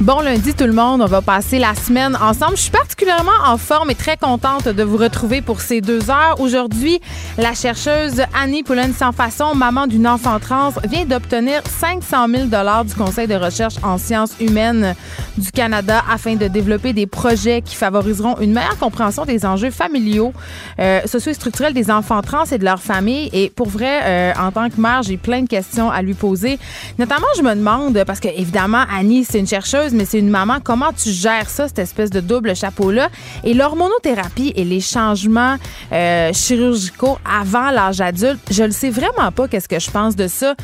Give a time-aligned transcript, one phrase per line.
[0.00, 2.56] Bon lundi tout le monde, on va passer la semaine ensemble.
[2.56, 6.40] Je suis particulièrement en forme et très contente de vous retrouver pour ces deux heures.
[6.40, 7.00] Aujourd'hui,
[7.36, 12.84] la chercheuse Annie Poulain sans façon, maman d'une enfant trans, vient d'obtenir 500 000 dollars
[12.84, 14.94] du Conseil de recherche en sciences humaines
[15.36, 20.32] du Canada afin de développer des projets qui favoriseront une meilleure compréhension des enjeux familiaux,
[20.78, 23.30] euh, socio-structurels des enfants trans et de leurs familles.
[23.32, 26.60] Et pour vrai, euh, en tant que mère, j'ai plein de questions à lui poser.
[27.00, 30.58] Notamment, je me demande parce que évidemment Annie, c'est une chercheuse mais c'est une maman.
[30.62, 33.08] Comment tu gères ça, cette espèce de double chapeau-là?
[33.44, 35.56] Et l'hormonothérapie et les changements
[35.92, 40.28] euh, chirurgicaux avant l'âge adulte, je ne sais vraiment pas qu'est-ce que je pense de
[40.28, 40.54] ça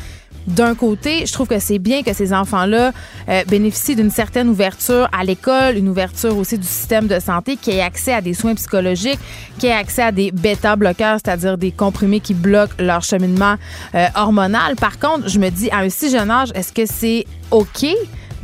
[0.47, 2.91] d'un côté, je trouve que c'est bien que ces enfants-là
[3.29, 7.71] euh, bénéficient d'une certaine ouverture à l'école, une ouverture aussi du système de santé, qui
[7.71, 9.19] ait accès à des soins psychologiques,
[9.57, 13.55] qui ait accès à des bêta-bloqueurs, c'est-à-dire des comprimés qui bloquent leur cheminement
[13.95, 14.75] euh, hormonal.
[14.75, 17.85] Par contre, je me dis, à un si jeune âge, est-ce que c'est OK?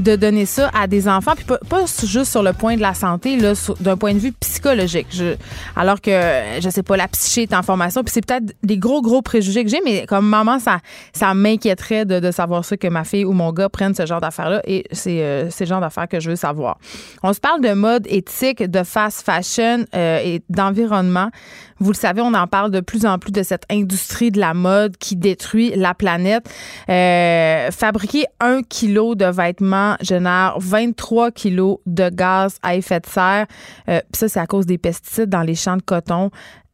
[0.01, 3.37] De donner ça à des enfants, puis pas, juste sur le point de la santé,
[3.37, 5.07] là, d'un point de vue psychologique.
[5.11, 5.35] Je,
[5.75, 6.11] alors que,
[6.59, 9.63] je sais pas, la psyché est en formation, puis c'est peut-être des gros, gros préjugés
[9.63, 10.79] que j'ai, mais comme maman, ça,
[11.13, 14.61] ça m'inquiéterait de, savoir ça, que ma fille ou mon gars prennent ce genre d'affaires-là,
[14.65, 16.77] et c'est euh, ce genre d'affaires que je veux savoir.
[17.23, 21.29] On se parle de mode éthique, de fast fashion euh, et d'environnement.
[21.81, 24.53] Vous le savez, on en parle de plus en plus de cette industrie de la
[24.53, 26.47] mode qui détruit la planète.
[26.89, 33.47] Euh, fabriquer un kilo de vêtements génère 23 kilos de gaz à effet de serre.
[33.89, 36.31] Euh, ça, c'est à cause des pesticides dans les champs de coton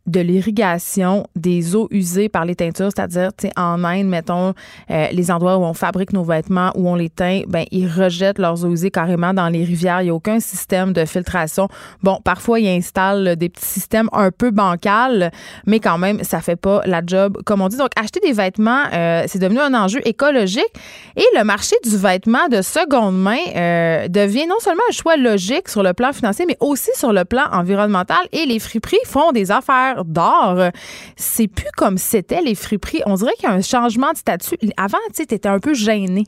[0.08, 4.54] de l'irrigation des eaux usées par les teintures, c'est-à-dire, en Inde, mettons,
[4.90, 8.40] euh, les endroits où on fabrique nos vêtements, où on les teint, ben ils rejettent
[8.40, 10.02] leurs eaux usées carrément dans les rivières.
[10.02, 11.68] Il n'y a aucun système de filtration.
[12.04, 15.32] Bon, parfois, ils installent des petits systèmes un peu bancals,
[15.66, 17.78] mais quand même, ça fait pas la job, comme on dit.
[17.78, 20.72] Donc, acheter des vêtements, euh, c'est devenu un enjeu écologique
[21.16, 25.68] et le marché du vêtement de seconde main euh, devient non seulement un choix logique
[25.68, 29.52] sur le plan financier, mais aussi sur le plan environnemental et les friperies font des
[29.52, 30.72] affaires d'or.
[31.16, 33.02] C'est plus comme c'était les friperies.
[33.06, 34.58] On dirait qu'il y a un changement de statut.
[34.78, 36.26] Avant, tu étais un peu gêné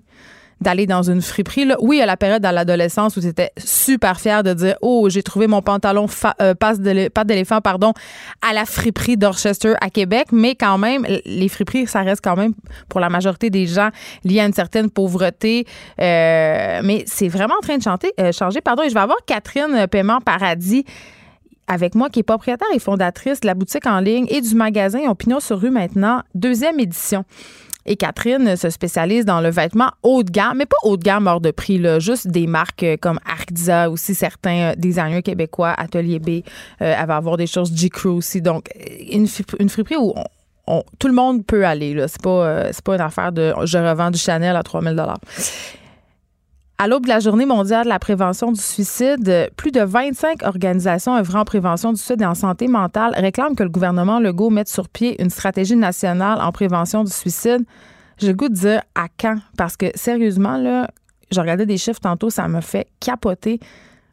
[0.62, 1.66] d'aller dans une friperie.
[1.66, 1.78] Là.
[1.80, 5.24] Oui, à la période dans l'adolescence où tu étais super fier de dire Oh, j'ai
[5.24, 6.08] trouvé mon pantalon
[6.42, 7.94] euh, passe de pâte d'éléphant pardon,
[8.48, 12.54] à la friperie d'Orchester à Québec, mais quand même, les friperies, ça reste quand même
[12.90, 13.90] pour la majorité des gens
[14.24, 15.66] lié à une certaine pauvreté.
[16.02, 18.62] Euh, mais c'est vraiment en train de chanter, euh, changer.
[18.62, 20.86] Pardon, et je vais avoir Catherine Paiement Paradis
[21.70, 25.08] avec moi, qui est propriétaire et fondatrice de la boutique en ligne et du magasin
[25.10, 27.24] Opinion sur rue maintenant, deuxième édition.
[27.86, 31.28] Et Catherine se spécialise dans le vêtement haut de gamme, mais pas haut de gamme
[31.28, 35.74] hors de prix, là, juste des marques euh, comme Arcza, aussi certains euh, designers québécois,
[35.76, 36.30] Atelier B.
[36.30, 38.42] Euh, elle va avoir des choses G-Crew aussi.
[38.42, 38.70] Donc,
[39.12, 39.28] une,
[39.60, 40.14] une friperie où
[41.00, 41.96] tout le monde peut aller.
[42.08, 44.96] C'est pas, pas une affaire de je revends du Chanel à 3000
[46.80, 51.18] à l'aube de la journée mondiale de la prévention du suicide, plus de 25 organisations
[51.18, 54.70] œuvrant en prévention du suicide et en santé mentale réclament que le gouvernement Legault mette
[54.70, 57.66] sur pied une stratégie nationale en prévention du suicide.
[58.18, 59.36] J'ai le goût de dire à quand?
[59.58, 60.88] Parce que sérieusement, là,
[61.32, 63.60] je regardais des chiffres tantôt, ça me fait capoter.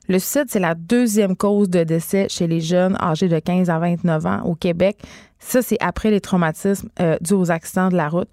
[0.09, 3.79] Le suicide, c'est la deuxième cause de décès chez les jeunes âgés de 15 à
[3.79, 4.99] 29 ans au Québec.
[5.39, 8.29] Ça, c'est après les traumatismes euh, dus aux accidents de la route.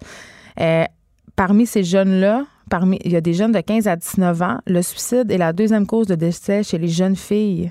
[0.60, 0.84] Euh,
[1.36, 2.44] parmi ces jeunes-là,
[2.74, 4.58] parmi, il y a des jeunes de 15 à 19 ans.
[4.66, 7.70] Le suicide est la deuxième cause de décès chez les jeunes filles.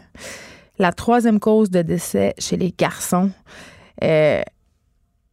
[0.79, 3.29] La troisième cause de décès chez les garçons.
[4.01, 4.41] Euh,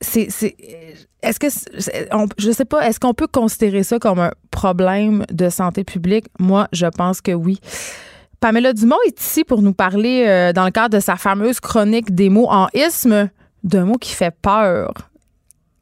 [0.01, 0.27] c'est,
[1.23, 1.47] est-ce que,
[2.37, 6.27] je sais pas, est-ce qu'on peut considérer ça comme un problème de santé publique?
[6.41, 7.61] Moi, je pense que oui.
[8.41, 12.13] Pamela Dumont est ici pour nous parler, euh, dans le cadre de sa fameuse chronique
[12.13, 13.31] des mots en isme,
[13.63, 15.11] d'un mot qui fait peur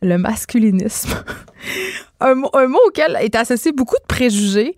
[0.02, 1.10] le masculinisme.
[2.20, 4.74] un, mot auquel est associé beaucoup de préjugés.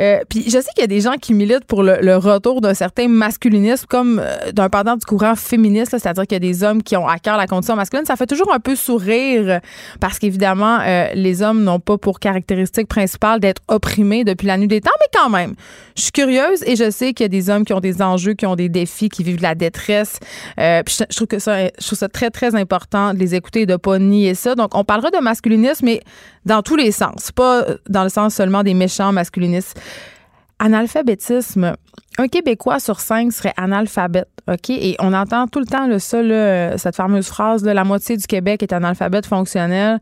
[0.00, 2.74] Euh, puis je sais qu'il y a des gens qui militent pour le, retour d'un
[2.74, 6.82] certain masculinisme comme euh, d'un pendant du courant féministe, c'est-à-dire qu'il y a des hommes
[6.82, 8.06] qui ont à cœur la condition masculine.
[8.06, 9.60] Ça fait toujours un peu sourire
[10.00, 14.68] parce qu'évidemment, euh, les hommes n'ont pas pour caractéristique principale d'être opprimés depuis la nuit
[14.68, 15.54] des temps, mais quand même,
[15.96, 18.34] je suis curieuse et je sais qu'il y a des hommes qui ont des enjeux,
[18.34, 20.18] qui ont des défis, qui vivent de la détresse.
[20.56, 23.66] puis je, trouve que ça, je trouve ça très, très important de les écouter et
[23.66, 24.54] de pas nier ça.
[24.54, 26.00] Donc, on parlera de masculinisme, mais
[26.44, 29.80] dans tous les sens, pas dans le sens seulement des méchants masculinistes.
[30.58, 31.74] Analphabétisme,
[32.18, 34.70] un Québécois sur cinq serait analphabète, OK?
[34.70, 38.72] Et on entend tout le temps ça, cette fameuse phrase, la moitié du Québec est
[38.72, 39.98] analphabète fonctionnel.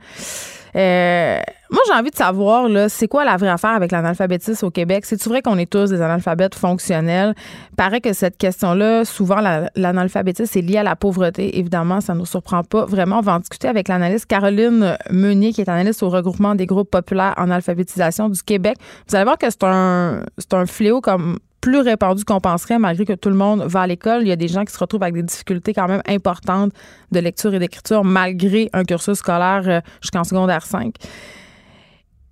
[0.74, 1.40] Euh,
[1.70, 5.04] moi, j'ai envie de savoir, là, c'est quoi la vraie affaire avec l'analphabétisme au Québec?
[5.06, 7.34] C'est-tu vrai qu'on est tous des analphabètes fonctionnels?
[7.76, 9.40] Paraît que cette question-là, souvent,
[9.74, 11.58] l'analphabétisme est lié à la pauvreté.
[11.58, 13.18] Évidemment, ça ne nous surprend pas vraiment.
[13.18, 16.90] On va en discuter avec l'analyste Caroline Meunier, qui est analyste au regroupement des groupes
[16.90, 18.76] populaires en alphabétisation du Québec.
[19.08, 23.06] Vous allez voir que c'est un, c'est un fléau comme plus répandu qu'on penserait, malgré
[23.06, 24.22] que tout le monde va à l'école.
[24.22, 26.72] Il y a des gens qui se retrouvent avec des difficultés quand même importantes
[27.12, 30.94] de lecture et d'écriture, malgré un cursus scolaire euh, jusqu'en secondaire 5.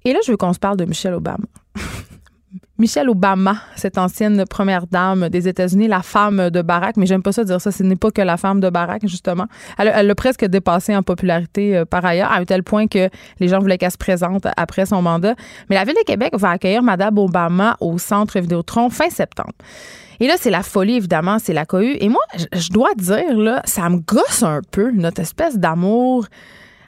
[0.04, 1.46] Et là, je veux qu'on se parle de Michelle Obama.
[2.80, 7.30] Michelle Obama, cette ancienne première dame des États-Unis, la femme de Barack, mais j'aime pas
[7.30, 9.44] ça dire ça, ce n'est pas que la femme de Barack, justement.
[9.76, 13.48] Elle l'a presque dépassé en popularité euh, par ailleurs, à un tel point que les
[13.48, 15.34] gens voulaient qu'elle se présente après son mandat.
[15.68, 19.52] Mais la Ville de Québec va accueillir Madame Obama au Centre Vidéotron fin septembre.
[20.18, 21.98] Et là, c'est la folie, évidemment, c'est la cohue.
[22.00, 22.22] Et moi,
[22.54, 26.24] je dois dire, ça me gosse un peu, notre espèce d'amour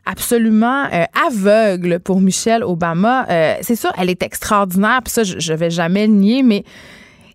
[0.04, 3.26] absolument euh, aveugle pour Michelle Obama.
[3.28, 6.64] Euh, c'est ça, elle est extraordinaire, puis ça, je, je vais jamais le nier, mais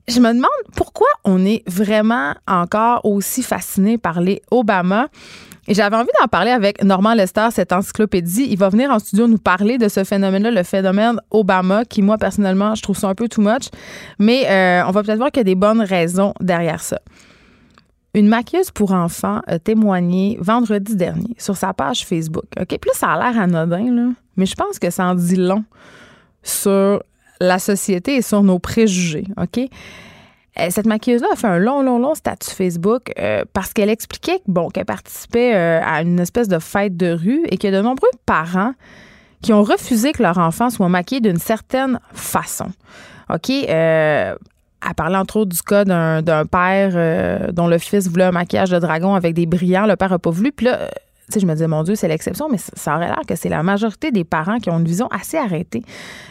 [0.07, 5.07] je me demande pourquoi on est vraiment encore aussi fasciné par les Obama.
[5.67, 8.47] Et j'avais envie d'en parler avec Normand Lester, cette encyclopédie.
[8.49, 12.17] Il va venir en studio nous parler de ce phénomène-là, le phénomène Obama, qui, moi,
[12.17, 13.67] personnellement, je trouve ça un peu too much.
[14.17, 16.99] Mais euh, on va peut-être voir qu'il y a des bonnes raisons derrière ça.
[18.17, 22.45] Une maquilleuse pour enfants a témoigné vendredi dernier sur sa page Facebook.
[22.59, 22.79] OK?
[22.81, 25.63] Puis ça a l'air anodin, là, mais je pense que ça en dit long
[26.41, 27.03] sur
[27.39, 29.27] la société et sur nos préjugés.
[29.39, 29.59] OK?
[29.59, 34.41] Euh, cette maquilleuse-là a fait un long, long, long statut Facebook euh, parce qu'elle expliquait
[34.47, 37.77] bon, qu'elle participait euh, à une espèce de fête de rue et qu'il y a
[37.77, 38.73] de nombreux parents
[39.43, 42.71] qui ont refusé que leur enfant soit maquillé d'une certaine façon.
[43.29, 43.51] OK?
[44.81, 48.69] À parler entre autres du cas d'un père euh, dont le fils voulait un maquillage
[48.69, 49.85] de dragon avec des brillants.
[49.85, 50.51] Le père n'a pas voulu.
[50.51, 50.87] Puis là, euh,
[51.29, 53.49] tu sais, je me disais, mon Dieu, c'est l'exception, mais ça, aurait l'air que c'est
[53.49, 55.83] la majorité des parents qui ont une vision assez arrêtée.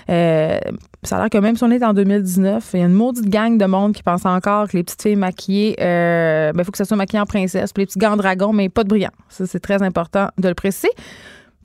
[0.08, 0.58] Euh,
[1.02, 3.28] ça a l'air que même si on est en 2019, il y a une maudite
[3.28, 6.78] gang de monde qui pense encore que les petites filles maquillées, il ben, faut que
[6.78, 9.10] ça soit maquillé en princesse, puis les petits gants dragon, mais pas de brillants.
[9.28, 10.90] Ça, c'est très important de le préciser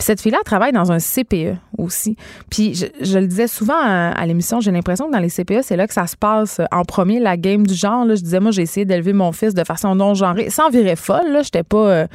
[0.02, 2.16] cette fille-là travaille dans un CPE aussi.
[2.50, 5.88] Puis je, le disais souvent à, l'émission, j'ai l'impression que dans les CPE, c'est là
[5.88, 8.06] que ça se passe en premier, la game du genre.
[8.08, 11.32] Je disais, moi, j'ai essayé d'élever mon fils de façon non genrée, sans virer folle.
[11.32, 11.78] Là, j'étais pas.
[11.88, 12.08] Euh,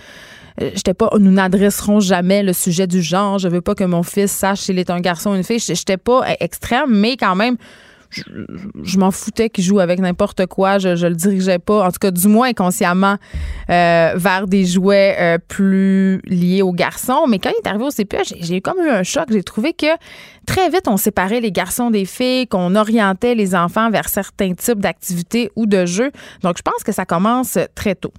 [0.59, 3.39] j'étais pas, nous n'adresserons jamais le sujet du genre.
[3.39, 5.59] Je veux pas que mon fils sache s'il est un garçon ou une fille.
[5.59, 7.57] J'étais pas extrême, mais quand même,
[8.11, 10.79] je, m'en foutais qu'il joue avec n'importe quoi.
[10.79, 13.17] Je, le dirigeais pas, en tout cas du moins inconsciemment,
[13.71, 17.27] euh, vers des jouets euh, plus liés aux garçons.
[17.29, 19.27] Mais quand il est arrivé au CPE, j'ai comme eu un choc.
[19.31, 19.87] J'ai trouvé que
[20.47, 24.81] très vite, on séparait les garçons des filles, qu'on orientait les enfants vers certains types
[24.81, 26.11] d'activités ou de jeux.
[26.43, 28.13] Donc, je pense que ça commence très tôt.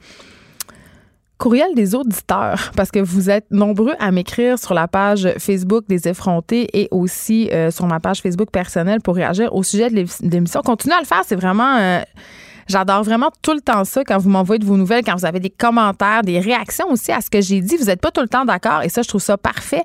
[1.37, 6.07] Courriel des auditeurs, parce que vous êtes nombreux à m'écrire sur la page Facebook des
[6.07, 10.61] effrontés et aussi euh, sur ma page Facebook personnelle pour réagir au sujet de l'émission.
[10.61, 11.77] Continuez à le faire, c'est vraiment...
[11.77, 12.01] Euh,
[12.67, 15.39] j'adore vraiment tout le temps ça quand vous m'envoyez de vos nouvelles, quand vous avez
[15.39, 17.77] des commentaires, des réactions aussi à ce que j'ai dit.
[17.77, 19.83] Vous n'êtes pas tout le temps d'accord et ça, je trouve ça parfait.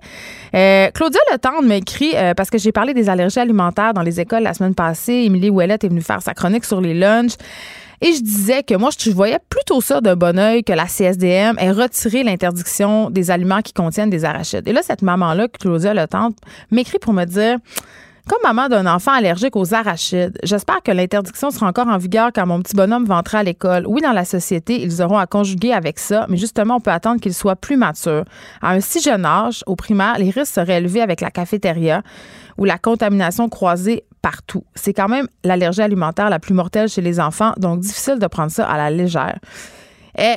[0.55, 4.43] Euh, Claudia Letendre m'écrit euh, parce que j'ai parlé des allergies alimentaires dans les écoles
[4.43, 5.13] la semaine passée.
[5.13, 7.37] Émilie Ouellette est venue faire sa chronique sur les lunchs.
[8.05, 11.57] Et je disais que moi, je voyais plutôt ça d'un bon oeil que la CSDM
[11.59, 14.67] ait retiré l'interdiction des aliments qui contiennent des arachides.
[14.67, 16.37] Et là, cette maman-là, Claudia Le Tante,
[16.73, 17.59] m'écrit pour me dire
[18.29, 22.47] comme maman d'un enfant allergique aux arachides, j'espère que l'interdiction sera encore en vigueur quand
[22.47, 23.85] mon petit bonhomme va entrer à l'école.
[23.87, 27.21] Oui, dans la société, ils auront à conjuguer avec ça, mais justement, on peut attendre
[27.21, 28.25] qu'il soit plus mature.
[28.61, 32.03] À un si jeune âge, au primaire, les risques seraient élevés avec la cafétéria
[32.59, 34.65] ou la contamination croisée partout.
[34.75, 38.51] C'est quand même l'allergie alimentaire la plus mortelle chez les enfants, donc difficile de prendre
[38.51, 39.39] ça à la légère.
[40.17, 40.37] Et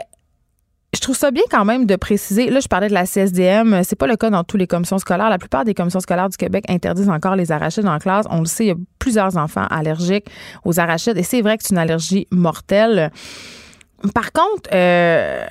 [0.94, 2.50] je trouve ça bien quand même de préciser.
[2.50, 3.84] Là, je parlais de la CSDM.
[3.84, 5.30] C'est pas le cas dans toutes les commissions scolaires.
[5.30, 8.25] La plupart des commissions scolaires du Québec interdisent encore les arachides en classe.
[8.30, 10.27] On le sait, il y a plusieurs enfants allergiques
[10.63, 13.12] aux arachides et c'est vrai que c'est une allergie mortelle.
[14.13, 15.46] Par contre, euh,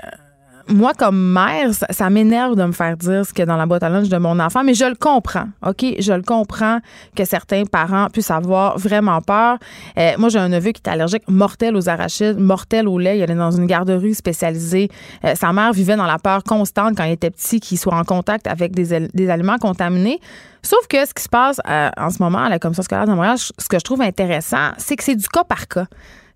[0.68, 3.66] moi, comme mère, ça, m'énerve de me faire dire ce qu'il y a dans la
[3.66, 5.84] boîte à lunch de mon enfant, mais je le comprends, OK?
[5.98, 6.78] Je le comprends
[7.14, 9.58] que certains parents puissent avoir vraiment peur.
[9.98, 13.18] Euh, moi, j'ai un neveu qui est allergique mortel aux arachides, mortel au lait.
[13.18, 14.88] Il allait dans une garderie spécialisée.
[15.24, 18.04] Euh, sa mère vivait dans la peur constante quand il était petit qu'il soit en
[18.04, 20.20] contact avec des, aliments contaminés.
[20.62, 23.12] Sauf que ce qui se passe euh, en ce moment à la Commission scolaire de
[23.12, 25.86] Montréal, ce que je trouve intéressant, c'est que c'est du cas par cas.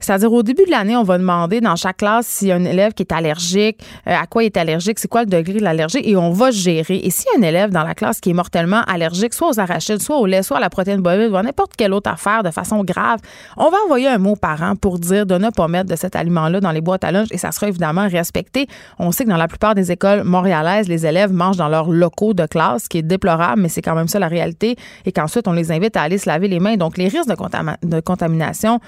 [0.01, 2.65] C'est-à-dire, au début de l'année, on va demander dans chaque classe s'il y a un
[2.65, 5.65] élève qui est allergique, euh, à quoi il est allergique, c'est quoi le degré de
[5.65, 7.01] l'allergie, et on va gérer.
[7.03, 9.59] Et s'il y a un élève dans la classe qui est mortellement allergique, soit aux
[9.59, 12.43] arachides, soit au lait, soit à la protéine bovine, ou à n'importe quelle autre affaire
[12.43, 13.19] de façon grave,
[13.57, 16.15] on va envoyer un mot aux parents pour dire de ne pas mettre de cet
[16.15, 18.69] aliment-là dans les boîtes à lunch, et ça sera évidemment respecté.
[18.99, 22.35] On sait que dans la plupart des écoles montréalaises, les élèves mangent dans leurs locaux
[22.35, 25.49] de classe, ce qui est déplorable, mais c'est quand même ça la réalité, et qu'ensuite,
[25.49, 26.77] on les invite à aller se laver les mains.
[26.77, 28.81] Donc, les risques de, de contamination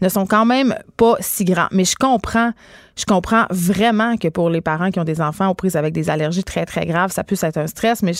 [0.00, 1.68] ne sont quand même pas si grands.
[1.72, 2.52] Mais je comprends,
[3.00, 6.10] je comprends vraiment que pour les parents qui ont des enfants aux prises avec des
[6.10, 8.02] allergies très, très graves, ça puisse être un stress.
[8.02, 8.12] Mais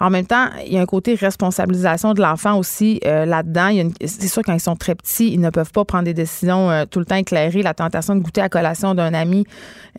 [0.00, 3.70] en même temps, il y a un côté responsabilisation de l'enfant aussi euh, là-dedans.
[4.04, 6.86] C'est sûr, quand ils sont très petits, ils ne peuvent pas prendre des décisions euh,
[6.90, 7.62] tout le temps éclairées.
[7.62, 9.44] La tentation de goûter à collation d'un ami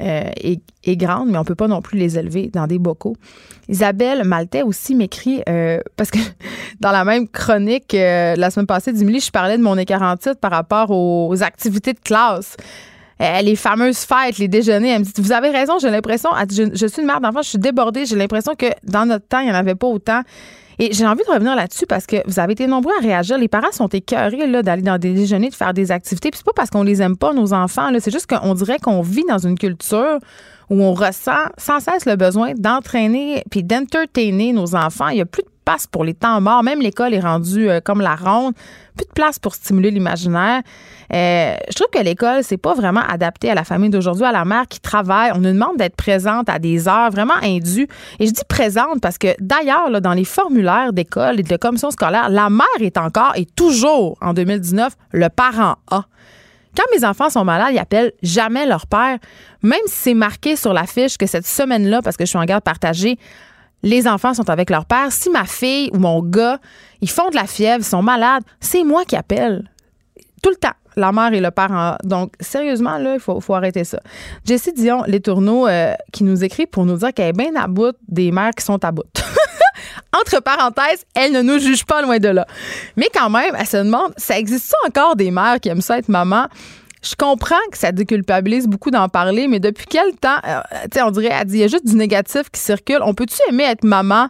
[0.01, 3.15] euh, est, grande, mais on peut pas non plus les élever dans des bocaux.
[3.69, 5.41] Isabelle Maltais aussi m'écrit,
[5.95, 6.19] parce que
[6.81, 10.89] dans la même chronique la semaine passée d'Emilie, je parlais de mon écart par rapport
[10.89, 12.57] aux activités de classe.
[13.21, 14.89] Euh, les fameuses fêtes, les déjeuners.
[14.89, 17.59] Elle me dit Vous avez raison, j'ai l'impression, je, suis une mère d'enfant, je suis
[17.59, 20.21] débordée, j'ai l'impression que dans notre temps, il n'y en avait pas autant.
[20.79, 23.37] Et j'ai envie de revenir là-dessus parce que vous avez été nombreux à réagir.
[23.37, 26.31] Les parents sont écœurés là, d'aller dans des déjeuners, de faire des activités.
[26.31, 27.91] Puis c'est pas parce qu'on les aime pas, nos enfants.
[27.99, 30.17] C'est juste qu'on dirait qu'on vit dans une culture
[30.71, 35.09] où on ressent sans cesse le besoin d'entraîner puis d'entertainer nos enfants.
[35.09, 36.63] Il n'y a plus de place pour les temps morts.
[36.63, 38.53] Même l'école est rendue euh, comme la ronde.
[38.95, 40.61] Plus de place pour stimuler l'imaginaire.
[41.13, 44.45] Euh, je trouve que l'école, c'est pas vraiment adapté à la famille d'aujourd'hui, à la
[44.45, 45.31] mère qui travaille.
[45.33, 47.87] On nous demande d'être présente à des heures vraiment indues.
[48.19, 52.29] Et je dis présente parce que d'ailleurs, dans les formulaires d'école et de commission scolaire,
[52.29, 56.05] la mère est encore et toujours en 2019 le parent A.
[56.75, 59.17] Quand mes enfants sont malades, ils appellent jamais leur père,
[59.61, 62.45] même si c'est marqué sur la fiche que cette semaine-là, parce que je suis en
[62.45, 63.17] garde partagée,
[63.83, 65.11] les enfants sont avec leur père.
[65.11, 66.59] Si ma fille ou mon gars,
[67.01, 69.69] ils font de la fièvre, ils sont malades, c'est moi qui appelle.
[70.41, 70.73] Tout le temps.
[70.97, 71.97] La mère et le père.
[72.03, 73.99] Donc, sérieusement, là, il faut, arrêter ça.
[74.45, 77.67] Jessie Dion, les tourneaux, euh, qui nous écrit pour nous dire qu'elle est bien à
[77.67, 79.03] bout des mères qui sont à bout.
[80.19, 82.45] Entre parenthèses, elle ne nous juge pas loin de là.
[82.97, 86.09] Mais quand même, elle se demande, ça existe encore des mères qui aiment ça être
[86.09, 86.47] maman?
[87.01, 91.01] Je comprends que ça déculpabilise beaucoup d'en parler, mais depuis quel temps, euh, tu sais,
[91.01, 92.99] on dirait, il y a juste du négatif qui circule.
[93.01, 94.27] On peut-tu aimer être maman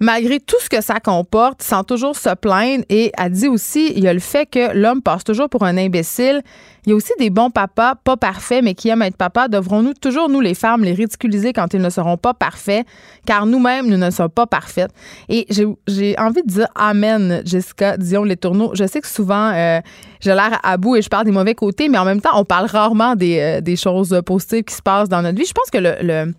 [0.00, 2.84] malgré tout ce que ça comporte, sans toujours se plaindre.
[2.88, 5.76] Et elle dit aussi, il y a le fait que l'homme passe toujours pour un
[5.76, 6.42] imbécile.
[6.86, 9.48] Il y a aussi des bons papas, pas parfaits, mais qui aiment être papa.
[9.48, 12.86] Devrons-nous toujours, nous les femmes, les ridiculiser quand ils ne seront pas parfaits,
[13.26, 14.90] car nous-mêmes, nous ne sommes pas parfaites.
[15.28, 18.70] Et j'ai envie de dire Amen, Jessica, disons les tourneaux.
[18.74, 19.80] Je sais que souvent, euh,
[20.20, 22.44] j'ai l'air à bout et je parle des mauvais côtés, mais en même temps, on
[22.44, 25.46] parle rarement des, euh, choses positives qui se passent dans notre vie.
[25.46, 26.32] Je pense que le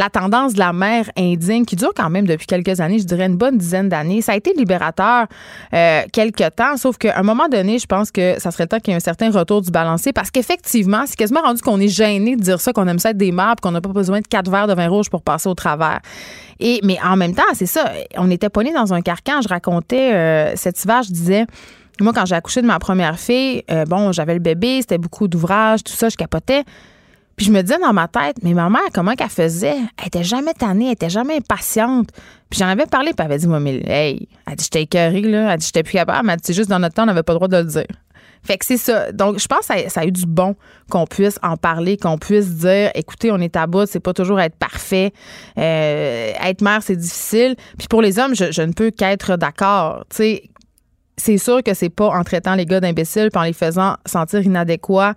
[0.00, 3.26] la tendance de la mère indigne qui dure quand même depuis quelques années, je dirais
[3.26, 4.22] une bonne dizaine d'années.
[4.22, 5.26] Ça a été libérateur
[5.74, 8.92] euh, quelques temps, sauf qu'à un moment donné, je pense que ça serait temps qu'il
[8.92, 12.36] y ait un certain retour du balancier parce qu'effectivement, c'est quasiment rendu qu'on est gêné
[12.36, 14.50] de dire ça, qu'on aime ça être des mères, qu'on n'a pas besoin de quatre
[14.50, 16.00] verres de vin rouge pour passer au travers.
[16.60, 19.40] Et, mais en même temps, c'est ça, on était pas dans un carcan.
[19.42, 21.46] Je racontais euh, cet hiver, je disais,
[22.00, 25.28] moi, quand j'ai accouché de ma première fille, euh, bon, j'avais le bébé, c'était beaucoup
[25.28, 26.64] d'ouvrages, tout ça, je capotais.
[27.40, 29.78] Puis je me disais dans ma tête, mais ma mère, comment qu'elle faisait?
[29.96, 32.10] Elle était jamais tannée, elle était jamais impatiente.
[32.50, 35.22] Puis j'en avais parlé, puis elle avait dit, moi, mais hey, elle dit, j'étais écœurée,
[35.22, 35.54] là.
[35.54, 36.28] Elle dit, j'étais plus capable.
[36.28, 37.86] Elle dit, c'est juste dans notre temps, on n'avait pas le droit de le dire.
[38.42, 39.10] Fait que c'est ça.
[39.12, 40.54] Donc, je pense que ça, a eu du bon
[40.90, 44.38] qu'on puisse en parler, qu'on puisse dire, écoutez, on est à bout, c'est pas toujours
[44.38, 45.14] être parfait.
[45.56, 47.56] Euh, être mère, c'est difficile.
[47.78, 50.04] Puis pour les hommes, je, je ne peux qu'être d'accord.
[50.10, 50.42] Tu sais,
[51.16, 54.42] c'est sûr que c'est pas en traitant les gars d'imbéciles puis en les faisant sentir
[54.42, 55.14] inadéquats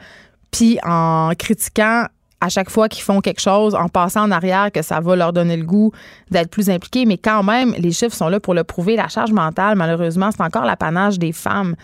[0.53, 2.05] puis en critiquant
[2.39, 5.31] à chaque fois qu'ils font quelque chose, en passant en arrière, que ça va leur
[5.33, 5.91] donner le goût
[6.29, 7.05] d'être plus impliqués.
[7.05, 8.97] Mais quand même, les chiffres sont là pour le prouver.
[8.97, 11.75] La charge mentale, malheureusement, c'est encore l'apanage des femmes.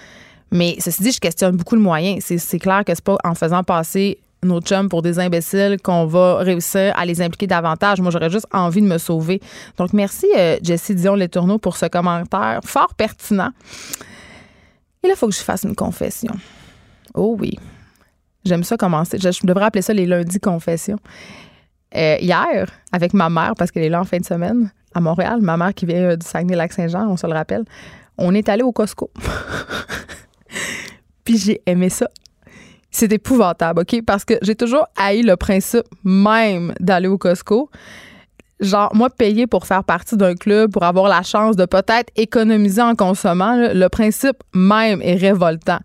[0.51, 2.17] Mais ceci dit, je questionne beaucoup le moyen.
[2.19, 6.37] C'est clair que c'est pas en faisant passer nos chums pour des imbéciles qu'on va
[6.39, 8.01] réussir à les impliquer davantage.
[8.01, 9.41] Moi, j'aurais juste envie de me sauver.
[9.77, 13.51] Donc, merci, euh, Jessie Dion Les Tourneaux, pour ce commentaire fort pertinent.
[15.03, 16.33] Et là, il faut que je fasse une confession.
[17.13, 17.57] Oh oui.
[18.49, 19.19] J'aime ça commencer.
[19.19, 20.97] Je, devrais appeler ça les lundis confessions.
[21.95, 25.39] Euh, hier, avec ma mère, parce qu'elle est là en fin de semaine, à Montréal,
[25.41, 27.63] ma mère qui vient euh, du Saguenay-Lac-Saint-Jean, on se le rappelle,
[28.17, 29.11] on est allé au Costco.
[31.23, 32.07] Puis j'ai aimé ça.
[32.89, 34.03] C'est épouvantable, OK?
[34.03, 37.69] Parce que j'ai toujours haï le principe même d'aller au Costco.
[38.59, 42.81] Genre, moi, payer pour faire partie d'un club, pour avoir la chance de peut-être économiser
[42.81, 45.79] en consommant, le principe même est révoltant.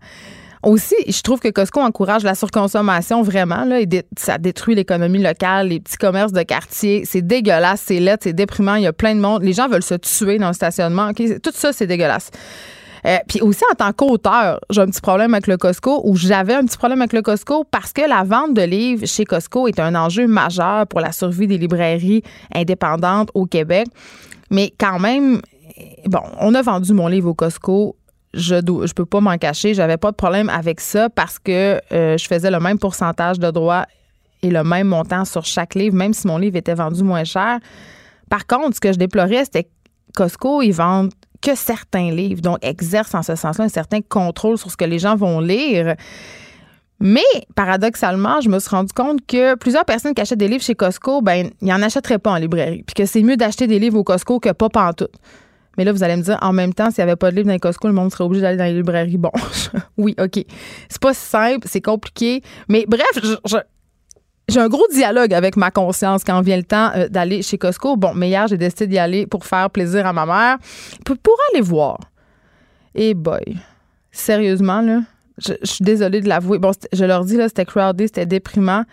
[0.65, 3.69] Aussi, je trouve que Costco encourage la surconsommation vraiment.
[4.17, 7.05] Ça détruit l'économie locale, les petits commerces de quartier.
[7.05, 8.73] C'est dégueulasse, c'est laid, c'est déprimant.
[8.73, 9.43] Il y a plein de monde.
[9.43, 11.11] Les gens veulent se tuer dans le stationnement.
[11.13, 12.31] Tout ça, c'est dégueulasse.
[13.05, 16.55] Euh, puis aussi, en tant qu'auteur, j'ai un petit problème avec le Costco, ou j'avais
[16.55, 19.79] un petit problème avec le Costco parce que la vente de livres chez Costco est
[19.79, 22.23] un enjeu majeur pour la survie des librairies
[22.55, 23.85] indépendantes au Québec.
[24.49, 25.41] Mais quand même,
[26.07, 27.95] bon, on a vendu mon livre au Costco
[28.35, 32.17] je ne peux pas m'en cacher, j'avais pas de problème avec ça parce que euh,
[32.17, 33.85] je faisais le même pourcentage de droits
[34.41, 37.59] et le même montant sur chaque livre, même si mon livre était vendu moins cher.
[38.29, 39.69] Par contre, ce que je déplorais, c'était que
[40.15, 41.11] Costco, ils vendent
[41.41, 44.99] que certains livres, donc exercent en ce sens-là un certain contrôle sur ce que les
[44.99, 45.95] gens vont lire.
[46.99, 47.21] Mais
[47.55, 51.21] paradoxalement, je me suis rendu compte que plusieurs personnes qui achètent des livres chez Costco,
[51.21, 52.83] ben, ils n'en achèteraient pas en librairie.
[52.83, 55.11] Puis que c'est mieux d'acheter des livres au Costco que pas pantoute.
[55.77, 57.47] Mais là, vous allez me dire, en même temps, s'il n'y avait pas de livres
[57.47, 59.17] dans les Costco, le monde serait obligé d'aller dans les librairies.
[59.17, 59.31] Bon,
[59.97, 60.43] oui, OK.
[60.89, 62.41] C'est pas simple, c'est compliqué.
[62.69, 63.05] Mais bref,
[64.47, 67.97] j'ai un gros dialogue avec ma conscience quand vient le temps euh, d'aller chez Costco.
[67.97, 70.57] Bon, mais hier, j'ai décidé d'y aller pour faire plaisir à ma mère,
[71.03, 71.17] pour,
[71.51, 71.99] aller voir.
[72.93, 73.57] Et boy,
[74.11, 75.01] sérieusement, là,
[75.37, 76.59] je, je suis désolée de l'avouer.
[76.59, 78.83] Bon, je leur dis, là, c'était crowded, c'était déprimant.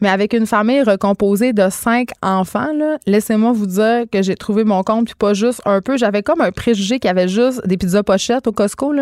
[0.00, 2.70] Mais avec une famille recomposée de cinq enfants,
[3.06, 5.96] laissez-moi vous dire que j'ai trouvé mon compte, puis pas juste un peu.
[5.98, 8.94] J'avais comme un préjugé qu'il y avait juste des pizzas pochettes au Costco.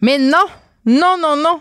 [0.00, 0.44] Mais non,
[0.84, 1.60] non, non, non.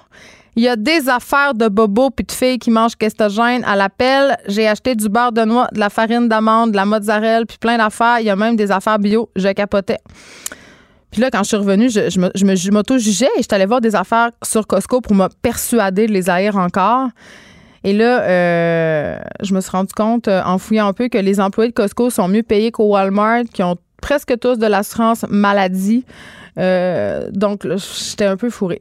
[0.55, 4.37] Il y a des affaires de bobos puis de filles qui mangent kestogène à l'appel.
[4.47, 7.77] J'ai acheté du beurre de noix, de la farine d'amande, de la mozzarella, puis plein
[7.77, 8.19] d'affaires.
[8.19, 9.29] Il y a même des affaires bio.
[9.35, 9.99] Je capotais.
[11.09, 14.31] Puis là, quand je suis revenue, je, je, m'auto-jugeais et je suis voir des affaires
[14.43, 17.09] sur Costco pour me persuader de les haïr encore.
[17.83, 21.39] Et là, euh, je me suis rendu compte, euh, en fouillant un peu, que les
[21.39, 26.05] employés de Costco sont mieux payés qu'au Walmart, qui ont presque tous de l'assurance maladie.
[26.57, 28.79] Euh, donc, j'étais un peu fourrée.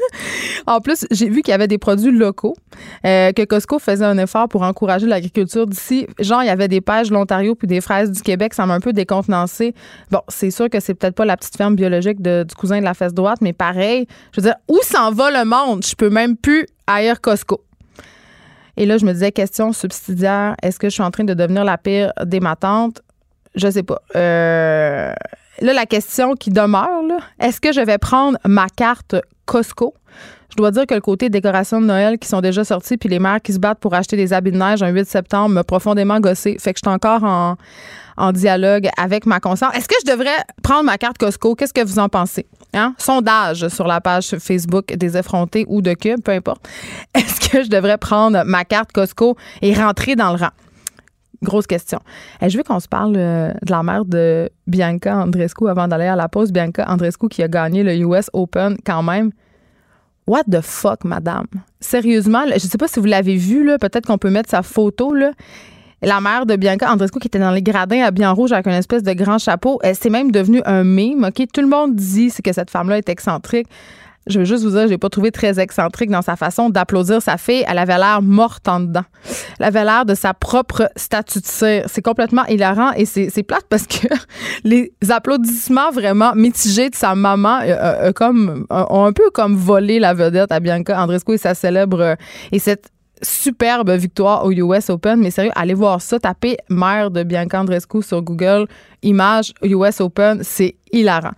[0.66, 2.56] en plus, j'ai vu qu'il y avait des produits locaux,
[3.04, 6.08] que Costco faisait un effort pour encourager l'agriculture d'ici.
[6.18, 8.54] Genre, il y avait des pêches de l'Ontario puis des fraises du Québec.
[8.54, 9.74] Ça m'a un peu décontenancé.
[10.10, 12.94] Bon, c'est sûr que c'est peut-être pas la petite ferme biologique du cousin de la
[12.94, 15.84] fesse droite, mais pareil, je veux dire, où s'en va le monde?
[15.84, 17.63] Je peux même plus ailleurs Costco.
[18.76, 21.64] Et là, je me disais, question subsidiaire, est-ce que je suis en train de devenir
[21.64, 23.02] la pire des matantes?
[23.54, 24.00] Je sais pas.
[24.16, 25.12] Euh,
[25.60, 26.88] là, la question qui demeure,
[27.38, 29.16] est-ce que je vais prendre ma carte
[29.46, 29.94] Costco?
[30.50, 33.18] Je dois dire que le côté décoration de Noël qui sont déjà sortis, puis les
[33.18, 36.20] mères qui se battent pour acheter des habits de neige un 8 septembre m'a profondément
[36.20, 36.56] gossé.
[36.60, 37.56] Fait que je suis encore en,
[38.16, 39.74] en dialogue avec ma conscience.
[39.74, 41.54] Est-ce que je devrais prendre ma carte Costco?
[41.54, 42.46] Qu'est-ce que vous en pensez?
[42.74, 42.94] Hein?
[42.98, 46.68] Sondage sur la page Facebook des effrontés ou de Cube, peu importe.
[47.14, 50.50] Est-ce que je devrais prendre ma carte Costco et rentrer dans le rang?
[51.42, 52.00] Grosse question.
[52.40, 56.06] Et je veux qu'on se parle euh, de la mère de Bianca Andrescu avant d'aller
[56.06, 56.52] à la pause.
[56.52, 59.30] Bianca Andrescu qui a gagné le US Open quand même.
[60.26, 61.46] What the fuck, madame?
[61.80, 65.12] Sérieusement, je ne sais pas si vous l'avez vu, peut-être qu'on peut mettre sa photo.
[65.12, 65.32] Là
[66.04, 68.72] la mère de Bianca Andrescu qui était dans les gradins à bien rouge avec une
[68.72, 69.78] espèce de grand chapeau.
[69.82, 71.24] Elle s'est même devenue un mime.
[71.24, 73.66] OK, tout le monde dit que cette femme-là est excentrique.
[74.26, 77.36] Je veux juste vous dire, j'ai pas trouvé très excentrique dans sa façon d'applaudir sa
[77.36, 77.62] fille.
[77.68, 79.04] Elle avait l'air morte en dedans.
[79.58, 81.84] Elle avait l'air de sa propre statue de cire.
[81.88, 84.06] C'est complètement hilarant et c'est plate parce que
[84.64, 89.98] les applaudissements vraiment mitigés de sa maman euh, euh, comme, ont un peu comme volé
[89.98, 92.16] la vedette à Bianca Andrescu et sa célèbre
[92.50, 92.93] et cette
[93.24, 95.20] superbe victoire au US Open.
[95.20, 96.18] Mais sérieux, allez voir ça.
[96.18, 98.66] Tapez mère de Bianca Andrescu sur Google.
[99.02, 100.40] Image US Open.
[100.42, 101.32] C'est hilarant.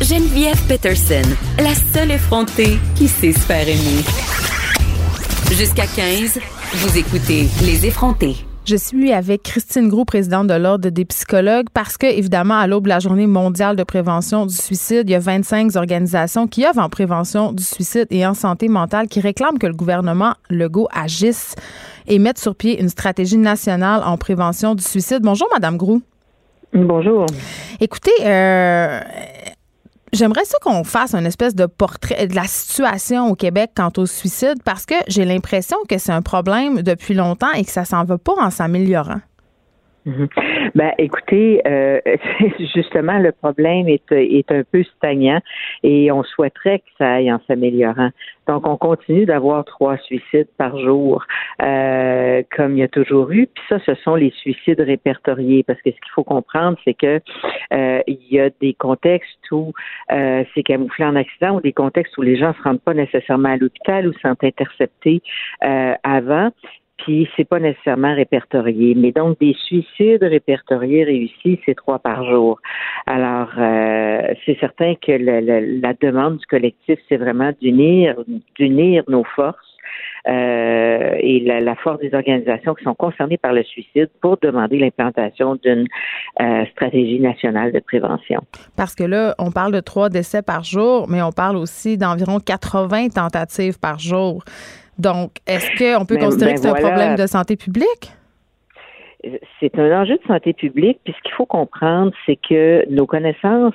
[0.00, 1.28] Geneviève Peterson,
[1.58, 4.04] la seule effrontée qui sait se faire aimer.
[5.50, 6.38] Jusqu'à 15,
[6.74, 8.47] vous écoutez Les effrontés.
[8.68, 12.84] Je suis avec Christine Gros, présidente de l'Ordre des psychologues, parce que, évidemment, à l'aube
[12.84, 16.82] de la Journée mondiale de prévention du suicide, il y a 25 organisations qui œuvrent
[16.82, 21.54] en prévention du suicide et en santé mentale qui réclament que le gouvernement Legault agisse
[22.08, 25.20] et mette sur pied une stratégie nationale en prévention du suicide.
[25.22, 26.02] Bonjour, Madame Gros.
[26.74, 27.24] Bonjour.
[27.80, 29.00] Écoutez, euh,
[30.12, 34.06] J'aimerais ça qu'on fasse un espèce de portrait de la situation au Québec quant au
[34.06, 38.04] suicide parce que j'ai l'impression que c'est un problème depuis longtemps et que ça s'en
[38.04, 39.20] va pas en s'améliorant.
[40.08, 40.28] Mhm.
[40.74, 42.00] Ben, écoutez, euh,
[42.74, 45.40] justement, le problème est, est un peu stagnant
[45.82, 48.08] et on souhaiterait que ça aille en s'améliorant.
[48.46, 51.26] Donc, on continue d'avoir trois suicides par jour,
[51.62, 53.48] euh, comme il y a toujours eu.
[53.48, 57.20] Puis ça, ce sont les suicides répertoriés, parce que ce qu'il faut comprendre, c'est que
[57.74, 59.74] euh, il y a des contextes où
[60.08, 63.56] c'est camouflé en accident ou des contextes où les gens se rendent pas nécessairement à
[63.56, 65.20] l'hôpital ou sont interceptés
[65.60, 66.50] avant
[66.98, 68.94] puis c'est pas nécessairement répertorié.
[68.94, 72.60] Mais donc des suicides répertoriés réussis, c'est trois par jour.
[73.06, 78.16] Alors euh, c'est certain que la demande du collectif, c'est vraiment d'unir,
[78.56, 79.78] d'unir nos forces
[80.26, 85.54] euh, et la, force des organisations qui sont concernées par le suicide pour demander l'implantation
[85.56, 85.86] d'une
[86.40, 88.42] euh, stratégie nationale de prévention.
[88.76, 92.40] Parce que là, on parle de trois décès par jour, mais on parle aussi d'environ
[92.40, 94.44] 80 tentatives par jour.
[94.98, 98.12] Donc, est-ce qu'on peut ben, considérer ben que c'est un problème de santé publique?
[99.60, 103.74] c'est un enjeu de santé publique, puis ce qu'il faut comprendre, c'est que nos connaissances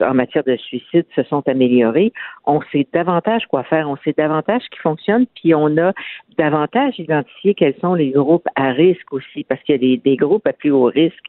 [0.00, 2.12] en matière de suicide se sont améliorées.
[2.44, 5.92] On sait davantage quoi faire, on sait davantage ce qui fonctionne, puis on a
[6.38, 10.46] davantage identifié quels sont les groupes à risque aussi, parce qu'il y a des, groupes
[10.46, 11.24] à plus haut risque.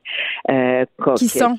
[0.50, 1.56] Euh, qui sont?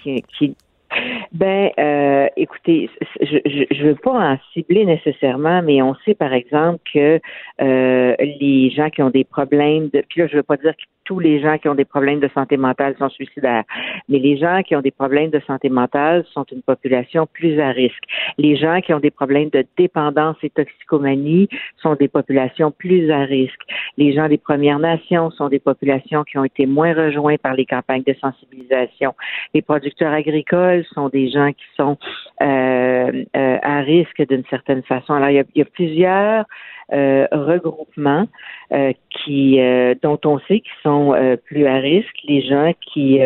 [1.33, 6.81] Ben, euh, écoutez, je ne veux pas en cibler nécessairement, mais on sait par exemple
[6.93, 7.21] que
[7.61, 10.75] euh, les gens qui ont des problèmes de, puis là je veux pas dire
[11.13, 13.65] tous les gens qui ont des problèmes de santé mentale sont suicidaires,
[14.09, 17.69] mais les gens qui ont des problèmes de santé mentale sont une population plus à
[17.69, 18.05] risque.
[18.39, 21.51] Les gens qui ont des problèmes de dépendance et toxicomanie
[21.83, 23.61] sont des populations plus à risque.
[23.99, 27.67] Les gens des Premières Nations sont des populations qui ont été moins rejoints par les
[27.67, 29.15] campagnes de sensibilisation.
[29.53, 31.99] Les producteurs agricoles sont des gens qui sont
[32.41, 35.13] euh, euh, à risque d'une certaine façon.
[35.13, 36.47] Alors, il y a, il y a plusieurs
[36.93, 38.27] euh, regroupements
[38.73, 41.15] euh, qui euh, dont on sait qu'ils sont
[41.45, 43.21] plus à risque, les gens qui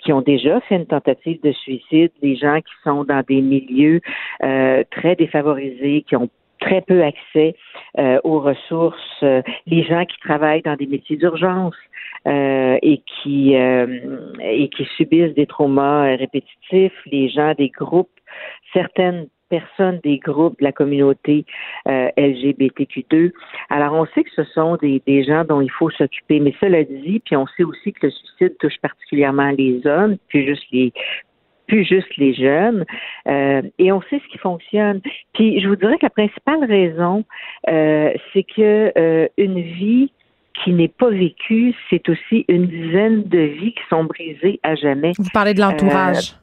[0.00, 4.00] qui ont déjà fait une tentative de suicide, les gens qui sont dans des milieux
[4.40, 6.28] très défavorisés, qui ont
[6.60, 7.54] très peu accès
[8.24, 9.22] aux ressources,
[9.66, 11.76] les gens qui travaillent dans des métiers d'urgence
[12.26, 18.08] et qui et qui subissent des traumas répétitifs, les gens des groupes
[18.72, 21.44] certaines personnes des groupes de la communauté
[21.88, 23.32] euh, LGBTQ2.
[23.70, 27.20] Alors, on sait que ce sont des, gens dont il faut s'occuper, mais cela dit,
[27.24, 30.92] puis on sait aussi que le suicide touche particulièrement les hommes, puis juste les
[31.66, 32.84] plus juste les jeunes,
[33.26, 35.00] euh, et on sait ce qui fonctionne.
[35.32, 37.24] Puis je vous dirais que la principale raison,
[37.70, 40.12] euh, c'est que une vie
[40.62, 45.12] qui n'est pas vécue, c'est aussi une dizaine de vies qui sont brisées à jamais.
[45.18, 46.34] Vous parlez de l'entourage.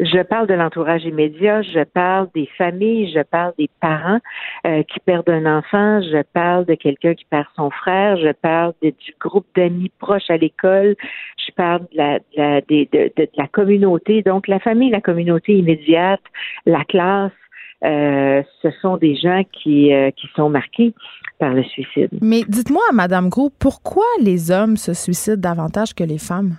[0.00, 4.18] Je parle de l'entourage immédiat, je parle des familles, je parle des parents
[4.66, 8.72] euh, qui perdent un enfant, je parle de quelqu'un qui perd son frère, je parle
[8.82, 10.96] du groupe d'amis proches à l'école,
[11.38, 14.22] je parle de la, de, de, la communauté.
[14.22, 16.22] Donc la famille, la communauté immédiate,
[16.66, 17.32] la classe,
[17.84, 20.94] euh, ce sont des gens qui, euh, qui sont marqués
[21.38, 22.08] par le suicide.
[22.22, 26.56] Mais dites-moi, Madame Gros, pourquoi les hommes se suicident davantage que les femmes?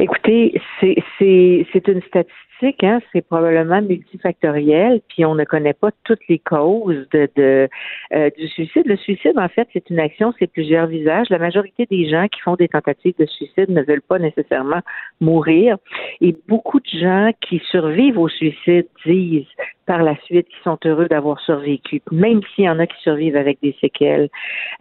[0.00, 6.38] Écoutez, c'est une statistique, hein, c'est probablement multifactoriel, puis on ne connaît pas toutes les
[6.38, 7.68] causes de, de
[8.12, 8.86] euh, du suicide.
[8.86, 11.26] Le suicide, en fait, c'est une action, c'est plusieurs visages.
[11.30, 14.82] La majorité des gens qui font des tentatives de suicide ne veulent pas nécessairement
[15.20, 15.78] mourir,
[16.20, 19.46] et beaucoup de gens qui survivent au suicide disent
[19.88, 23.36] par la suite qui sont heureux d'avoir survécu, même s'il y en a qui survivent
[23.36, 24.28] avec des séquelles.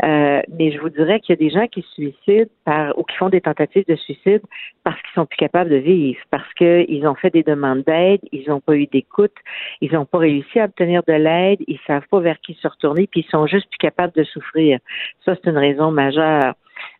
[0.04, 3.04] Euh, mais je vous dirais qu'il y a des gens qui se suicident par, ou
[3.04, 4.41] qui font des tentatives de suicide
[4.84, 8.50] parce qu'ils sont plus capables de vivre, parce qu'ils ont fait des demandes d'aide, ils
[8.50, 9.32] n'ont pas eu d'écoute,
[9.80, 13.08] ils n'ont pas réussi à obtenir de l'aide, ils savent pas vers qui se retourner,
[13.08, 14.80] puis ils sont juste plus capables de souffrir.
[15.24, 16.54] Ça, c'est une raison majeure.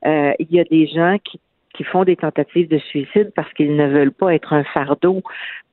[0.06, 1.42] Euh, il y a des gens qui
[1.78, 5.22] qui font des tentatives de suicide parce qu'ils ne veulent pas être un fardeau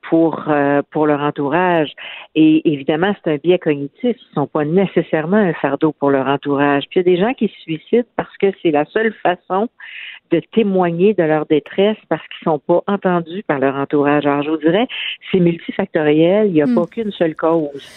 [0.08, 1.90] pour euh, pour leur entourage.
[2.34, 4.16] Et évidemment, c'est un biais cognitif.
[4.16, 6.84] Ils sont pas nécessairement un fardeau pour leur entourage.
[6.90, 9.68] Puis il y a des gens qui se suicident parce que c'est la seule façon
[10.30, 14.26] de témoigner de leur détresse parce qu'ils sont pas entendus par leur entourage.
[14.26, 14.86] Alors, je vous dirais,
[15.30, 16.48] c'est multifactoriel.
[16.48, 16.74] Il n'y a hmm.
[16.74, 17.88] pas qu'une seule cause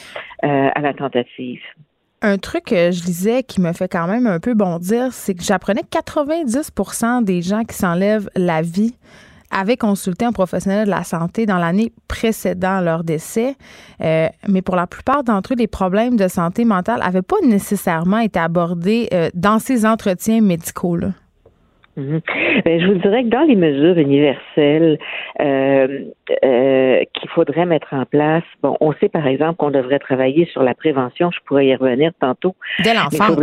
[0.43, 1.61] euh, à la tentative.
[2.21, 5.43] Un truc que je lisais qui me fait quand même un peu bondir, c'est que
[5.43, 8.95] j'apprenais que 90% des gens qui s'enlèvent la vie
[9.51, 13.55] avaient consulté un professionnel de la santé dans l'année précédant leur décès.
[14.01, 18.19] Euh, mais pour la plupart d'entre eux, les problèmes de santé mentale n'avaient pas nécessairement
[18.19, 21.11] été abordés euh, dans ces entretiens médicaux-là.
[21.97, 22.21] Mhm.
[22.63, 24.99] Ben, je vous dirais que dans les mesures universelles
[25.41, 26.05] euh,
[26.43, 30.61] euh, qu'il faudrait mettre en place, bon, on sait par exemple qu'on devrait travailler sur
[30.61, 31.31] la prévention.
[31.31, 32.55] Je pourrais y revenir tantôt.
[32.83, 33.35] Dès l'enfance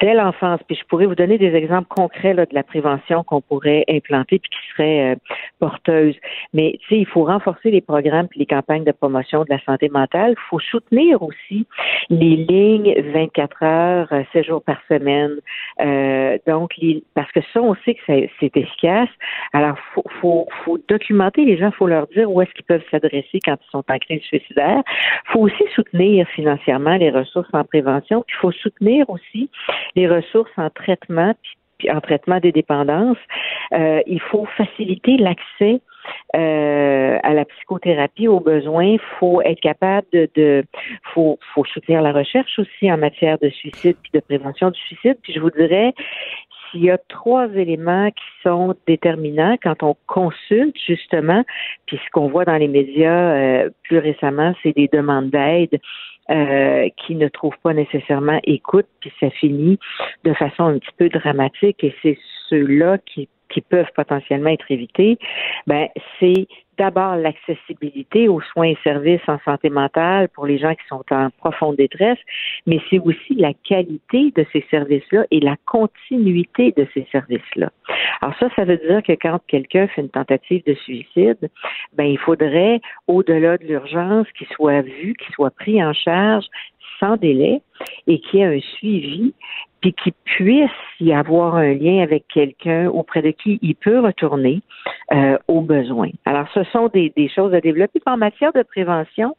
[0.00, 0.60] dès l'enfance.
[0.66, 4.38] Puis je pourrais vous donner des exemples concrets là, de la prévention qu'on pourrait implanter
[4.38, 5.16] puis qui serait euh,
[5.58, 6.14] porteuse.
[6.52, 9.60] Mais tu sais, il faut renforcer les programmes puis les campagnes de promotion de la
[9.64, 10.34] santé mentale.
[10.36, 11.66] Il faut soutenir aussi
[12.10, 15.36] les lignes 24 heures, 7 euh, jours par semaine.
[15.80, 16.74] Euh, donc,
[17.14, 19.08] parce que ça, on sait que c'est efficace.
[19.52, 23.40] Alors, faut, faut, faut documenter les gens, faut leur dire où est-ce qu'ils peuvent s'adresser
[23.44, 24.82] quand ils sont en crise suicidaire.
[25.26, 28.24] Faut aussi soutenir financièrement les ressources en prévention.
[28.28, 29.50] Il faut soutenir aussi
[29.94, 31.34] les ressources en traitement,
[31.88, 33.18] en traitement des dépendances.
[33.72, 35.80] Euh, il faut faciliter l'accès
[36.36, 38.84] euh, à la psychothérapie aux besoins.
[38.84, 40.64] Il faut être capable de, de
[41.14, 45.18] faut, faut soutenir la recherche aussi en matière de suicide puis de prévention du suicide.
[45.22, 45.94] Puis je vous dirais,
[46.70, 51.44] s'il y a trois éléments qui sont déterminants quand on consulte justement,
[51.86, 55.78] puis ce qu'on voit dans les médias euh, plus récemment, c'est des demandes d'aide.
[56.28, 59.78] Euh, qui ne trouvent pas nécessairement écoute, puis ça finit
[60.24, 65.18] de façon un petit peu dramatique, et c'est ceux-là qui qui peuvent potentiellement être évités,
[65.66, 66.46] ben c'est
[66.78, 71.30] d'abord l'accessibilité aux soins et services en santé mentale pour les gens qui sont en
[71.30, 72.18] profonde détresse,
[72.66, 77.70] mais c'est aussi la qualité de ces services-là et la continuité de ces services-là.
[78.20, 81.48] Alors ça, ça veut dire que quand quelqu'un fait une tentative de suicide,
[81.94, 86.44] ben il faudrait, au-delà de l'urgence, qu'il soit vu, qu'il soit pris en charge
[87.00, 87.60] sans délai
[88.06, 89.34] et qu'il y ait un suivi
[89.86, 94.60] puis qu'il puisse y avoir un lien avec quelqu'un auprès de qui il peut retourner
[95.12, 95.64] euh, aux.
[96.24, 98.00] Alors, ce sont des, des choses à développer.
[98.06, 99.36] En matière de prévention,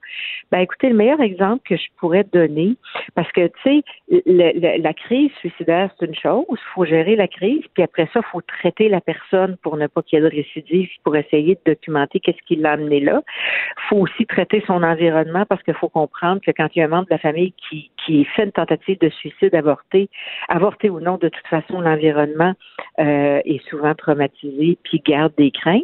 [0.51, 2.75] ben écoutez, le meilleur exemple que je pourrais donner,
[3.15, 7.63] parce que tu sais, la crise suicidaire, c'est une chose, il faut gérer la crise,
[7.73, 10.35] puis après ça, il faut traiter la personne pour ne pas qu'il y ait de
[10.35, 13.21] récidive, pour essayer de documenter qu'est-ce qui l'a amené là.
[13.27, 16.85] Il faut aussi traiter son environnement parce qu'il faut comprendre que quand il y a
[16.85, 20.09] un membre de la famille qui, qui fait une tentative de suicide avorté,
[20.49, 22.53] avorté ou non, de toute façon, l'environnement
[22.99, 25.83] euh, est souvent traumatisé puis garde des craintes.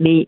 [0.00, 0.26] Mais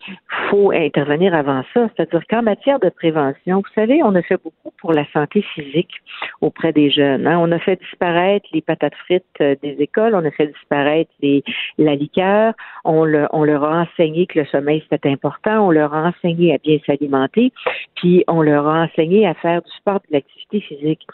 [0.51, 1.89] faut intervenir avant ça.
[1.97, 5.93] C'est-à-dire qu'en matière de prévention, vous savez, on a fait beaucoup pour la santé physique
[6.41, 7.27] auprès des jeunes.
[7.27, 7.39] Hein.
[7.41, 11.43] On a fait disparaître les patates frites euh, des écoles, on a fait disparaître les,
[11.79, 15.95] la liqueur, on, le, on leur a enseigné que le sommeil c'était important, on leur
[15.95, 17.53] a enseigné à bien s'alimenter,
[17.97, 21.07] puis on leur a enseigné à faire du sport, de l'activité physique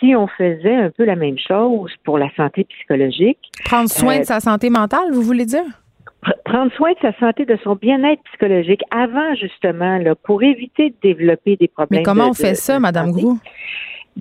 [0.00, 3.38] si on faisait un peu la même chose pour la santé psychologique.
[3.64, 5.64] Prendre soin de euh, sa santé mentale, vous voulez dire?
[6.44, 10.94] prendre soin de sa santé, de son bien-être psychologique avant justement, là, pour éviter de
[11.02, 12.00] développer des problèmes.
[12.00, 13.38] Mais comment on fait ça, Madame Grou?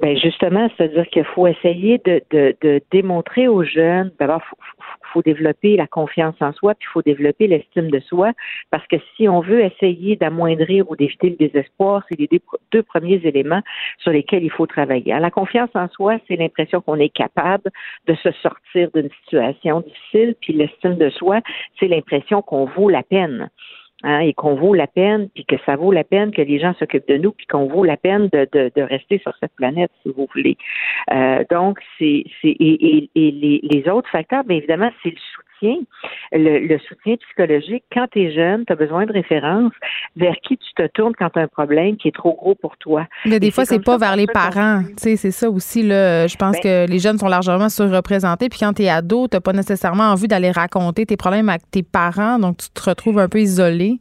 [0.02, 4.56] Ben justement, c'est-à-dire qu'il faut essayer de, de, démontrer aux jeunes, d'abord, faut,
[5.12, 8.32] faut développer la confiance en soi, puis il faut développer l'estime de soi,
[8.72, 12.30] parce que si on veut essayer d'amoindrir ou d'éviter le désespoir, c'est les
[12.72, 13.62] deux premiers éléments
[13.98, 15.14] sur lesquels il faut travailler.
[15.20, 17.70] la confiance en soi, c'est l'impression qu'on est capable
[18.08, 21.42] de se sortir d'une situation difficile, puis l'estime de soi,
[21.78, 23.50] c'est l'impression qu'on vaut la peine.
[24.02, 26.74] Hein, et qu'on vaut la peine, puis que ça vaut la peine que les gens
[26.80, 29.92] s'occupent de nous, puis qu'on vaut la peine de, de, de, rester sur cette planète,
[30.04, 30.56] si vous voulez.
[31.12, 35.49] Euh, donc, c'est, c'est et, et, les, les, autres facteurs, bien évidemment, c'est le soutien,
[36.32, 37.84] le, le soutien psychologique.
[37.92, 39.74] Quand tu es jeune, tu as besoin de références
[40.16, 42.78] vers qui tu te tournes quand tu as un problème qui est trop gros pour
[42.78, 43.08] toi.
[43.26, 44.84] Mais des fois, c'est pas vers les parents.
[44.98, 45.84] C'est ça aussi.
[45.84, 48.50] Là, je pense ben que les jeunes sont largement surreprésentés.
[48.50, 51.84] Puis quand tu es ado, tu pas nécessairement envie d'aller raconter tes problèmes avec tes
[51.84, 53.98] parents, donc tu te retrouves un peu isolé.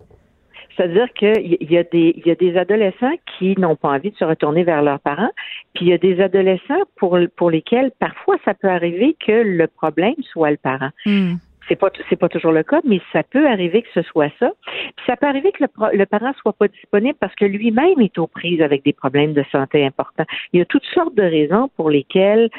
[0.77, 4.17] C'est-à-dire qu'il y, a des, il y a des adolescents qui n'ont pas envie de
[4.17, 5.31] se retourner vers leurs parents,
[5.75, 9.67] puis il y a des adolescents pour, pour lesquels parfois ça peut arriver que le
[9.67, 10.91] problème soit le parent.
[11.05, 11.35] Hmm.
[11.69, 14.51] C'est pas c'est pas toujours le cas, mais ça peut arriver que ce soit ça.
[14.65, 18.19] Puis ça peut arriver que le, le parent soit pas disponible parce que lui-même est
[18.19, 20.25] aux prises avec des problèmes de santé importants.
[20.53, 22.51] Il y a toutes sortes de raisons pour lesquelles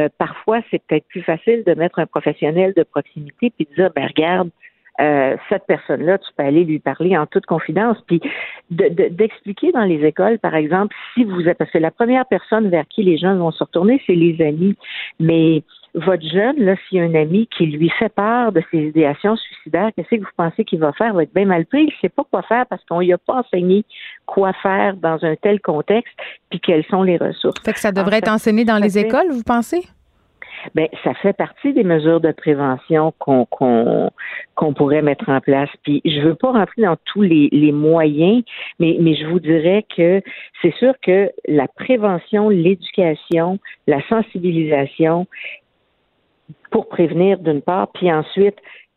[0.00, 3.90] euh, parfois c'est peut-être plus facile de mettre un professionnel de proximité puis de dire
[3.94, 4.50] ben regarde
[5.00, 8.20] euh, cette personne-là, tu peux aller lui parler en toute confidence, puis
[8.70, 12.86] d'expliquer dans les écoles, par exemple, si vous êtes, parce que la première personne vers
[12.88, 14.74] qui les gens vont se retourner, c'est les amis,
[15.20, 15.62] mais
[15.96, 19.34] votre jeune, là, s'il y a un ami qui lui fait part de ses idéations
[19.36, 21.08] suicidaires, qu'est-ce que vous pensez qu'il va faire?
[21.08, 21.84] Il va être bien mal pris.
[21.84, 23.84] Il ne sait pas quoi faire parce qu'on lui a pas enseigné
[24.26, 26.14] quoi faire dans un tel contexte,
[26.50, 27.60] puis quelles sont les ressources.
[27.64, 29.82] Fait que ça devrait être enseigné dans les écoles, vous pensez?
[30.74, 35.68] ben ça fait partie des mesures de prévention qu'on qu'on pourrait mettre en place.
[35.82, 38.42] Puis je veux pas rentrer dans tous les, les moyens,
[38.78, 40.22] mais mais je vous dirais que
[40.62, 45.26] c'est sûr que la prévention, l'éducation, la sensibilisation
[46.70, 48.56] pour prévenir d'une part, puis ensuite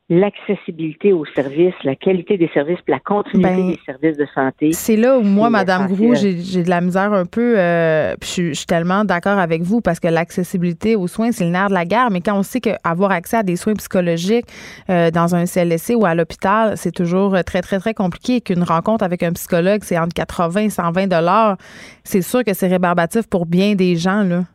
[0.10, 4.72] l'accessibilité aux services, la qualité des services, la continuité ben, des services de santé.
[4.74, 7.60] C'est là où moi, Madame Grou, j'ai de la misère un peu.
[7.60, 11.70] Euh, je, suis tellement d'accord avec vous parce que l'accessibilité aux soins, c'est le nerf
[11.70, 12.10] de la guerre.
[12.10, 14.48] Mais quand on sait qu'avoir accès à des soins psychologiques
[14.90, 18.42] euh, dans un CLSC ou à l'hôpital, c'est toujours très, très, très compliqué.
[18.42, 21.58] Qu'une rencontre avec un psychologue, c'est entre 80 et 120 dollars.
[22.04, 24.46] C'est sûr que c'est rébarbatif pour bien des gens, là.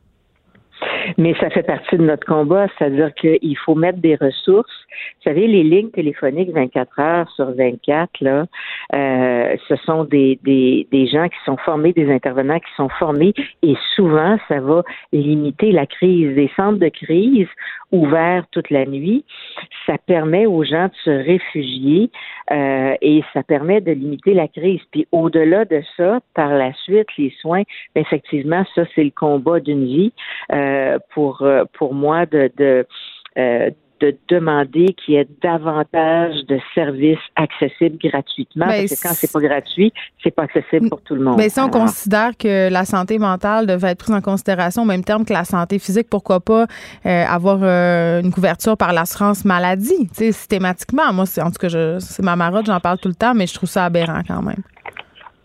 [1.17, 4.73] Mais ça fait partie de notre combat, c'est-à-dire qu'il faut mettre des ressources.
[5.17, 8.47] Vous savez, les lignes téléphoniques 24 heures sur 24, là,
[8.95, 13.35] euh, ce sont des, des, des gens qui sont formés, des intervenants qui sont formés,
[13.63, 16.35] et souvent, ça va limiter la crise.
[16.35, 17.49] Des centres de crise
[17.95, 19.25] ouverts toute la nuit,
[19.87, 22.11] ça permet aux gens de se réfugier
[22.51, 24.81] euh, et ça permet de limiter la crise.
[24.91, 27.63] Puis au-delà de ça, par la suite, les soins,
[27.95, 30.13] effectivement, ça c'est le combat d'une vie
[30.53, 32.87] euh, pour euh, pour moi de, de
[34.01, 38.67] de demander qu'il y ait davantage de services accessibles gratuitement.
[38.67, 41.37] Ben, parce que quand c'est pas gratuit, c'est pas accessible pour tout le monde.
[41.37, 44.87] Mais ben, si on considère que la santé mentale devait être prise en considération au
[44.87, 46.67] même terme que la santé physique, pourquoi pas
[47.07, 51.13] euh, avoir euh, une couverture par l'assurance maladie, systématiquement.
[51.13, 53.69] Moi, en tout cas, c'est ma marotte, j'en parle tout le temps, mais je trouve
[53.69, 54.63] ça aberrant quand même.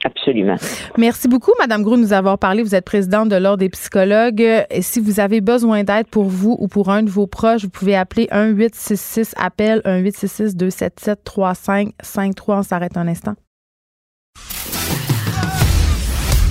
[0.04, 0.56] Absolument.
[0.98, 2.64] Merci beaucoup, Madame Grou, de nous avoir parlé.
[2.64, 4.66] Vous êtes présidente de l'Ordre des psychologues.
[4.70, 7.70] Et si vous avez besoin d'aide pour vous ou pour un de vos proches, vous
[7.70, 12.58] pouvez appeler 1-866 appel 1-866 277 3553.
[12.60, 13.36] On s'arrête un instant.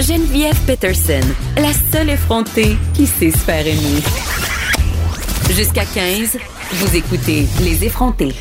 [0.01, 4.01] Geneviève Peterson, la seule effrontée qui sait se faire aimer.
[5.51, 6.39] Jusqu'à 15,
[6.73, 8.33] vous écoutez Les effrontés.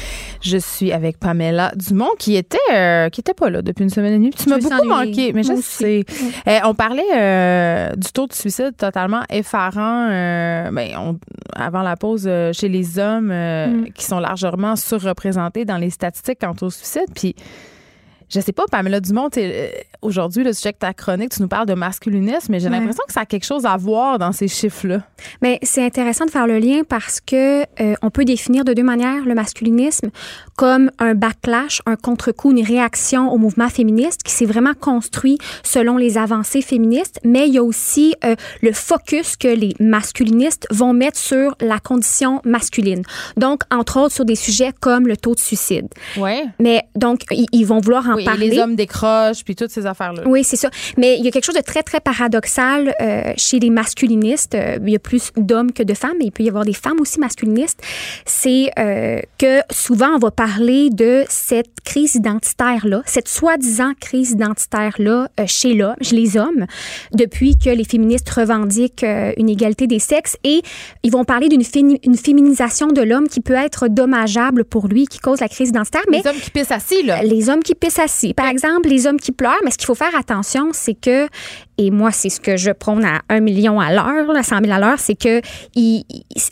[0.41, 4.13] Je suis avec Pamela Dumont qui était euh, qui était pas là depuis une semaine
[4.13, 4.30] et demie.
[4.32, 6.04] Tu m'as beaucoup manqué, mais je sais.
[6.45, 11.17] Eh, on parlait euh, du taux de suicide totalement effarant ben,
[11.56, 13.91] avant la pause chez les hommes mm.
[13.93, 17.08] qui sont largement surreprésentés dans les statistiques quant au suicide.
[17.15, 17.36] Puis
[18.30, 19.70] je sais pas, Pamela Dumont, euh,
[20.02, 23.13] aujourd'hui, le sujet que ta chronique, tu nous parles de masculinisme, mais j'ai l'impression que
[23.13, 25.02] ça a quelque chose à voir dans ces chiffres-là.
[25.42, 28.84] Mais c'est intéressant de faire le lien parce que euh, on peut définir de deux
[28.84, 30.10] manières le masculinisme
[30.58, 35.98] comme un backlash, un contre-coup, une réaction au mouvement féministe qui s'est vraiment construit selon
[35.98, 40.94] les avancées féministes, mais il y a aussi euh, le focus que les masculinistes vont
[40.94, 43.04] mettre sur la condition masculine.
[43.38, 45.88] Donc, entre autres, sur des sujets comme le taux de suicide.
[46.18, 46.46] Ouais.
[46.60, 50.23] Mais donc, ils, vont vouloir en oui, les hommes décrochent, puis toutes ces affaires-là.
[50.25, 50.69] Oui, c'est ça.
[50.97, 54.56] Mais il y a quelque chose de très, très paradoxal euh, chez les masculinistes.
[54.56, 56.73] Euh, il y a plus d'hommes que de femmes, mais il peut y avoir des
[56.73, 57.82] femmes aussi masculinistes.
[58.25, 65.30] C'est euh, que souvent, on va parler de cette crise identitaire-là, cette soi-disant crise identitaire-là
[65.45, 66.65] chez l'homme, chez les hommes,
[67.13, 69.06] depuis que les féministes revendiquent
[69.38, 70.38] une égalité des sexes.
[70.43, 70.62] Et
[71.03, 71.62] ils vont parler d'une
[72.03, 76.01] une féminisation de l'homme qui peut être dommageable pour lui, qui cause la crise identitaire.
[76.10, 77.23] Mais les hommes qui pissent assis, là.
[77.23, 79.96] Les hommes qui pissent assis par exemple, les hommes qui pleurent, mais ce qu'il faut
[79.96, 81.28] faire attention, c'est que,
[81.78, 84.72] et moi, c'est ce que je prône à un million à l'heure, à 100 000
[84.72, 85.41] à l'heure, c'est que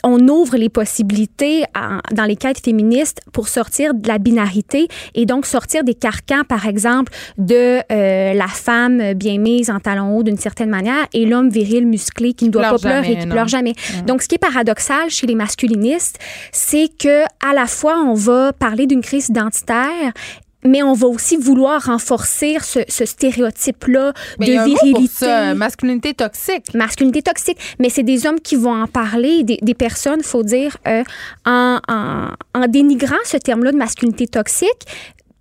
[0.04, 1.64] on ouvre les possibilités
[2.12, 6.68] dans les quêtes féministes pour sortir de la binarité et donc sortir des carcans, par
[6.68, 11.50] exemple, de euh, la femme bien mise en talons hauts d'une certaine manière et l'homme
[11.50, 13.74] viril musclé qui ne doit pas pleurer, qui pleure jamais.
[14.06, 16.20] Donc, ce qui est paradoxal chez les masculinistes,
[16.52, 20.14] c'est que à la fois on va parler d'une crise identitaire
[20.66, 25.26] mais on va aussi vouloir renforcer ce, ce stéréotype-là de virilité.
[25.26, 26.74] Ça, masculinité toxique.
[26.74, 27.58] Masculinité toxique.
[27.80, 31.04] Mais c'est des hommes qui vont en parler, des, des personnes, faut dire, euh,
[31.46, 34.70] en, en, en dénigrant ce terme-là de masculinité toxique,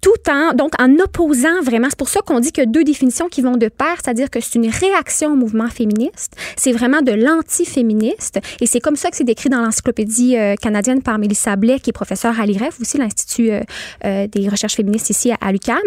[0.04, 3.40] tout en, donc en opposant vraiment, c'est pour ça qu'on dit que deux définitions qui
[3.40, 8.38] vont de pair, c'est-à-dire que c'est une réaction au mouvement féministe, c'est vraiment de l'anti-féministe,
[8.60, 11.88] et c'est comme ça que c'est décrit dans l'encyclopédie euh, canadienne par Mélissa Blais, qui
[11.88, 13.60] est professeure à l'IREF, aussi l'Institut euh,
[14.04, 15.78] euh, des recherches féministes ici à, l'UQAM.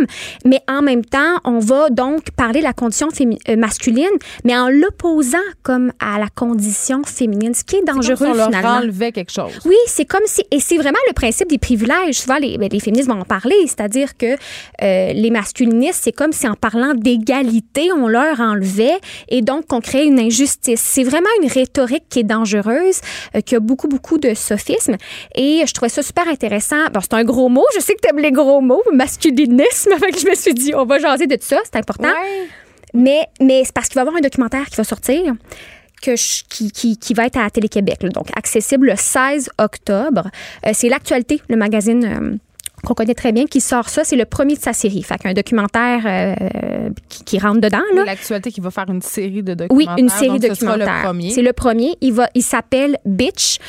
[0.45, 3.09] Mais en même temps, on va donc parler de la condition
[3.55, 4.05] masculine,
[4.43, 8.45] mais en l'opposant comme à la condition féminine, ce qui est dangereux comme si on
[8.47, 8.77] finalement.
[8.77, 9.51] enlevait quelque chose.
[9.65, 12.15] Oui, c'est comme si, et c'est vraiment le principe des privilèges.
[12.15, 14.35] Souvent, les, ben, les féministes vont en parler, c'est-à-dire que
[14.81, 18.97] euh, les masculinistes, c'est comme si en parlant d'égalité, on leur enlevait
[19.29, 20.81] et donc on crée une injustice.
[20.81, 23.01] C'est vraiment une rhétorique qui est dangereuse,
[23.35, 24.95] euh, qui a beaucoup, beaucoup de sophisme.
[25.35, 26.85] Et je trouvais ça super intéressant.
[26.93, 27.65] Bon, c'est un gros mot.
[27.75, 29.91] Je sais que tu aimes les gros mots, masculinisme.
[29.99, 32.09] Fait je me suis dit, on va jaser de ça, c'est important.
[32.93, 35.33] Mais, mais c'est parce qu'il va y avoir un documentaire qui va sortir.
[36.01, 36.13] Que
[36.47, 40.29] qui, qui, qui, va être à Télé-Québec, donc accessible le 16 octobre.
[40.65, 42.39] Euh, c'est l'actualité, le magazine
[42.87, 44.03] qu'on connaît très bien, qui sort ça.
[44.03, 45.03] C'est le premier de sa série.
[45.03, 47.81] Fait qu'un documentaire euh, qui, rentre dedans.
[48.05, 49.95] L'actualité qui va faire une série de documentaires.
[49.95, 51.11] Oui, une série de documentaires.
[51.29, 51.95] C'est le premier.
[52.01, 53.59] Il, va, il s'appelle Bitch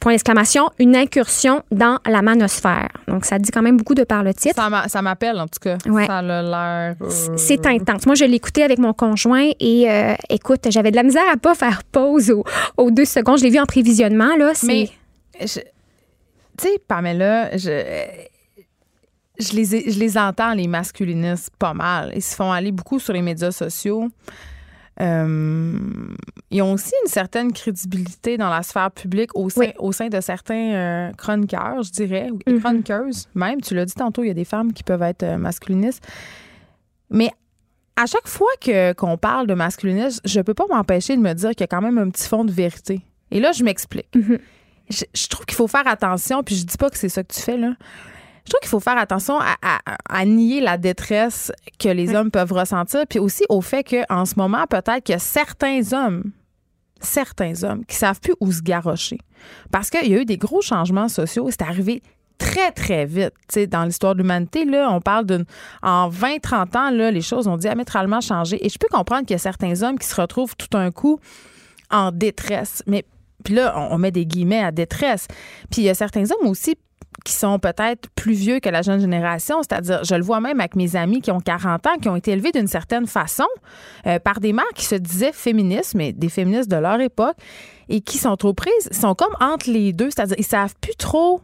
[0.00, 2.88] point d'exclamation, une incursion dans la manosphère.
[3.06, 4.56] Donc, ça dit quand même beaucoup de par le titre.
[4.88, 5.78] Ça m'appelle, en tout cas.
[6.06, 6.96] Ça a l'air...
[7.00, 8.06] Euh, c'est intense.
[8.06, 11.36] Moi, je l'ai écouté avec mon conjoint et, euh, écoute, j'avais de la misère à
[11.36, 12.34] pas faire pause
[12.76, 13.38] aux, deux secondes.
[13.38, 14.52] Je l'ai vu en prévisionnement, là.
[14.64, 14.88] Mais,
[15.38, 18.30] tu sais, Pamela, je
[19.42, 22.12] je les, je les entends, les masculinistes, pas mal.
[22.14, 24.08] Ils se font aller beaucoup sur les médias sociaux.
[25.00, 25.78] euh,
[26.50, 29.72] ils ont aussi une certaine crédibilité dans la sphère publique au sein, Oui.
[29.78, 32.60] au sein de certains euh, chroniqueurs, je dirais, ou Mhm.
[32.60, 33.60] chroniqueuses même.
[33.62, 36.06] Tu l'as dit tantôt, il y a des femmes qui peuvent être euh, masculinistes.
[37.08, 37.30] Mais
[37.96, 41.50] à chaque fois que qu'on parle de masculinisme, je peux pas m'empêcher de me dire
[41.50, 43.00] qu'il y a quand même un petit fond de vérité.
[43.30, 44.14] Et là, je m'explique.
[44.14, 44.38] Mhm.
[44.90, 47.32] Je, je trouve qu'il faut faire attention, puis je dis pas que c'est ça que
[47.32, 47.74] tu fais là.
[48.44, 52.30] Je trouve qu'il faut faire attention à, à- à nier la détresse que les hommes
[52.30, 56.32] peuvent ressentir, puis aussi au fait qu'en ce moment, peut-être qu'il y a certains hommes,
[57.00, 59.18] certains hommes qui savent plus où se garrocher.
[59.70, 62.02] Parce qu'il y a eu des gros changements sociaux, et c'est arrivé
[62.38, 63.32] très, très vite.
[63.70, 65.44] Dans l'histoire de l'humanité, là, on parle d'une.
[65.82, 68.64] En 20-30 ans, là, les choses ont diamétralement changé.
[68.64, 71.20] Et je peux comprendre qu'il y a certains hommes qui se retrouvent tout un coup
[71.90, 72.82] en détresse.
[72.88, 73.04] Mais
[73.42, 75.26] puis là, on, met des guillemets à détresse.
[75.70, 76.76] Puis il y a certains hommes aussi
[77.24, 80.76] qui sont peut-être plus vieux que la jeune génération, c'est-à-dire, je le vois même avec
[80.76, 83.46] mes amis qui ont 40 ans, qui ont été élevés d'une certaine façon
[84.06, 87.36] euh, par des mères qui se disaient féministes, mais des féministes de leur époque,
[87.88, 91.42] et qui sont trop prises, sont comme entre les deux, c'est-à-dire, ils savent plus trop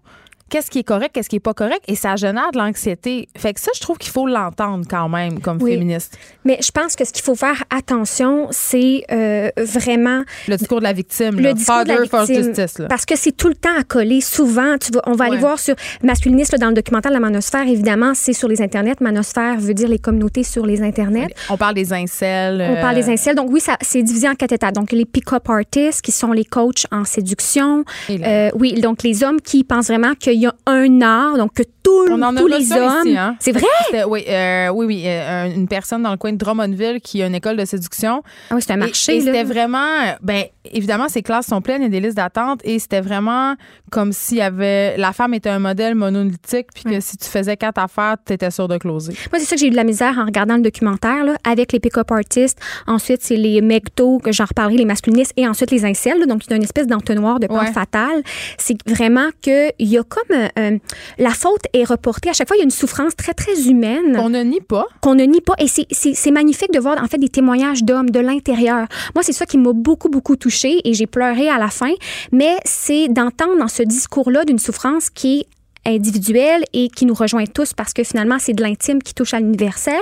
[0.51, 3.29] qu'est-ce qui est correct, qu'est-ce qui est pas correct, et ça génère de l'anxiété.
[3.37, 5.73] Fait que ça, je trouve qu'il faut l'entendre quand même comme Oui.
[5.73, 6.19] féministe.
[6.45, 10.85] Mais je pense que ce qu'il faut faire attention, c'est euh, vraiment Le discours de
[10.85, 11.53] la victime, le là.
[11.55, 12.45] discours de la victime.
[12.45, 12.79] justice.
[12.79, 12.87] Là.
[12.89, 14.21] Parce que c'est tout le temps accolé.
[14.21, 17.21] Souvent, tu vas, on va aller voir sur masculiniste là, dans le documentaire de la
[17.21, 17.67] manosphère.
[17.67, 18.97] Évidemment, c'est sur les internets.
[19.01, 21.29] Manosphère veut dire les communautés sur les internets.
[21.51, 22.61] On parle des incels.
[22.71, 23.35] On parle euh, des incels.
[23.37, 24.71] Donc oui, ça c'est divisé en quatre états.
[24.71, 27.85] Donc les pick-up artists qui sont les coachs en séduction.
[28.11, 31.63] Euh, oui, donc les hommes qui pensent vraiment qu'il y a un art, donc que
[31.83, 33.17] tout, On en a tous reçu les hommes.
[33.17, 33.37] hein?
[33.41, 33.63] C'est vrai?
[33.87, 35.03] C'était- Oui, euh, oui, oui.
[35.07, 38.23] euh, une personne dans le coin de Drummondville qui a une école de séduction.
[38.51, 39.17] Ah oui, c'est un marché.
[39.17, 42.17] Et, c'était vraiment, euh, ben évidemment, ces classes sont pleines, il y a des listes
[42.17, 43.55] d'attente et c'était vraiment
[43.91, 47.57] comme s'il y avait, la femme était un modèle monolithique puis que si tu faisais
[47.57, 49.13] quatre affaires, tu étais sûr de closer.
[49.33, 51.73] Moi, c'est ça que j'ai eu de la misère en regardant le documentaire, là, avec
[51.73, 52.59] les pick-up artists.
[52.87, 56.19] Ensuite, c'est les mectos, que j'en reparlerai, les masculinistes, et ensuite les incels.
[56.19, 56.27] là.
[56.27, 57.73] donc, il y a une espèce d'entonnoir de pente Ouais.
[57.73, 58.23] fatale.
[58.59, 60.79] C'est vraiment que il y a comme euh, euh,
[61.19, 62.31] la faute est reportée.
[62.31, 64.87] À chaque fois, il y a une souffrance très, très humaine On ne nie pas.
[65.01, 65.55] qu'on ne nie pas.
[65.59, 68.87] Et c'est- c'est c'est magnifique de voir, en fait, des témoignages d'hommes de l'intérieur.
[69.15, 71.93] Moi, c'est ça qui m'a beaucoup, beaucoup touchée et j'ai pleuré à la fin.
[72.33, 75.47] Mais c'est d'entendre dans ce discours-là d'une souffrance qui est
[75.89, 79.41] individuelle et qui nous rejoint tous parce que finalement, c'est de l'intime qui touche à
[79.41, 79.95] l'universel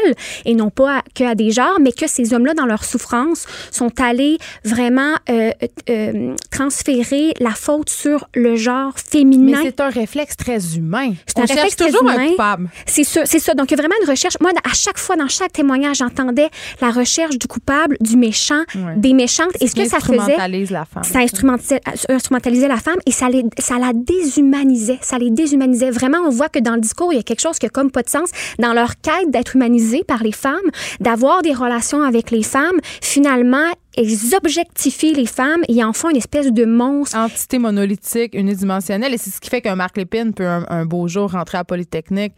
[0.45, 3.47] et non pas à- que à des genres, mais que ces hommes-là, dans leur souffrance,
[3.71, 5.51] sont allés vraiment euh,
[5.91, 9.59] euh, transférer la faute sur le genre Mais féminin.
[9.63, 11.13] c'est un réflexe très humain.
[11.27, 12.29] C'est un On cherche réflexe très toujours un humain.
[12.31, 12.71] coupable.
[12.87, 13.55] C'est ça, c'est ça.
[13.55, 14.37] Donc, il y a vraiment une recherche.
[14.41, 16.49] Moi, à chaque fois, dans chaque témoignage, j'entendais
[16.81, 18.95] la recherche du coupable, du méchant, Ouais.
[18.97, 19.51] des méchantes.
[19.61, 21.05] Et ce que ça faisait, instrumentalise la femme.
[21.05, 24.99] ça instrumentalisait, instrumentalisait la femme et ça, les, ça la déshumanisait.
[25.03, 25.76] Ça les déshumanisait.
[25.91, 27.91] Vraiment, on voit que dans le discours, il y a quelque chose qui a comme
[27.91, 28.31] pas de sens.
[28.59, 30.71] Dans leur quête d'être humanisés par les femmes,
[31.01, 36.17] d'avoir des relations avec les femmes, finalement, ils objectifient les femmes et en font une
[36.17, 37.17] espèce de monstre.
[37.17, 39.15] entité monolithique, unidimensionnelle.
[39.15, 41.65] Et c'est ce qui fait qu'un Marc Lépine peut un, un beau jour rentrer à
[41.65, 42.35] Polytechnique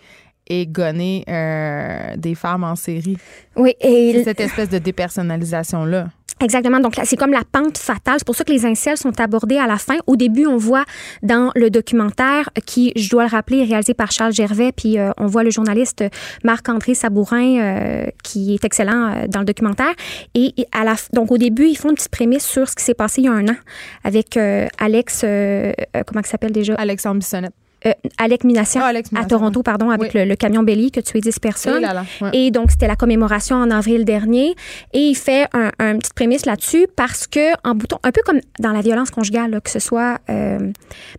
[0.49, 3.19] et gonner euh, des femmes en série.
[3.57, 6.09] Oui, et C'est cette espèce de dépersonnalisation-là.
[6.41, 6.79] Exactement.
[6.79, 8.17] Donc, c'est comme la pente fatale.
[8.19, 9.97] C'est pour ça que les incels sont abordés à la fin.
[10.07, 10.85] Au début, on voit
[11.23, 15.11] dans le documentaire qui, je dois le rappeler, est réalisé par Charles Gervais, puis euh,
[15.19, 16.05] on voit le journaliste
[16.45, 19.93] Marc-André Sabourin euh, qui est excellent euh, dans le documentaire.
[20.35, 22.95] Et, à la, donc, au début, ils font une petite prémisse sur ce qui s'est
[22.95, 23.57] passé il y a un an
[24.05, 25.73] avec euh, Alex, euh,
[26.07, 26.75] comment il s'appelle déjà?
[26.75, 27.53] Alexandre Bissonnette.
[27.87, 28.81] Euh, Alex Minassian.
[28.85, 30.21] Ah, à Toronto, pardon, avec Oui.
[30.21, 31.81] le, le camion Belly que tu es 10 personnes.
[31.83, 32.31] Là là, ouais.
[32.33, 34.57] Et donc, c'était la commémoration en avril dernier.
[34.93, 38.41] Et il fait un, un petite prémisse là-dessus parce que, en bouton, un peu comme
[38.59, 40.73] dans la violence conjugale, là, que ce soit, euh, ben,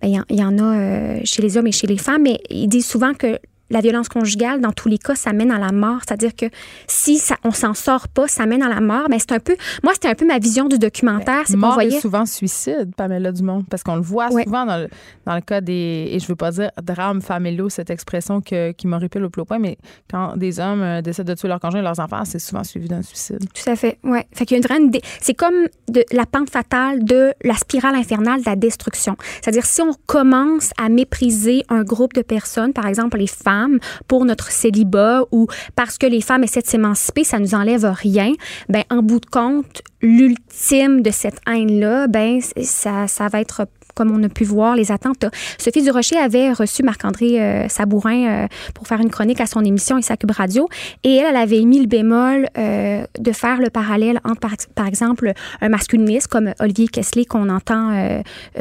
[0.04, 2.24] il y, en- il y en a euh, chez les hommes et chez les femmes,
[2.24, 3.40] mais ils disent souvent que
[3.70, 6.00] la violence conjugale, dans tous les cas, ça mène à la mort.
[6.06, 6.46] C'est-à-dire que
[6.88, 9.08] si ça, on s'en sort pas, ça mène à la mort.
[9.10, 11.44] Mais c'est un peu, moi, c'était un peu ma vision du documentaire.
[11.46, 11.98] C'est Mort voyait.
[11.98, 14.44] est souvent suicide, Pamela Dumont, parce qu'on le voit Ouais.
[14.44, 14.88] souvent dans le,
[15.26, 18.88] dans le cas des, et je veux pas dire drames familiaux, cette expression que, qui
[18.88, 19.78] m'horripile au plus point, mais
[20.10, 22.88] quand des hommes euh, décident de tuer leur conjoint et leurs enfants, c'est souvent suivi
[22.88, 23.40] d'un suicide.
[23.54, 24.28] Tout à fait, ouais.
[24.34, 24.92] Fait qu'il y a une
[25.22, 29.16] C'est comme de la pente fatale de la spirale infernale de la destruction.
[29.42, 33.59] C'est-à-dire, si on commence à mépriser un groupe de personnes, par exemple les femmes,
[34.08, 38.34] pour notre célibat ou parce que les femmes essaient de s'émanciper, ça nous enlève rien,
[38.70, 43.66] ben en bout de compte, l'ultime de cette haine-là, ben ça, ça va être
[43.96, 45.32] comme on a pu voir les attentats.
[45.58, 49.98] Sophie Durocher avait reçu Marc-André euh, Sabourin euh, pour faire une chronique à son émission
[49.98, 50.68] et sa Cube Radio.
[51.04, 55.34] Et elle, elle avait mis le bémol euh, de faire le parallèle entre, par, exemple,
[55.62, 57.90] un masculiniste comme Olivier Kessler qu'on entend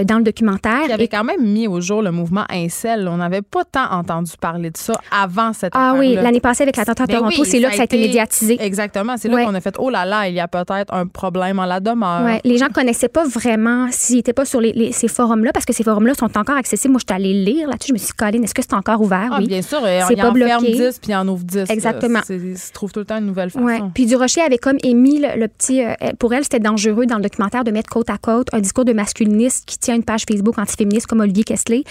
[0.05, 0.83] dans le documentaire.
[0.87, 3.09] Il avait quand même mis au jour le mouvement Incel.
[3.09, 6.77] On n'avait pas tant entendu parler de ça avant cette Ah oui, l'année passée avec
[6.77, 8.57] l'attentat à ben Toronto, c'est là que ça a été médiatisé.
[8.61, 9.17] Exactement.
[9.17, 11.67] C'est là qu'on a fait, oh là là, il y a peut-être un problème en
[11.67, 12.25] la demeure.
[12.25, 12.41] Ouais.
[12.45, 15.83] Les gens connaissaient pas vraiment s'ils n'étaient pas sur les, ces forums-là, parce que ces
[15.83, 16.93] forums-là sont encore accessibles.
[16.93, 17.89] Moi, je suis allée lire là-dessus.
[17.89, 19.31] Je me suis dit, Colin, est-ce que c'est encore ouvert?
[19.33, 19.47] Ah, oui.
[19.49, 19.81] bien sûr.
[20.07, 20.49] C'est pas en bloqué.
[20.49, 21.65] ferme 10 puis en ouvre 10.
[21.71, 22.21] Exactement.
[22.31, 23.65] Il se trouve tout le temps une nouvelle façon.
[23.65, 23.81] Ouais.
[23.95, 25.83] Puis Durocher avait comme émis le, petit.
[25.83, 28.85] Euh, pour elle, c'était dangereux dans le documentaire de mettre côte à côte un discours
[28.85, 31.85] de masculiniste qui tient une page Facebook antiféministe comme Olivier Kessler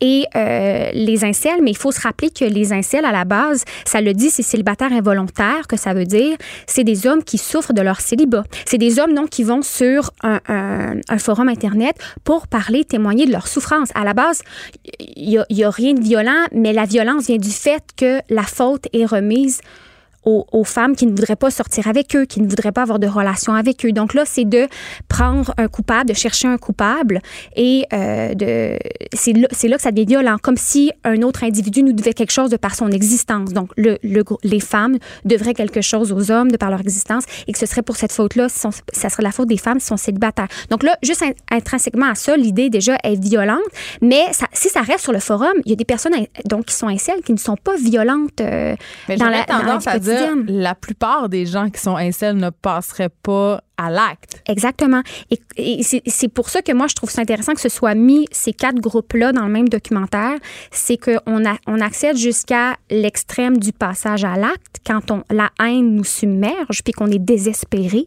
[0.00, 1.60] et euh, les incels.
[1.62, 4.42] Mais il faut se rappeler que les incels, à la base, ça le dit, c'est
[4.42, 6.36] célibataire involontaire que ça veut dire.
[6.66, 8.44] C'est des hommes qui souffrent de leur célibat.
[8.66, 13.32] C'est des hommes, non, qui vont sur un, un, forum Internet pour parler, témoigner de
[13.32, 13.90] leur souffrance.
[13.94, 14.42] À la base,
[14.98, 18.88] il n'y a, rien de violent, mais la violence vient du fait que la faute
[18.92, 19.60] est remise
[20.24, 23.06] aux, femmes qui ne voudraient pas sortir avec eux, qui ne voudraient pas avoir de
[23.06, 23.92] relation avec eux.
[23.92, 24.66] Donc là, c'est de
[25.08, 27.20] prendre un coupable, de chercher un coupable
[27.56, 28.78] et euh, de
[29.12, 32.32] c'est là, là, que ça devient violent, comme si un autre individu nous devait quelque
[32.32, 33.52] chose de par son existence.
[33.52, 37.52] Donc le, le, les femmes devraient quelque chose aux hommes de par leur existence et
[37.52, 40.48] que ce serait pour cette faute-là, ça serait la faute des femmes si sont célibataires.
[40.70, 43.62] Donc là, juste intrinsèquement à ça, l'idée déjà est violente,
[44.00, 46.14] mais ça, si ça reste sur le forum, il y a des personnes
[46.44, 48.74] donc qui sont incels qui ne sont pas violentes euh,
[49.18, 50.13] dans la, tendance à dire
[50.46, 54.42] la plupart des gens qui sont incels ne passeraient pas à l'acte.
[54.48, 55.02] Exactement.
[55.56, 58.52] Et, c'est pour ça que moi, je trouve ça intéressant que ce soit mis, ces
[58.52, 60.36] quatre groupes-là, dans le même documentaire.
[60.70, 66.04] C'est qu'on on accède jusqu'à l'extrême du passage à l'acte, quand on, la haine nous
[66.04, 68.06] submerge, puis qu'on est désespéré.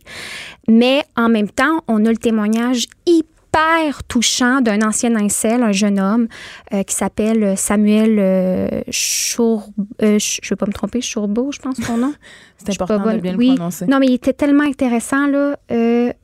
[0.67, 3.36] Mais en même temps, on a le témoignage hyper
[4.07, 6.27] touchant d'un ancien incel, un jeune homme
[6.73, 9.69] euh, qui s'appelle Samuel euh, Chour...
[10.01, 12.13] Euh, je ne vais pas me tromper, Chourbeau, je pense son nom.
[12.57, 13.85] C'est important de bien le prononcer.
[13.85, 15.57] Non, mais il était tellement intéressant, là.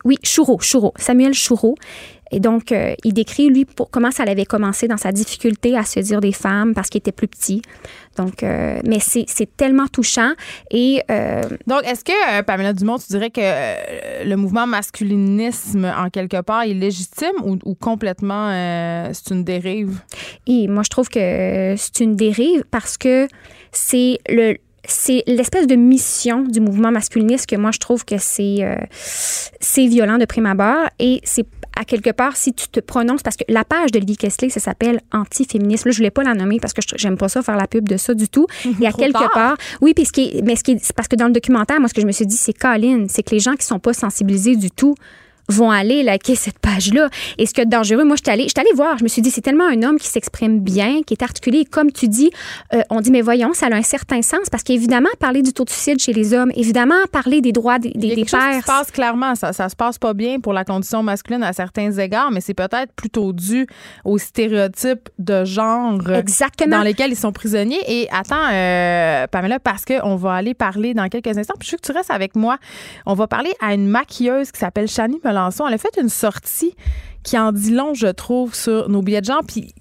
[0.03, 1.75] oui, Choureau, Choureau, Samuel Choureau.
[2.34, 5.84] Et donc, euh, il décrit, lui, pour, comment ça avait commencé dans sa difficulté à
[5.84, 7.61] se dire des femmes parce qu'il était plus petit.
[8.17, 10.31] Donc, euh, mais c'est tellement touchant.
[10.71, 16.41] Et, euh, donc, est-ce que, Pamela Dumont, tu dirais que le mouvement masculinisme, en quelque
[16.41, 18.49] part, est légitime ou, ou complètement
[19.13, 19.99] c'est une dérive?
[20.47, 23.27] Et moi, je trouve que c'est une dérive parce que
[23.71, 28.59] c'est le c'est l'espèce de mission du mouvement masculiniste que moi je trouve que c'est
[28.99, 31.45] c'est violent de prime abord et c'est
[31.76, 34.59] à quelque part, si tu te prononces, parce que la page de Lee Kessler, ça
[34.59, 35.89] s'appelle anti-féminisme.
[35.89, 37.97] Là, je voulais pas la nommer parce que j'aime pas ça faire la pub de
[37.97, 38.45] ça du tout.
[38.65, 41.15] Il y a quelque part, oui, puis ce qui mais ce qui est, parce que
[41.15, 43.39] dans le documentaire, moi, ce que je me suis dit, c'est Colin, c'est que les
[43.39, 44.95] gens qui sont pas sensibilisés du tout
[45.50, 47.10] vont aller liker cette page-là?
[47.38, 48.98] Et ce qui est dangereux, moi, je suis allée, allée voir.
[48.98, 51.66] Je me suis dit, c'est tellement un homme qui s'exprime bien, qui est articulé.
[51.66, 52.32] comme tu dis,
[52.74, 55.66] euh, on dit, mais voyons, ça a un certain sens parce qu'évidemment, parler du taux
[55.66, 58.30] de suicide chez les hommes, évidemment, parler des droits des, des, des pères.
[58.30, 59.36] Ça se passe clairement.
[59.36, 62.54] Ça, ça se passe pas bien pour la condition masculine à certains égards, mais c'est
[62.54, 63.68] peut-être plutôt dû
[64.06, 66.78] aux stéréotypes de genre Exactement.
[66.78, 67.82] dans lesquels ils sont prisonniers.
[67.88, 71.56] Et attends, euh, Pamela, parce qu'on va aller parler dans quelques instants.
[71.60, 72.58] Puis je veux que tu restes avec moi.
[73.06, 75.20] On va parler à une maquilleuse qui s'appelle Shani
[75.67, 76.75] elle a fait une sortie
[77.23, 79.73] qui en dit long, je trouve, sur nos billets de gens, puis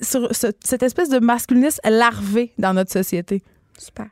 [0.00, 3.42] sur cette espèce de masculinisme larvé dans notre société.
[3.78, 4.06] Super.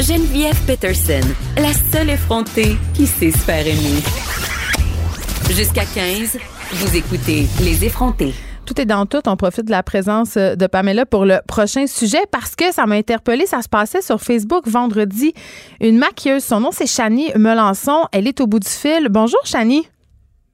[0.00, 1.26] Geneviève Peterson,
[1.56, 4.00] la seule effrontée qui sait se faire aimer.
[5.50, 6.38] Jusqu'à 15,
[6.72, 8.34] vous écoutez Les effrontés.
[8.68, 9.22] Tout est dans tout.
[9.26, 12.84] On profite de la présence euh, de Pamela pour le prochain sujet parce que ça
[12.84, 13.46] m'a interpellée.
[13.46, 15.32] Ça se passait sur Facebook vendredi.
[15.80, 18.04] Une maquilleuse, son nom c'est Chani Melançon.
[18.12, 19.08] Elle est au bout du fil.
[19.08, 19.88] Bonjour Chani.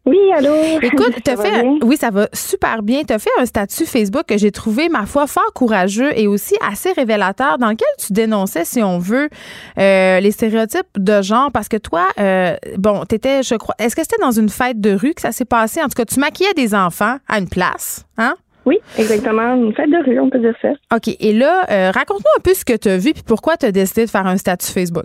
[0.06, 0.54] Oui, allô?
[0.82, 3.02] Écoute, t'as fait, oui, ça va super bien.
[3.04, 6.54] Tu as fait un statut Facebook que j'ai trouvé, ma foi, fort courageux et aussi
[6.60, 9.30] assez révélateur, dans lequel tu dénonçais, si on veut,
[9.78, 11.50] euh, les stéréotypes de genre.
[11.52, 14.92] Parce que toi, euh, bon, t'étais, je crois, est-ce que c'était dans une fête de
[14.92, 15.80] rue que ça s'est passé?
[15.80, 18.34] En tout cas, tu maquillais des enfants à une place, hein?
[18.66, 19.54] Oui, exactement.
[19.54, 20.68] Une fête de rue, on peut dire ça.
[20.94, 21.14] OK.
[21.18, 23.72] Et là, euh, raconte-nous un peu ce que tu as vu puis pourquoi tu as
[23.72, 25.04] décidé de faire un statut Facebook.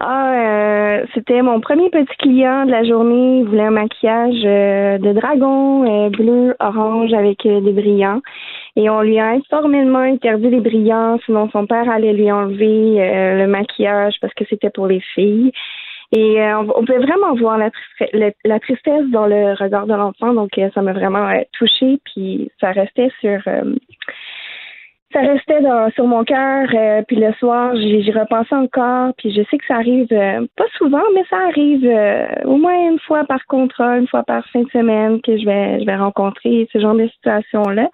[0.00, 3.40] Ah, euh, c'était mon premier petit client de la journée.
[3.40, 8.20] Il voulait un maquillage euh, de dragon euh, bleu, orange avec des brillants.
[8.76, 12.94] Et on lui a formellement interdit les brillants, sinon son père allait lui enlever
[13.34, 15.50] le maquillage parce que c'était pour les filles.
[16.16, 17.70] Et on, peut vraiment voir la,
[18.44, 21.98] la, tristesse dans le regard de l'enfant, donc ça m'a vraiment touchée.
[22.04, 23.40] Puis ça restait sur
[25.12, 26.68] ça restait dans, sur mon cœur.
[26.74, 29.12] Euh, puis le soir, j'y repensais encore.
[29.16, 32.90] Puis je sais que ça arrive euh, pas souvent, mais ça arrive euh, au moins
[32.90, 35.96] une fois par contrat, une fois par fin de semaine que je vais je vais
[35.96, 37.88] rencontrer ce genre de situation-là.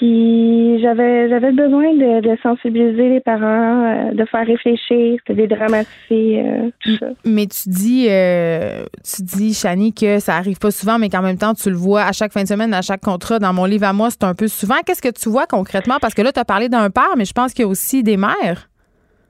[0.00, 6.40] Puis j'avais j'avais besoin de, de, sensibiliser les parents, euh, de faire réfléchir, de dédramatiser
[6.40, 7.08] euh, tout ça.
[7.26, 11.36] Mais tu dis euh, tu dis Chani que ça arrive pas souvent mais qu'en même
[11.36, 13.84] temps tu le vois à chaque fin de semaine, à chaque contrat dans mon livre
[13.84, 14.76] à moi, c'est un peu souvent.
[14.86, 15.98] Qu'est-ce que tu vois concrètement?
[16.00, 18.02] Parce que là tu as parlé d'un père mais je pense qu'il y a aussi
[18.02, 18.70] des mères.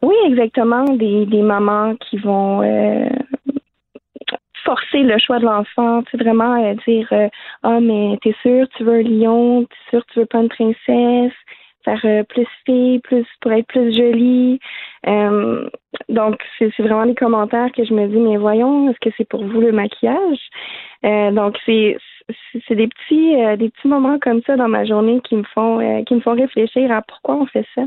[0.03, 2.63] Oui, exactement, des, des mamans qui vont
[4.65, 7.29] forcer le choix de l'enfant, vraiment euh, dire euh,
[7.63, 11.33] ah mais t'es sûr tu veux un lion, t'es sûr tu veux pas une princesse,
[11.85, 14.61] faire euh, plus fille, plus pour être plus jolie.
[16.09, 19.45] donc c'est vraiment des commentaires que je me dis mais voyons est-ce que c'est pour
[19.45, 20.41] vous le maquillage
[21.03, 21.97] Donc c'est
[22.69, 25.81] c'est des petits euh, des petits moments comme ça dans ma journée qui me font
[25.81, 27.83] euh, qui me font réfléchir à pourquoi on fait ça.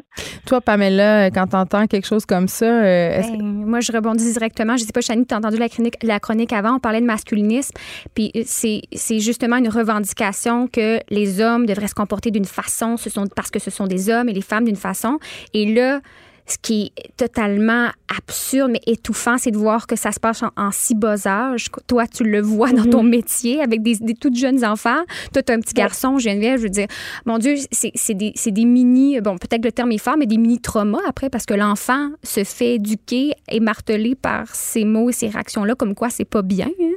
[0.47, 4.77] Toi Pamela, quand tu entends quelque chose comme ça, euh, ben, moi je rebondis directement,
[4.77, 7.05] je sais pas Chani, tu as entendu la chronique la chronique avant, on parlait de
[7.05, 7.73] masculinisme,
[8.15, 13.09] puis c'est c'est justement une revendication que les hommes devraient se comporter d'une façon, ce
[13.09, 15.19] sont parce que ce sont des hommes et les femmes d'une façon.
[15.53, 15.99] Et là
[16.45, 20.71] ce qui est totalement absurde, mais étouffant, c'est de voir que ça se passe en,
[20.71, 21.67] si bas âge.
[21.87, 23.09] Toi, tu le vois dans ton mhm.
[23.09, 25.03] métier avec des, des toutes jeunes enfants.
[25.33, 26.87] Toi, tu as un petit garçon, Geneviève, je veux dire,
[27.25, 30.99] mon Dieu, c'est des, des, mini, bon, peut-être le terme est fort, mais des mini-traumas
[31.07, 35.75] après, parce que l'enfant se fait éduquer et marteler par ces mots et ces réactions-là,
[35.75, 36.67] comme quoi c'est pas bien.
[36.81, 36.93] Hein.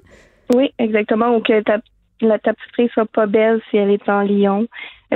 [0.54, 1.36] Oui, exactement.
[1.36, 1.78] Ou que ta,
[2.20, 4.66] la, ta petite fille soit pas belle si elle est en lion.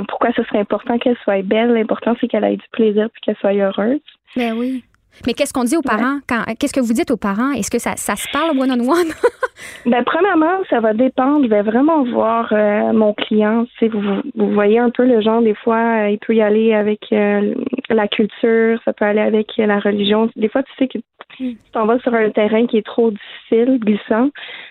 [0.09, 1.73] Pourquoi ce serait important qu'elle soit belle?
[1.73, 4.01] L'important, c'est qu'elle ait du plaisir et qu'elle soit heureuse.
[4.37, 4.85] Ben oui.
[5.27, 6.21] Mais qu'est-ce qu'on dit aux parents?
[6.59, 7.51] Qu'est-ce que vous dites aux parents?
[7.53, 9.13] Est-ce que ça, ça se parle one-on-one?
[9.87, 11.45] ben, premièrement, ça va dépendre.
[11.45, 13.67] Je vais vraiment voir euh, mon client.
[13.79, 14.01] Si vous,
[14.35, 17.55] vous voyez un peu le genre, des fois, euh, il peut y aller avec euh,
[17.91, 20.31] la culture, ça peut aller avec la religion.
[20.37, 20.99] Des fois, tu sais que
[21.37, 24.31] tu t'en vas sur un terrain qui est trop difficile, glissant.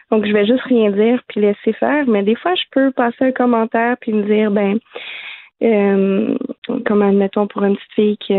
[0.10, 2.08] Donc, je vais juste rien dire puis laisser faire.
[2.08, 4.80] Mais des fois, je peux passer un commentaire puis me dire, ben,
[6.86, 8.34] comme admettons pour une petite fille qui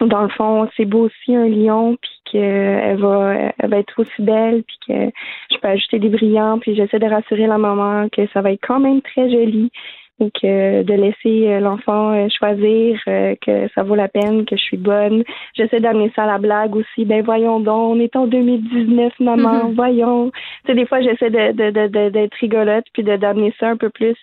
[0.00, 4.22] dans le fond, c'est beau aussi un lion, puis qu'elle va, elle va être aussi
[4.22, 5.10] belle, puis que
[5.50, 8.66] je peux ajouter des brillants, puis j'essaie de rassurer la maman que ça va être
[8.66, 9.70] quand même très joli,
[10.18, 14.56] ou que de laisser euh, l'enfant euh, choisir, euh, que ça vaut la peine, que
[14.56, 15.24] je suis bonne.
[15.54, 17.04] J'essaie d'amener ça à la blague aussi.
[17.04, 19.74] Ben voyons donc, on est en 2019, maman, mm-hmm.
[19.74, 20.30] voyons.
[20.30, 23.76] Tu sais, des fois, j'essaie de, de, de, d'être rigolote, puis de d'amener ça un
[23.76, 24.16] peu plus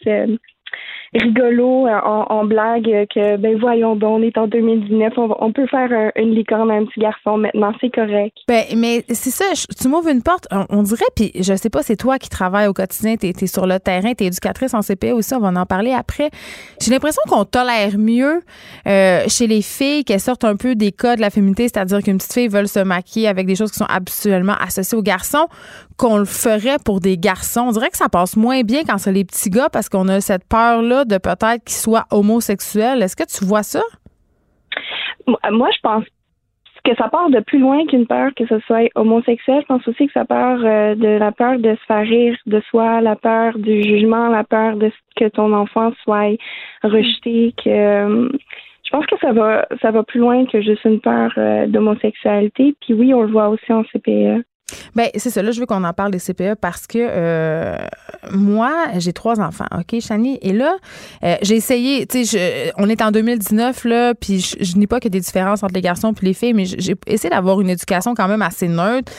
[1.13, 6.11] rigolo euh, en, blague que ben voyons donc, on est en 2019, on, peut faire
[6.15, 8.35] une licorne à un petit garçon maintenant, c'est correct.
[8.47, 9.45] Ben mais c'est ça,
[9.79, 12.73] tu m'ouvres une porte, on, dirait puis je sais pas, c'est toi qui travailles au
[12.73, 15.65] quotidien, tu es, sur le terrain, tu es éducatrice en CPA aussi, on va en
[15.65, 16.29] parler après.
[16.81, 18.41] J'ai l'impression qu'on tolère mieux
[18.87, 22.17] euh, chez les filles qu'elles sortent un peu des codes de la féminité, c'est-à-dire qu'une
[22.17, 25.47] petite fille veut se maquiller avec des choses qui sont absolument associées aux garçons
[25.97, 27.65] qu'on le ferait pour des garçons.
[27.67, 30.21] On dirait que ça passe moins bien quand c'est les petits gars parce qu'on a
[30.21, 33.01] cette peur-là de peut-être qu'ils soient homosexuels.
[33.01, 33.81] Est-ce que tu vois ça?
[35.27, 36.03] Moi, je pense
[36.83, 39.61] que ça part de plus loin qu'une peur que ce soit homosexuel.
[39.61, 42.61] Je pense aussi que ça part euh, de la peur de se faire rire de
[42.69, 46.37] soi, la peur du jugement, la peur de que ton enfant soit
[46.83, 48.29] rejeté, euh,
[48.83, 52.75] je pense que ça va ça va plus loin que juste une peur euh, d'homosexualité.
[52.81, 54.43] Puis oui, on le voit aussi en CPE.
[54.95, 55.41] Ben c'est ça.
[55.41, 57.77] Là, je veux qu'on en parle des CPE parce que euh,
[58.31, 60.39] moi, j'ai trois enfants, ok, Chani.
[60.41, 60.75] Et là,
[61.23, 62.05] euh, j'ai essayé.
[62.05, 65.73] Tu sais, on est en 2019 là, puis je, nie pas a des différences entre
[65.73, 69.11] les garçons et les filles, mais j'ai essayé d'avoir une éducation quand même assez neutre.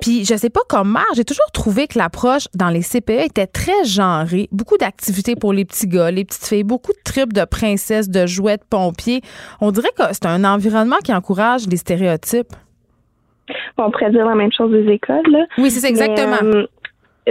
[0.00, 3.84] Puis je sais pas comment, j'ai toujours trouvé que l'approche dans les CPE était très
[3.84, 4.48] genrée.
[4.52, 8.26] Beaucoup d'activités pour les petits gars, les petites filles, beaucoup de tripes de princesses, de
[8.26, 9.20] jouets, de pompiers.
[9.60, 12.54] On dirait que c'est un environnement qui encourage les stéréotypes
[13.78, 15.30] on pourrait dire la même chose des écoles.
[15.30, 15.46] Là.
[15.58, 16.36] Oui, c'est exactement.
[16.42, 16.66] Euh,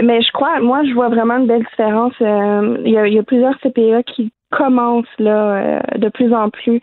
[0.02, 2.14] mais, je crois, moi, je vois vraiment une belle différence.
[2.20, 6.80] Euh, il, y a, plusieurs CPA qui commencent là euh, de plus en plus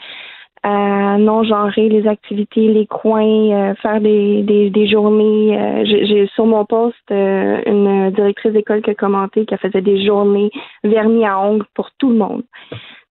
[0.63, 5.85] à non genrer les activités, les coins, faire des, des, journées.
[5.85, 10.49] J'ai sur mon poste une directrice d'école qui a commenté qu'elle faisait des journées
[10.83, 12.43] vernis à ongles pour tout le monde.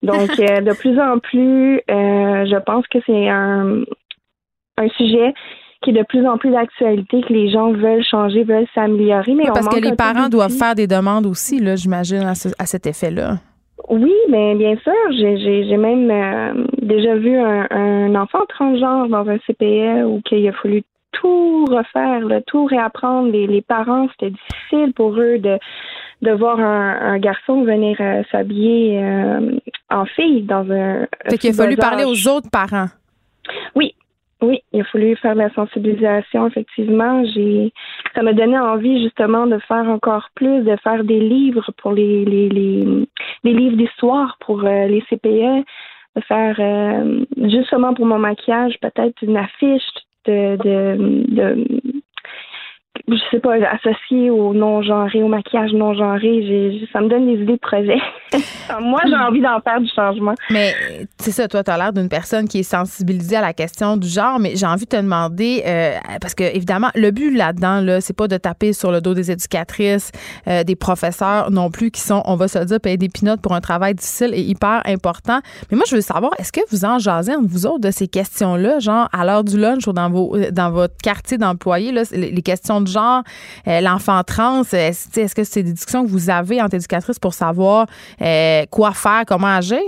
[0.01, 3.83] Donc, de plus en plus, je pense que c'est un,
[4.77, 5.33] un sujet
[5.81, 9.33] qui est de plus en plus d'actualité, que les gens veulent changer, veulent s'améliorer.
[9.33, 13.37] Mais parce que les parents doivent faire des demandes aussi, là, j'imagine, à, cet effet-là.
[13.89, 20.05] Oui, mais bien sûr, j'ai même euh, déjà vu un, enfant transgenre dans un CPE
[20.07, 23.31] où il a fallu tout refaire, là, tout réapprendre.
[23.31, 25.59] Les, les parents, c'était difficile pour eux de
[26.21, 29.51] de voir un, un garçon venir euh, s'habiller euh,
[29.89, 31.07] en fille dans un.
[31.29, 32.87] Fait qu'il a fallu parler aux autres parents.
[33.75, 33.93] Oui,
[34.41, 37.23] oui, il a fallu faire de la sensibilisation, effectivement.
[37.33, 37.71] J'ai
[38.13, 42.25] ça m'a donné envie justement de faire encore plus, de faire des livres pour les
[42.25, 45.65] les, les, livres d'histoire pour euh, les CPE,
[46.15, 49.89] de faire euh, justement pour mon maquillage, peut-être une affiche
[50.25, 52.01] de, de, de
[53.07, 56.87] je sais pas, associé au non-genré, au maquillage non-genré.
[56.91, 57.97] Ça me donne des idées de projet.
[58.81, 60.33] Moi, j'ai envie d'en faire du changement.
[60.49, 60.73] Mais
[61.17, 64.07] c'est ça, toi, tu as l'air d'une personne qui est sensibilisée à la question du
[64.07, 65.91] genre, mais j'ai envie de te demander, euh,
[66.21, 69.31] parce que évidemment, le but là-dedans, là, c'est pas de taper sur le dos des
[69.31, 70.11] éducatrices,
[70.47, 73.41] euh, des professeurs non plus, qui sont, on va se le dire, payer des pinottes
[73.41, 75.39] pour un travail difficile et hyper important.
[75.69, 78.07] Mais moi, je veux savoir, est-ce que vous en jasez entre vous autres de ces
[78.07, 82.81] questions-là, genre à l'heure du lunch ou dans, vos, dans votre quartier d'employés, les questions
[82.87, 83.23] genre,
[83.67, 87.87] euh, l'enfant trans, est-ce que c'est des discussions que vous avez entre éducatrices pour savoir
[88.21, 89.79] euh, quoi faire, comment agir?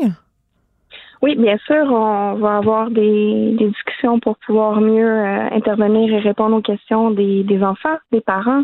[1.21, 6.55] Oui, bien sûr, on va avoir des, discussions pour pouvoir mieux euh, intervenir et répondre
[6.55, 8.63] aux questions des, enfants, des parents.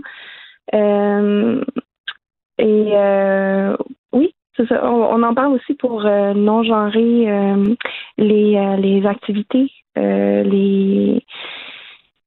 [0.72, 1.64] et
[4.14, 4.86] oui, ça.
[4.86, 7.56] On, en parle aussi pour non-genrer
[8.20, 11.24] les, les activités, les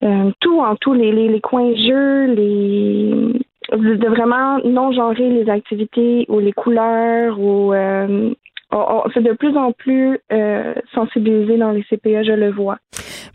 [0.05, 3.33] euh, tout en tout, les, les, les coins jeux, les
[3.73, 8.33] de vraiment non genrer les activités ou les couleurs ou euh,
[8.71, 12.79] on, c'est de plus en plus euh, sensibilisé dans les CPE, je le vois.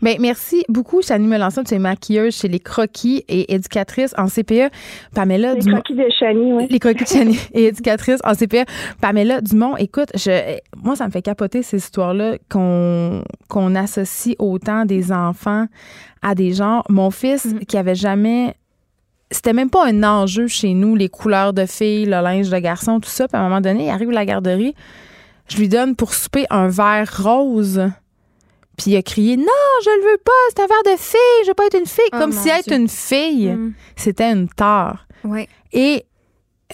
[0.00, 1.64] Bien, merci beaucoup, Chani Melançon.
[1.64, 4.70] Tu es maquilleuse chez Les Croquis et éducatrice en CPE.
[5.14, 6.66] Pamela Les Croquis de Chani, oui.
[6.70, 8.64] Les Croquis de Chani et éducatrice en CPE.
[9.00, 14.84] Pamela Dumont, écoute, je, moi, ça me fait capoter ces histoires-là qu'on qu'on associe autant
[14.84, 15.66] des enfants
[16.22, 16.82] à des gens.
[16.88, 17.60] Mon fils, mm.
[17.60, 18.54] qui avait jamais
[19.32, 23.00] c'était même pas un enjeu chez nous, les couleurs de filles, le linge de garçon,
[23.00, 23.26] tout ça.
[23.26, 24.74] Puis à un moment donné, il arrive à la garderie,
[25.48, 27.82] je lui donne pour souper un verre rose.
[28.76, 29.44] Puis il a crié Non,
[29.84, 32.04] je le veux pas, c'est un verre de fille, je veux pas être une fille.
[32.12, 33.74] Oh Comme si être une fille, mm.
[33.96, 35.06] c'était une tare.
[35.24, 35.48] Ouais.
[35.72, 36.04] Et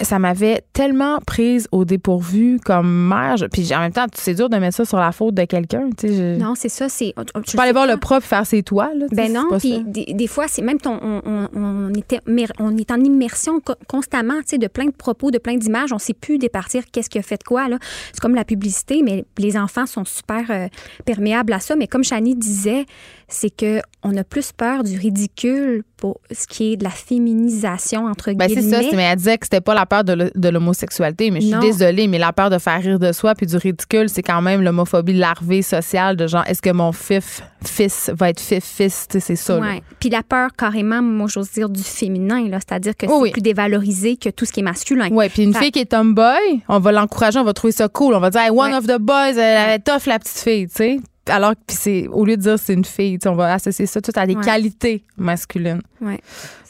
[0.03, 3.36] ça m'avait tellement prise au dépourvu comme mère.
[3.53, 5.90] puis en même temps, c'est dur de mettre ça sur la faute de quelqu'un.
[6.38, 6.88] Non, c'est ça.
[6.88, 7.14] C'est,
[7.46, 8.90] tu peux aller voir le prof faire ses toits.
[8.94, 12.20] Là, ben non, puis des, fois, c'est même ton, on, on, était,
[12.59, 15.92] on est en immersion constamment de plein de propos, de plein d'images.
[15.92, 17.68] On ne sait plus départir qu'est-ce qui a fait de quoi.
[17.68, 17.78] Là.
[18.12, 20.68] C'est comme la publicité, mais les enfants sont super euh,
[21.05, 21.76] perméables à ça.
[21.76, 22.86] Mais comme Chani disait,
[23.29, 28.07] c'est que on a plus peur du ridicule pour ce qui est de la féminisation
[28.07, 28.62] entre ben, guillemets.
[28.62, 31.59] c'est ça, mais elle disait que c'était pas la peur de l'homosexualité, mais je suis
[31.59, 34.62] désolée, mais la peur de faire rire de soi puis du ridicule, c'est quand même
[34.62, 39.37] l'homophobie larvée sociale de genre est-ce que mon fif fils va être fif fils, c'est
[39.37, 39.59] ça.
[39.59, 39.83] Ouais.
[39.99, 44.16] Puis la peur carrément, moi j'ose dire du féminin là, c'est-à-dire que c'est plus dévalorisé
[44.16, 45.09] que tout ce qui est masculin.
[45.11, 48.14] Oui, puis une fille qui est tomboy, on va l'encourager, on va trouver ça cool,
[48.14, 51.01] on va dire one of the boys, elle est tough la petite fille, tu sais
[51.29, 54.12] alors puis c'est au lieu de dire c'est une fille, on va associer ça tout
[54.14, 55.83] à des qualités masculines.
[56.01, 56.20] Ouais.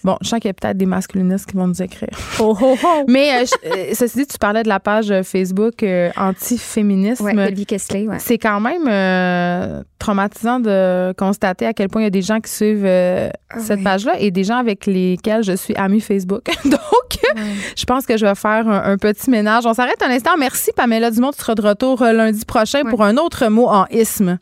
[0.04, 2.10] Bon, je sens qu'il y a peut-être des masculinistes qui vont nous écrire.
[2.40, 3.04] Oh, oh, oh.
[3.08, 7.24] Mais euh, euh, ceci dit, tu parlais de la page Facebook euh, anti-féminisme.
[7.24, 7.34] Ouais,
[8.18, 12.50] C'est quand même traumatisant de constater à quel point il y a des gens qui
[12.50, 16.44] suivent ah cette page-là et des gens avec lesquels je suis amie Facebook.
[16.64, 17.34] Donc,
[17.76, 19.66] je pense que je vais faire un, petit ménage.
[19.66, 20.36] On s'arrête un instant.
[20.38, 21.32] Merci, Pamela Dumont.
[21.32, 24.38] Tu seras de retour lundi prochain pour un autre mot en isme.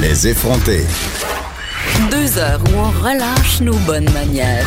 [0.00, 0.80] Les effronter.
[2.10, 4.66] Deux heures où on relâche nos bonnes manières.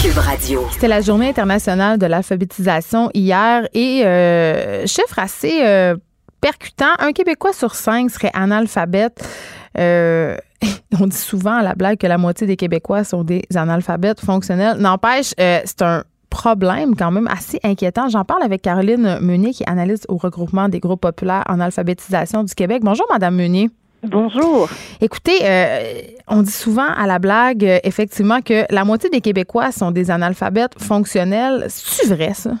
[0.00, 0.64] Cube Radio.
[0.70, 5.96] C'était la journée internationale de l'alphabétisation hier et euh, chiffre assez euh,
[6.40, 6.92] percutant.
[7.00, 9.28] Un Québécois sur cinq serait analphabète.
[9.76, 10.36] Euh,
[11.00, 14.76] on dit souvent à la blague que la moitié des Québécois sont des analphabètes fonctionnels.
[14.78, 18.08] N'empêche, c'est un problème quand même assez inquiétant.
[18.08, 22.42] J'en parle avec Caroline Meunier, qui est analyste au regroupement des groupes populaires en alphabétisation
[22.42, 22.80] du Québec.
[22.82, 23.68] Bonjour, Madame Meunier.
[24.02, 24.68] Bonjour.
[25.00, 29.70] Écoutez, euh, on dit souvent à la blague, euh, effectivement, que la moitié des Québécois
[29.70, 31.66] sont des analphabètes fonctionnels.
[31.68, 32.52] C'est vrai, ça?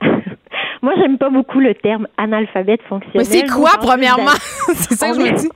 [0.82, 3.18] Moi, j'aime pas beaucoup le terme analphabète fonctionnel.
[3.18, 4.36] Mais c'est quoi, premièrement?
[4.74, 5.50] c'est ça que je me dis.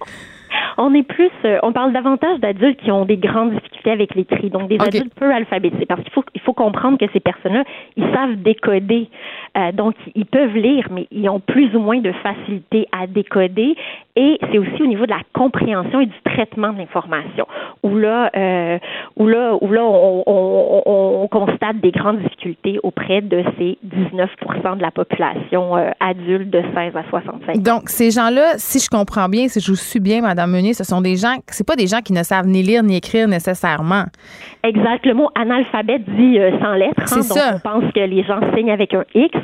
[0.79, 4.51] On est plus, euh, on parle davantage d'adultes qui ont des grandes difficultés avec l'écrit,
[4.51, 7.65] donc des adultes peu alphabétisés, parce qu'il faut, il faut comprendre que ces personnes-là,
[7.97, 9.09] ils savent décoder,
[9.57, 13.77] euh, donc ils peuvent lire, mais ils ont plus ou moins de facilité à décoder,
[14.17, 17.47] et c'est aussi au niveau de la compréhension et du traitement de l'information,
[17.83, 18.79] où là, euh,
[19.17, 24.77] où là, où là, on, on, on, constate des grandes difficultés auprès de ces 19%
[24.77, 29.49] de la population adulte de 16 à 65 Donc ces gens-là, si je comprends bien,
[29.49, 32.01] si je vous suis bien, Madame Meunier, ce sont des gens, c'est pas des gens
[32.01, 34.05] qui ne savent ni lire ni écrire nécessairement.
[34.63, 35.05] Exact.
[35.07, 37.13] Le mot analphabète dit euh, sans lettres.
[37.13, 39.37] Hein, donc on pense que les gens signent avec un X.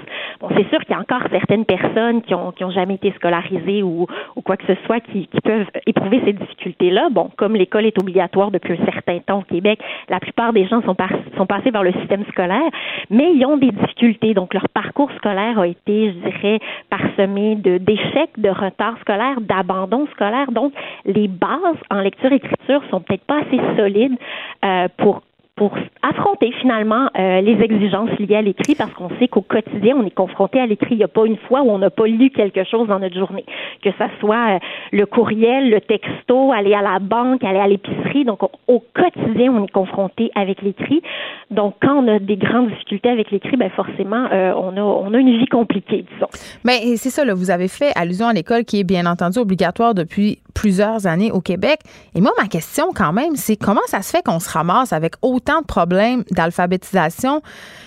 [0.43, 3.13] Bon, c'est sûr qu'il y a encore certaines personnes qui ont, qui ont jamais été
[3.13, 7.11] scolarisées ou, ou quoi que ce soit qui, qui peuvent éprouver ces difficultés-là.
[7.13, 9.79] Bon, comme l'école est obligatoire depuis un certain temps au Québec,
[10.09, 10.97] la plupart des gens sont,
[11.37, 12.71] sont passés par le système scolaire,
[13.09, 14.35] mais ils ont des difficultés.
[14.35, 16.59] Donc leur parcours scolaire a été, je dirais,
[16.91, 20.51] parsemé d'échecs, de retards scolaires, d'abandon scolaire.
[20.51, 20.73] Donc
[21.05, 24.19] les bases en lecture-écriture sont peut-être pas assez solides
[24.65, 25.23] euh, pour
[25.55, 30.07] pour affronter finalement euh, les exigences liées à l'écrit parce qu'on sait qu'au quotidien, on
[30.07, 30.95] est confronté à l'écrit.
[30.95, 33.17] Il n'y a pas une fois où on n'a pas lu quelque chose dans notre
[33.19, 33.45] journée,
[33.83, 34.59] que ce soit euh,
[34.93, 38.25] le courriel, le texto, aller à la banque, aller à l'épicerie.
[38.25, 41.03] Donc, au quotidien, on est confronté avec l'écrit.
[41.51, 45.13] Donc, quand on a des grandes difficultés avec l'écrit, ben forcément, euh, on, a, on
[45.13, 46.29] a une vie compliquée, disons.
[46.65, 49.93] Mais c'est ça, là, vous avez fait allusion à l'école qui est bien entendu obligatoire
[49.95, 51.81] depuis plusieurs années au Québec.
[52.15, 55.15] Et moi, ma question quand même, c'est comment ça se fait qu'on se ramasse avec
[55.21, 57.43] autant de problèmes d'alphabétisation?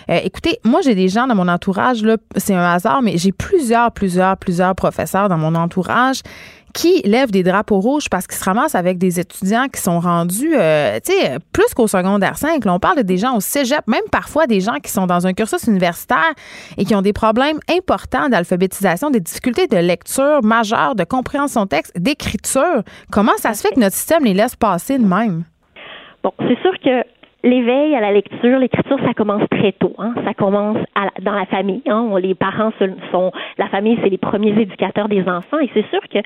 [0.10, 3.32] Euh, écoutez, moi, j'ai des gens dans mon entourage, là, c'est un hasard, mais j'ai
[3.32, 6.22] plusieurs, plusieurs, plusieurs professeurs dans mon entourage
[6.76, 10.54] qui lèvent des drapeaux rouges parce qu'ils se ramassent avec des étudiants qui sont rendus,
[10.56, 12.66] euh, tu sais, plus qu'au secondaire 5.
[12.66, 15.32] Là, on parle des gens au cégep, même parfois des gens qui sont dans un
[15.32, 16.34] cursus universitaire
[16.78, 21.70] et qui ont des problèmes importants d'alphabétisation, des difficultés de lecture majeures, de compréhension de
[21.70, 22.84] texte, d'écriture.
[23.10, 25.46] Comment ça se fait que notre système les laisse passer de même?
[26.24, 27.06] Bon, c'est sûr que
[27.46, 29.94] L'éveil à la lecture, l'écriture, ça commence très tôt.
[30.00, 30.16] Hein.
[30.26, 30.80] Ça commence
[31.22, 31.84] dans la famille.
[31.86, 32.10] Hein.
[32.20, 32.72] les parents
[33.12, 35.60] sont, la famille, c'est les premiers éducateurs des enfants.
[35.60, 36.18] Et c'est sûr que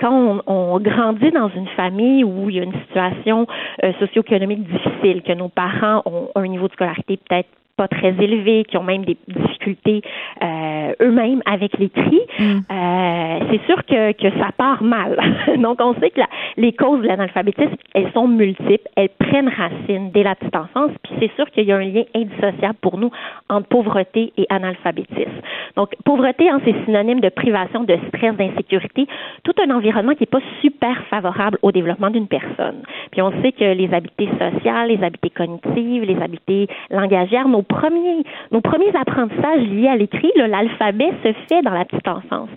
[0.00, 3.48] quand on, grandit dans une famille où il y a une situation
[3.82, 7.48] euh, socio-économique difficile, que nos parents ont un niveau de scolarité peut-être
[7.78, 10.02] pas très élevés, qui ont même des difficultés
[10.42, 12.42] euh, eux-mêmes avec l'écrit, mm.
[12.42, 15.16] euh, c'est sûr que, que ça part mal.
[15.58, 16.20] Donc, on sait que
[16.56, 21.12] les causes de l'analphabétisme, elles sont multiples, elles prennent racine dès la petite enfance, puis
[21.20, 23.12] c'est sûr qu'il y a un lien indissociable pour nous
[23.48, 25.40] entre pauvreté et analphabétisme.
[25.76, 29.06] Donc, pauvreté, hein, c'est synonyme de privation, de stress, d'insécurité,
[29.44, 32.82] tout un environnement qui n'est pas super favorable au développement d'une personne.
[33.12, 38.24] Puis on sait que les habiletés sociales, les habiletés cognitives, les habiletés langagières, nos premiers,
[38.50, 42.48] nos premiers apprentissages liés à l'écrit, l'alphabet se fait dans la petite enfance.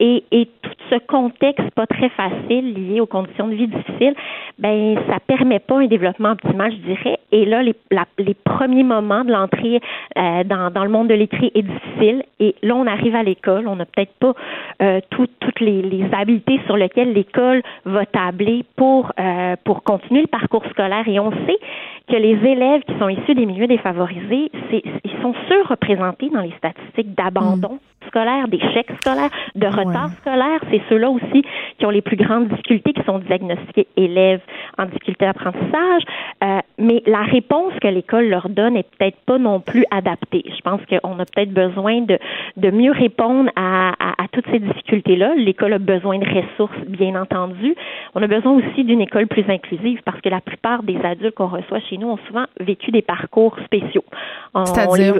[0.00, 0.24] Et,
[0.62, 4.14] tout ce contexte pas très facile lié aux conditions de vie difficiles,
[4.58, 7.18] ben ça permet pas un développement optimal, je dirais.
[7.32, 7.74] Et là, les,
[8.18, 9.80] les premiers moments de l'entrée
[10.16, 12.22] euh, dans, dans le monde de l'écrit est difficile.
[12.40, 14.34] Et là, on arrive à l'école, on n'a peut-être pas
[14.80, 20.64] euh, toutes les, habiletés sur lesquelles l'école va tabler pour euh, pour continuer le parcours
[20.70, 21.06] scolaire.
[21.06, 21.58] Et on sait
[22.08, 27.14] que les élèves qui sont issus des milieux défavorisés, ils sont surreprésentés dans les statistiques
[27.14, 28.08] d'abandon mm.
[28.08, 30.60] scolaire, d'échec scolaire, de retard scolaire.
[30.70, 31.42] C'est ceux-là aussi
[31.78, 34.40] qui ont les plus grandes difficultés, qui sont diagnostiqués élèves
[34.78, 36.02] en difficulté d'apprentissage.
[36.42, 40.44] Euh, mais la réponse que l'école leur donne est peut-être pas non plus adaptée.
[40.46, 42.18] Je pense qu'on a peut-être besoin de,
[42.56, 45.34] de mieux répondre à, à, à toutes ces difficultés-là.
[45.36, 47.74] L'école a besoin de ressources, bien entendu.
[48.14, 51.46] On a besoin aussi d'une école plus inclusive parce que la plupart des adultes qu'on
[51.46, 54.04] reçoit chez nous ont souvent vécu des parcours spéciaux.
[54.54, 54.64] On,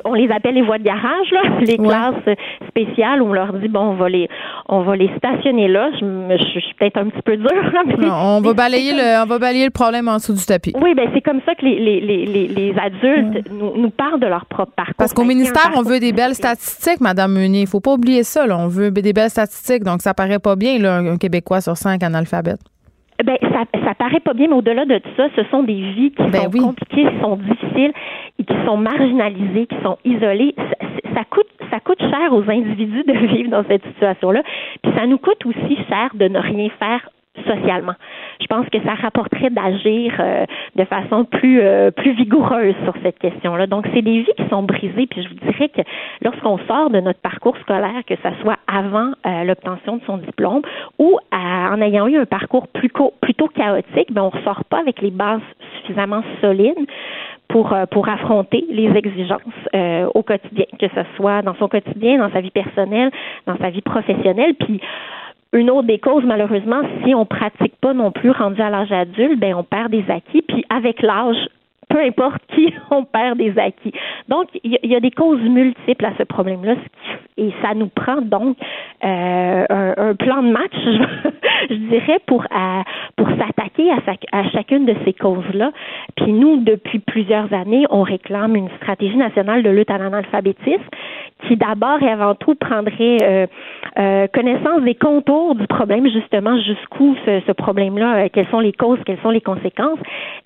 [0.05, 2.37] on, les, appelle les voies de garage, là, les classes
[2.69, 4.29] spéciales où on leur dit bon, on va les,
[4.69, 5.91] on va les stationner là.
[6.01, 7.49] Je, je, suis peut-être un petit peu dure.
[7.73, 10.73] Là, mais, on va balayer le, on va balayer le problème en dessous du tapis.
[10.81, 14.27] Oui, ben c'est comme ça que les, les, les, les adultes nous, nous, parlent de
[14.27, 14.95] leur propre parcours.
[14.99, 17.63] Parce qu'au ministère, on veut des belles statistiques, Madame Meunier.
[17.63, 18.47] Il faut pas oublier ça.
[18.47, 18.59] Là.
[18.59, 22.03] On veut des belles statistiques, donc ça paraît pas bien là, un Québécois sur cinq
[22.03, 22.61] analphabètes.
[23.25, 26.23] Ben, ça, ça paraît pas bien, mais au-delà de ça, ce sont des vies qui
[26.23, 27.93] ben sont compliquées, qui sont difficiles
[28.39, 30.55] et qui sont marginalisées, qui sont isolées.
[30.57, 34.43] Ça, ça, coûte, ça coûte cher aux individus de vivre dans cette situation-là.
[34.83, 37.09] Puis ça nous coûte aussi cher de ne rien faire
[37.47, 37.95] socialement.
[38.41, 40.45] Je pense que ça rapporterait d'agir euh,
[40.77, 43.67] de façon plus euh, plus vigoureuse sur cette question-là.
[43.67, 45.07] Donc, c'est des vies qui sont brisées.
[45.07, 45.83] Puis je vous dirais que
[46.23, 50.63] lorsqu'on sort de notre parcours scolaire, que ce soit avant euh, l'obtention de son diplôme
[50.99, 55.41] ou en ayant eu un parcours plutôt chaotique, ben on ressort pas avec les bases
[55.81, 56.87] suffisamment solides
[57.49, 59.41] pour pour affronter les exigences
[60.15, 63.11] au quotidien, que ce soit dans son quotidien, dans sa vie personnelle,
[63.47, 64.55] dans sa vie professionnelle.
[64.55, 64.81] Puis
[65.53, 69.41] une autre des causes, malheureusement, si on pratique pas non plus rendu à l'âge adulte,
[69.41, 70.43] ben on perd des acquis.
[70.43, 71.49] Puis avec l'âge,
[71.89, 73.93] peu importe qui, on perd des acquis.
[74.29, 76.75] Donc, il y, a des causes multiples à ce problème-là,
[77.37, 78.57] et ça nous prend donc
[79.05, 79.67] euh,
[79.97, 80.75] un, plan de match,
[81.71, 83.91] je, dirais, pour s'attaquer
[84.33, 85.71] à, chacune de ces causes-là.
[86.17, 90.83] Puis nous, depuis plusieurs années, on réclame une stratégie nationale de lutte à l'analphabétisme
[91.47, 93.47] qui d'abord et avant tout prendrait euh,
[93.99, 98.99] euh, connaissance des contours du problème, justement jusqu'où ce, ce problème-là, quelles sont les causes,
[99.07, 99.99] quelles sont les conséquences,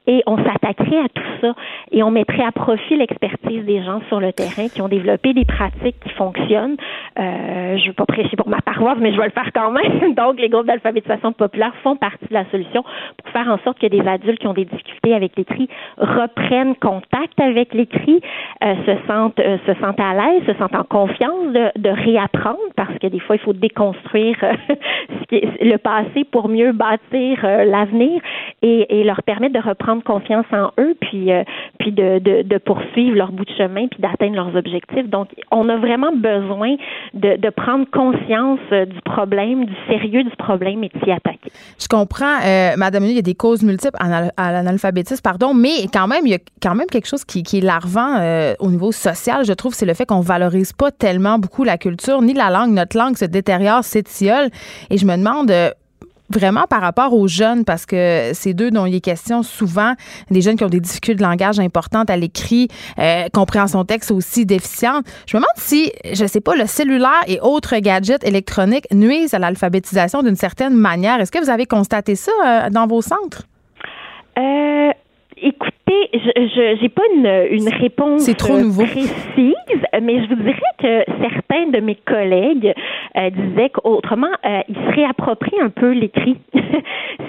[0.07, 1.55] et on s'attaquerait à tout ça
[1.91, 5.45] et on mettrait à profit l'expertise des gens sur le terrain qui ont développé des
[5.45, 6.77] pratiques qui fonctionnent.
[7.19, 9.71] Euh, je ne veux pas prêcher pour ma paroisse, mais je vais le faire quand
[9.71, 10.15] même.
[10.15, 12.83] Donc, les groupes d'alphabétisation populaire font partie de la solution
[13.17, 17.39] pour faire en sorte que des adultes qui ont des difficultés avec l'écrit reprennent contact
[17.41, 18.21] avec l'écrit,
[18.65, 22.59] euh, se sentent euh, se sentent à l'aise, se sentent en confiance de, de réapprendre
[22.77, 24.53] parce que des fois il faut déconstruire euh,
[25.21, 28.21] ce qui est, le passé pour mieux bâtir euh, l'avenir
[28.63, 31.31] et, et leur permettre de reprendre confiance en eux puis
[31.79, 35.09] puis de, de, poursuivre leur bout de chemin puis d'atteindre leurs objectifs.
[35.09, 36.77] Donc, on a vraiment besoin
[37.15, 41.51] de, prendre conscience euh, du problème, du sérieux du problème et de s'y attaquer.
[41.79, 46.07] Je comprends, euh, Madame, il y a des causes multiples à l'analphabétisme, pardon, mais quand
[46.07, 48.93] même, il y a quand même quelque chose qui, qui est larvant euh, au niveau
[48.93, 52.51] social, je trouve, c'est le fait qu'on valorise pas tellement beaucoup la culture ni la
[52.51, 52.73] langue.
[52.73, 54.49] Notre langue se détériore, s'étiole.
[54.91, 55.71] Et je me demande, euh,
[56.33, 59.95] vraiment par rapport aux jeunes, parce que c'est d'eux dont il est question souvent,
[60.31, 62.69] des jeunes qui ont des difficultés de langage importantes à l'écrit,
[62.99, 65.05] euh, compréhension texte aussi déficiente.
[65.27, 69.39] Je me demande si, je sais pas, le cellulaire et autres gadgets électroniques nuisent à
[69.39, 71.21] l'alphabétisation d'une certaine manière.
[71.21, 73.43] Est-ce que vous avez constaté ça euh, dans vos centres?
[74.39, 74.91] Euh,
[75.43, 81.81] Écoutez, je n'ai pas une, une réponse précise, mais je vous dirais que certains de
[81.81, 82.73] mes collègues
[83.17, 86.37] euh, disaient qu'autrement, euh, ils se réapproprient un peu l'écrit.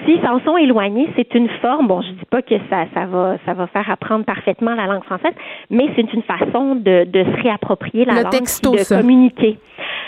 [0.04, 1.88] S'ils s'en sont éloignés, c'est une forme.
[1.88, 5.04] Bon, je dis pas que ça, ça va, ça va faire apprendre parfaitement la langue
[5.04, 5.34] française,
[5.70, 9.58] mais c'est une façon de, de se réapproprier la langue, de communiquer.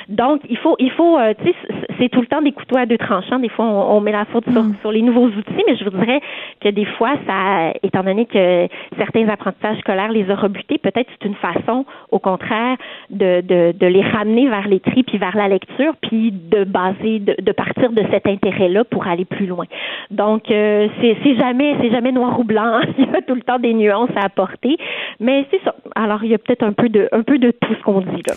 [0.09, 1.54] Donc, il faut, il faut, euh, tu sais,
[1.98, 3.38] c'est tout le temps des couteaux à deux tranchants.
[3.38, 4.76] Des fois, on, met la faute sur, mm.
[4.80, 6.20] sur, les nouveaux outils, mais je vous dirais
[6.61, 11.26] que des fois, ça, étant donné que certains apprentissages scolaires les a rebutés, peut-être c'est
[11.26, 12.76] une façon, au contraire,
[13.11, 17.36] de, de, de les ramener vers l'écrit puis vers la lecture, puis de baser, de,
[17.40, 19.64] de partir de cet intérêt-là pour aller plus loin.
[20.11, 22.80] Donc, euh, c'est jamais, c'est jamais noir ou blanc.
[22.98, 24.76] il y a tout le temps des nuances à apporter,
[25.18, 25.74] mais c'est ça.
[25.94, 28.22] Alors, il y a peut-être un peu de, un peu de tout ce qu'on dit
[28.26, 28.34] là.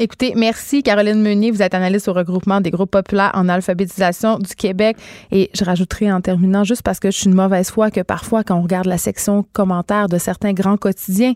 [0.00, 1.50] Écoutez, merci Caroline Meunier.
[1.50, 4.96] Vous êtes analyste au regroupement des groupes populaires en alphabétisation du Québec.
[5.30, 8.44] Et je rajouterai en terminant, juste parce que je suis une mauvaise foi, que parfois,
[8.44, 11.34] quand on regarde la section commentaires de certains grands quotidiens,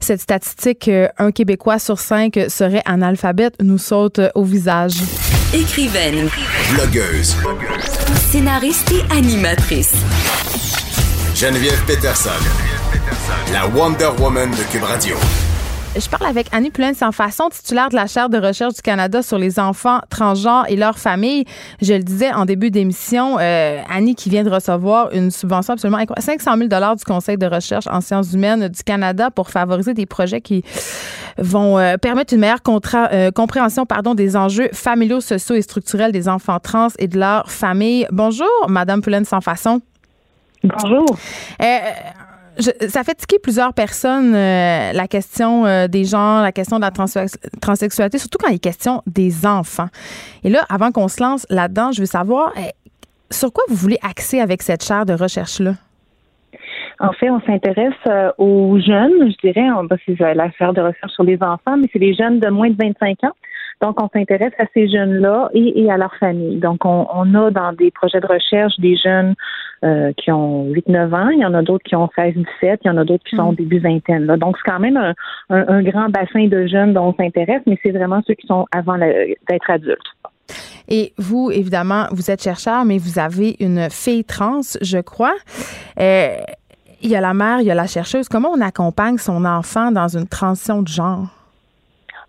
[0.00, 4.94] cette statistique, euh, un Québécois sur cinq serait analphabète, nous saute au visage.
[5.54, 6.28] Écrivaine.
[6.74, 7.34] Blogueuse.
[8.30, 9.94] Scénariste et animatrice.
[11.34, 12.30] Geneviève Peterson.
[13.52, 15.16] La Wonder Woman de Cube Radio.
[15.98, 19.22] Je parle avec Annie Poulain sans façon, titulaire de la chaire de recherche du Canada
[19.22, 21.44] sur les enfants transgenres et leurs familles.
[21.80, 25.96] Je le disais en début d'émission, euh, Annie qui vient de recevoir une subvention absolument
[25.96, 30.04] incroyable, 500 000 du Conseil de recherche en sciences humaines du Canada pour favoriser des
[30.04, 30.62] projets qui
[31.38, 36.28] vont euh, permettre une meilleure euh, compréhension pardon, des enjeux familiaux, sociaux et structurels des
[36.28, 38.06] enfants trans et de leurs familles.
[38.10, 39.80] Bonjour, Madame Poulain sans façon.
[40.62, 41.06] Bonjour.
[41.62, 41.78] Euh,
[42.58, 46.90] ça fait tiquer plusieurs personnes euh, la question euh, des gens, la question de la
[46.90, 49.88] transsexualité, surtout quand il est question des enfants.
[50.44, 52.62] Et là, avant qu'on se lance là-dedans, je veux savoir euh,
[53.30, 55.72] sur quoi vous voulez axer avec cette chaire de recherche-là?
[56.98, 57.92] En fait, on s'intéresse
[58.38, 59.68] aux jeunes, je dirais,
[60.06, 62.76] c'est la chaire de recherche sur les enfants, mais c'est les jeunes de moins de
[62.78, 63.34] 25 ans.
[63.82, 66.56] Donc, on s'intéresse à ces jeunes-là et, à leur famille.
[66.56, 69.34] Donc, on, on, a dans des projets de recherche des jeunes
[69.86, 72.90] euh, qui ont 8-9 ans, il y en a d'autres qui ont 16-17, il y
[72.90, 73.56] en a d'autres qui sont au hmm.
[73.56, 74.26] début vingtaine.
[74.26, 74.36] Là.
[74.36, 75.14] Donc, c'est quand même un,
[75.48, 78.98] un, grand bassin de jeunes dont on s'intéresse, mais c'est vraiment ceux qui sont avant
[78.98, 79.98] d'être adultes.
[80.88, 85.34] Et vous, évidemment, vous êtes chercheur, mais vous avez une fille trans, je crois.
[86.00, 86.36] Euh,
[87.02, 88.28] il y a la mère, il y a la chercheuse.
[88.28, 91.28] Comment on accompagne son enfant dans une transition de genre?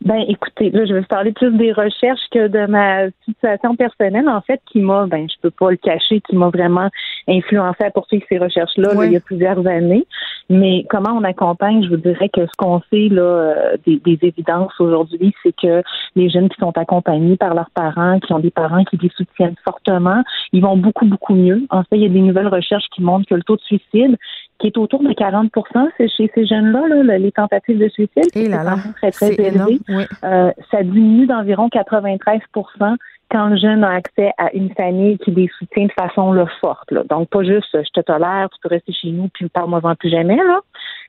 [0.02, 4.30] Ben, écoutez, là, je vais vous parler plus des recherches que de ma situation personnelle,
[4.30, 6.90] en fait, qui m'a, ben, je peux pas le cacher, qui m'a vraiment
[7.28, 10.06] influencé à poursuivre ces recherches-là il y a plusieurs années.
[10.50, 14.20] Mais comment on accompagne, je vous dirais que ce qu'on sait là, euh, des, des
[14.22, 15.82] évidences aujourd'hui, c'est que
[16.16, 19.56] les jeunes qui sont accompagnés par leurs parents, qui ont des parents qui les soutiennent
[19.66, 20.24] fortement,
[20.54, 21.64] ils vont beaucoup, beaucoup mieux.
[21.70, 24.16] En fait, il y a des nouvelles recherches qui montrent que le taux de suicide
[24.60, 25.52] qui est autour de 40
[25.98, 29.80] c'est chez ces jeunes-là, là, les tentatives de suicide, c'est très, très élevé.
[30.24, 32.96] Euh, ça diminue d'environ 93%
[33.30, 36.92] quand le jeune a accès à une famille qui les soutient de façon là, forte.
[36.92, 37.04] Là.
[37.10, 40.38] Donc, pas juste je te tolère, tu peux rester chez nous, puis parle-moi-en plus jamais,
[40.38, 40.60] là.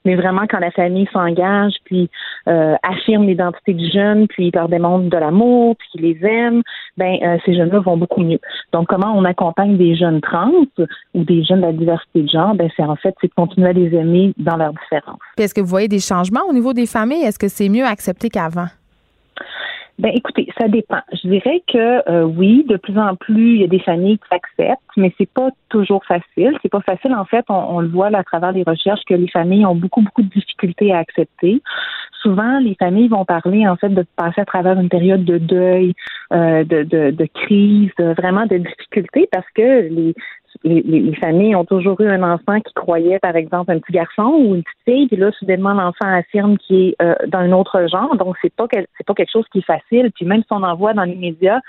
[0.05, 2.11] Mais vraiment, quand la famille s'engage, puis
[2.49, 6.63] euh, affirme l'identité du jeune, puis leur démontre de l'amour, puis les aiment,
[6.97, 8.41] ben euh, ces jeunes-là vont beaucoup mieux.
[8.73, 10.53] Donc, comment on accompagne des jeunes trans
[11.15, 12.55] ou des jeunes de la diversité de genre?
[12.55, 15.19] Ben, c'est en fait, c'est de continuer à les aimer dans leur différence.
[15.37, 17.25] Est-ce que vous voyez des changements au niveau des familles?
[17.25, 18.69] Est-ce que c'est mieux accepté qu'avant?
[19.99, 21.01] Ben écoutez, ça dépend.
[21.13, 24.35] Je dirais que euh, oui, de plus en plus, il y a des familles qui
[24.35, 26.57] acceptent, mais c'est pas toujours facile.
[26.63, 27.45] C'est pas facile en fait.
[27.49, 30.93] On, le voit à travers les recherches que les familles ont beaucoup beaucoup de difficultés
[30.93, 31.63] à accepter.
[32.23, 35.95] Souvent, les familles vont parler en fait de passer à travers une période de deuil,
[36.33, 40.15] euh, de, de, de crise, vraiment de difficultés parce que les
[40.65, 44.55] les, familles ont toujours eu un enfant qui croyait, par exemple, un petit garçon ou
[44.55, 48.17] une petite fille, puis là, soudainement, l'enfant affirme qu'il est euh, d'un autre genre.
[48.17, 50.11] Donc, c'est pas c'est pas quelque chose qui est facile.
[50.15, 51.61] Puis même si on en voit dans les médias,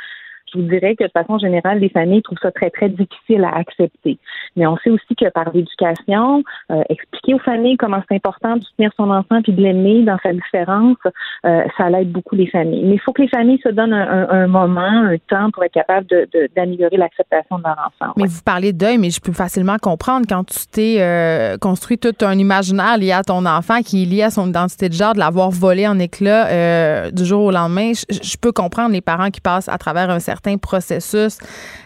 [0.54, 3.56] je vous dirais que de façon générale, les familles trouvent ça très, très difficile à
[3.56, 4.18] accepter.
[4.56, 8.64] Mais on sait aussi que par l'éducation, euh, expliquer aux familles comment c'est important de
[8.64, 10.98] soutenir son enfant puis de l'aimer dans sa différence,
[11.46, 12.84] euh, ça l'aide beaucoup les familles.
[12.86, 16.08] Mais il faut que les familles se donnent un, moment, un temps pour être capable
[16.56, 18.14] d'améliorer de, l'acceptation de leur enfant.
[18.18, 21.98] Mais vous parlez de deuil, mais je peux facilement comprendre quand tu t'es euh, construit
[21.98, 25.14] tout un imaginaire lié à ton enfant qui est lié à son identité de genre,
[25.14, 27.92] de l'avoir volé en éclats du jour au lendemain.
[27.94, 31.38] Je, peux comprendre les parents qui passent à travers un certain certains processus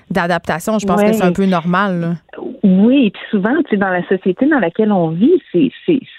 [0.10, 0.78] d'adaptation.
[0.80, 2.18] Je pense que c'est un peu normal.
[2.64, 5.72] Oui, et puis souvent, tu sais, dans la société dans laquelle on vit, c'est,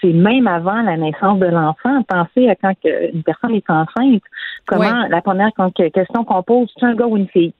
[0.03, 2.03] même avant la naissance de l'enfant.
[2.07, 4.21] Pensez à quand une personne est enceinte,
[4.67, 7.53] comment la première question qu'on pose, c'est un gars ou une fille?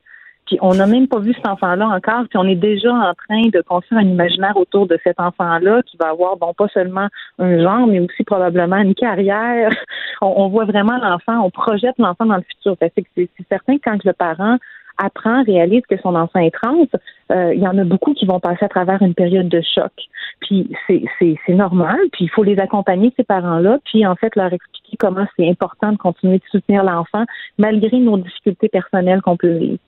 [0.45, 3.41] Puis on n'a même pas vu cet enfant-là encore, puis on est déjà en train
[3.51, 7.07] de construire un imaginaire autour de cet enfant-là qui va avoir, bon, pas seulement
[7.39, 9.71] un genre, mais aussi probablement une carrière.
[10.21, 12.77] On, voit vraiment l'enfant, on projette l'enfant dans le futur.
[12.79, 14.57] c'est, certain que quand le parent
[14.97, 16.87] apprend, réalise que son enfant est trans,
[17.31, 19.91] euh, il y en a beaucoup qui vont passer à travers une période de choc.
[20.39, 24.97] Puis c'est normal, puis il faut les accompagner, ces parents-là, puis en fait leur expliquer
[24.97, 27.25] comment c'est important de continuer de soutenir l'enfant
[27.57, 29.79] malgré nos difficultés personnelles qu'on peut vivre.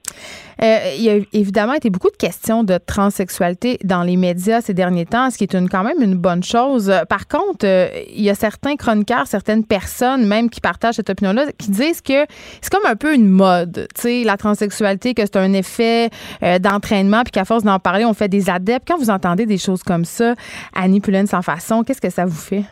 [0.63, 4.73] Euh, il y a évidemment été beaucoup de questions de transsexualité dans les médias ces
[4.73, 6.91] derniers temps, ce qui est quand même une bonne chose.
[7.09, 11.45] Par contre, euh, il y a certains chroniqueurs, certaines personnes même qui partagent cette opinion-là,
[11.57, 12.25] qui disent que
[12.61, 16.09] c'est comme un peu une mode, tu sais, la transsexualité, que c'est un effet
[16.43, 18.87] euh, d'entraînement, puis qu'à force d'en parler, on fait des adeptes.
[18.87, 20.33] Quand vous entendez des choses comme ça,
[20.73, 22.63] Annie Poulaine sans façon, qu'est-ce que ça vous fait?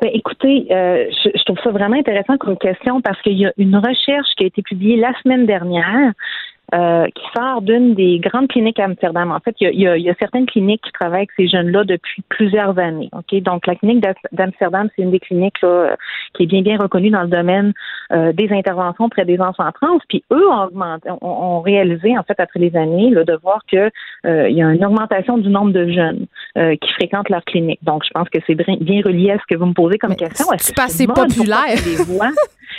[0.00, 3.76] Ben, écoutez, je, je, trouve ça vraiment intéressant comme question parce qu'il y a une
[3.76, 6.12] recherche qui a été publiée la semaine dernière
[6.74, 9.32] euh, qui sort d'une des grandes cliniques à Amsterdam.
[9.32, 11.84] En fait, il y a, il y a, certaines cliniques qui travaillent avec ces jeunes-là
[11.84, 13.08] depuis plusieurs années.
[13.40, 15.96] Donc la clinique d'Amsterdam, c'est une des cliniques là,
[16.34, 17.72] qui est bien bien reconnue dans le domaine
[18.12, 19.98] euh, des interventions près des enfants trans.
[20.10, 23.90] Puis eux ont augmenté, ont, réalisé en fait après les années là, de voir que
[24.26, 27.78] euh, il y a une augmentation du nombre de jeunes qui fréquentent leur clinique.
[27.82, 30.46] Donc je pense que c'est bien relié à ce que vous me posez comme question.
[30.58, 31.76] C'est pas assez populaire?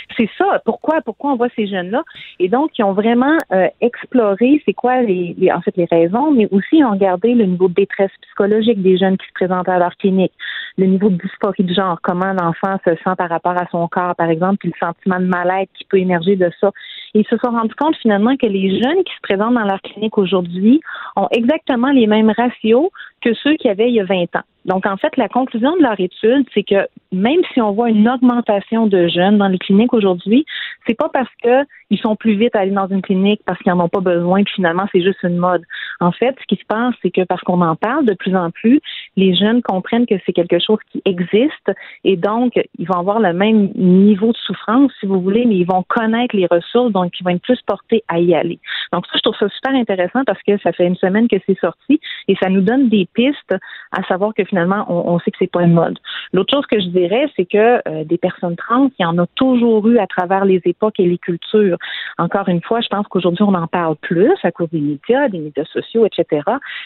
[0.16, 0.60] C'est ça.
[0.64, 2.04] Pourquoi, pourquoi on voit ces jeunes-là?
[2.38, 6.48] Et donc, ils ont vraiment euh, exploré c'est quoi les, en fait les raisons, mais
[6.50, 9.78] aussi ils ont regardé le niveau de détresse psychologique des jeunes qui se présentent à
[9.78, 10.32] leur clinique,
[10.76, 14.14] le niveau de dysphorie de genre, comment l'enfant se sent par rapport à son corps,
[14.16, 16.70] par exemple, puis le sentiment de mal-être qui peut émerger de ça.
[17.14, 20.16] Ils se sont rendus compte finalement que les jeunes qui se présentent dans leur clinique
[20.16, 20.80] aujourd'hui
[21.16, 22.90] ont exactement les mêmes ratios
[23.20, 24.44] que ceux qui avaient il y a 20 ans.
[24.64, 28.08] Donc, en fait, la conclusion de leur étude, c'est que même si on voit une
[28.08, 30.44] augmentation de jeunes dans les cliniques aujourd'hui,
[30.86, 33.84] c'est pas parce qu'ils sont plus vite à aller dans une clinique parce qu'ils n'en
[33.84, 35.62] ont pas besoin, puis finalement, c'est juste une mode.
[36.00, 38.50] En fait, ce qui se passe, c'est que parce qu'on en parle de plus en
[38.50, 38.80] plus,
[39.16, 41.70] les jeunes comprennent que c'est quelque chose qui existe
[42.04, 45.66] et donc, ils vont avoir le même niveau de souffrance, si vous voulez, mais ils
[45.66, 48.58] vont connaître les ressources, donc ils vont être plus portés à y aller.
[48.92, 51.58] Donc, ça, je trouve ça super intéressant parce que ça fait une semaine que c'est
[51.58, 53.54] sorti et ça nous donne des pistes
[53.92, 55.98] à savoir que finalement, on, sait que c'est pas une mode.
[56.32, 59.26] L'autre chose que je dirais, c'est que euh, des personnes trans, il y en a
[59.36, 61.78] toujours eu à travers les époques et les cultures.
[62.18, 65.38] Encore une fois, je pense qu'aujourd'hui, on en parle plus à cause des médias, des
[65.38, 66.42] médias sociaux, etc.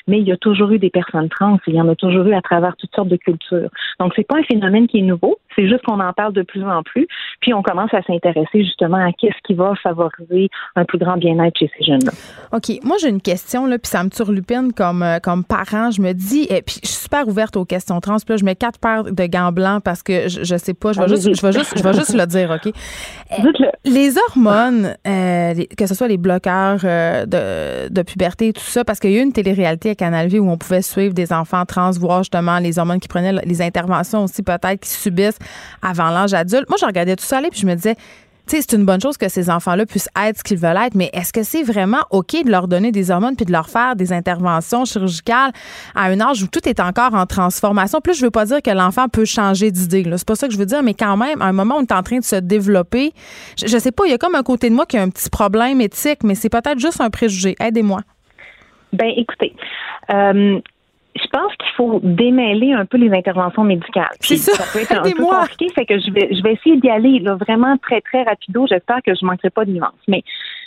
[0.06, 1.58] Mais il y a toujours eu des personnes trans.
[1.66, 3.70] Il y en a toujours eu à travers toutes sortes de cultures.
[3.98, 5.38] Donc, c'est pas un phénomène qui est nouveau.
[5.56, 7.06] C'est juste qu'on en parle de plus en plus.
[7.40, 11.58] Puis, on commence à s'intéresser justement à qu'est-ce qui va favoriser un plus grand bien-être
[11.58, 12.12] chez ces jeunes-là.
[12.52, 12.84] OK.
[12.84, 15.90] Moi, j'ai une question, là, puis ça me turlupine comme, euh, comme parent.
[15.90, 18.16] Je me dis, et puis je suis super ouverte aux questions trans.
[18.16, 20.92] Puis là, je mets quatre paires de gants blancs parce que je, je sais pas.
[20.92, 22.72] Je vais, juste, je, vais juste, je vais juste le dire, OK?
[23.84, 28.98] Les hormones, euh, que ce soit les bloqueurs euh, de, de, puberté, tout ça, parce
[28.98, 31.66] qu'il y a eu une télé-réalité à Canal V où on pouvait suivre des enfants
[31.66, 35.38] trans, voir justement les hormones qui prenaient, les interventions aussi peut-être qui subissent
[35.82, 36.66] avant l'âge adulte.
[36.70, 37.96] Moi, je regardais tout ça aller puis je me disais,
[38.46, 41.32] c'est une bonne chose que ces enfants-là puissent être ce qu'ils veulent être, mais est-ce
[41.32, 44.84] que c'est vraiment OK de leur donner des hormones puis de leur faire des interventions
[44.84, 45.52] chirurgicales
[45.94, 48.00] à un âge où tout est encore en transformation?
[48.00, 50.04] Plus, je veux pas dire que l'enfant peut changer d'idée.
[50.16, 51.82] C'est pas ça que je veux dire, mais quand même, à un moment où on
[51.82, 53.12] est en train de se développer,
[53.58, 55.30] je, sais pas, il y a comme un côté de moi qui a un petit
[55.30, 57.56] problème éthique, mais c'est peut-être juste un préjugé.
[57.60, 58.00] Aidez-moi.
[58.92, 59.54] Ben, écoutez,
[60.10, 60.60] euh,
[61.14, 64.14] je pense qu'il faut démêler un peu les interventions médicales.
[64.20, 64.52] C'est ça.
[64.52, 67.20] ça peut être un peu compliqué, fait que je vais, je vais essayer d'y aller
[67.20, 68.66] là, vraiment très, très rapido.
[68.68, 69.92] J'espère que je manquerai pas de nuances.
[70.08, 70.22] Mais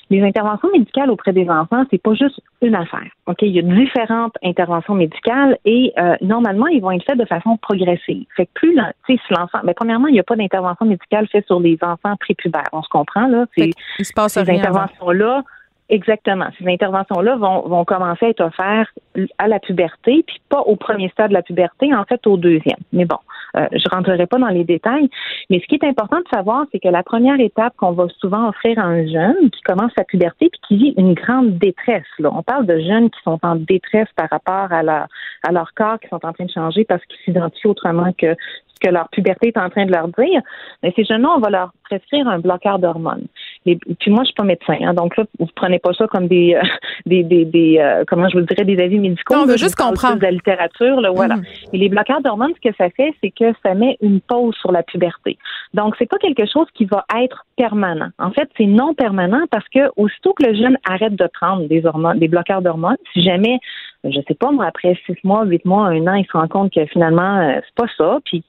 [0.10, 3.10] les interventions médicales auprès des enfants, c'est pas juste une affaire.
[3.26, 3.42] OK?
[3.42, 7.58] Il y a différentes interventions médicales et euh, normalement, ils vont être faites de façon
[7.58, 8.26] progressive.
[8.36, 8.74] Fait que plus,
[9.06, 11.78] tu sais, si l'enfant, mais premièrement, il n'y a pas d'intervention médicale faite sur les
[11.82, 12.70] enfants prépubères.
[12.72, 13.46] On se comprend, là?
[13.58, 15.44] C'est, il se passe ces interventions-là,
[15.90, 16.48] Exactement.
[16.60, 18.92] Ces interventions-là vont, vont commencer à être offertes
[19.38, 22.80] à la puberté, puis pas au premier stade de la puberté, en fait au deuxième.
[22.92, 23.18] Mais bon,
[23.56, 25.10] euh, je rentrerai pas dans les détails.
[25.50, 28.50] Mais ce qui est important de savoir, c'est que la première étape qu'on va souvent
[28.50, 32.04] offrir à un jeune qui commence sa puberté puis qui vit une grande détresse.
[32.20, 32.32] Là.
[32.34, 35.08] On parle de jeunes qui sont en détresse par rapport à, la,
[35.48, 38.36] à leur corps, qui sont en train de changer parce qu'ils s'identifient autrement que
[38.68, 40.42] ce que leur puberté est en train de leur dire.
[40.84, 43.28] Mais ces jeunes-là, on va leur prescrire un bloqueur d'hormones.
[43.76, 46.56] Puis moi, je suis pas médecin, hein, donc là, vous prenez pas ça comme des,
[46.56, 46.62] euh,
[47.06, 49.36] des, des, des euh, comment je vous dirais, des avis médicaux.
[49.36, 51.36] on veut juste comprendre de la littérature, là, voilà.
[51.36, 51.44] Mm.
[51.74, 54.72] Et les bloqueurs d'hormones, ce que ça fait, c'est que ça met une pause sur
[54.72, 55.38] la puberté.
[55.74, 58.10] Donc c'est pas quelque chose qui va être permanent.
[58.20, 61.86] En fait, c'est non permanent parce que aussitôt que le jeune arrête de prendre des
[61.86, 63.60] hormones, des bloqueurs d'hormones, si jamais
[64.04, 66.74] je sais pas, moi, après six mois, huit mois, un an, il se rend compte
[66.74, 68.44] que finalement, euh, c'est pas ça, puis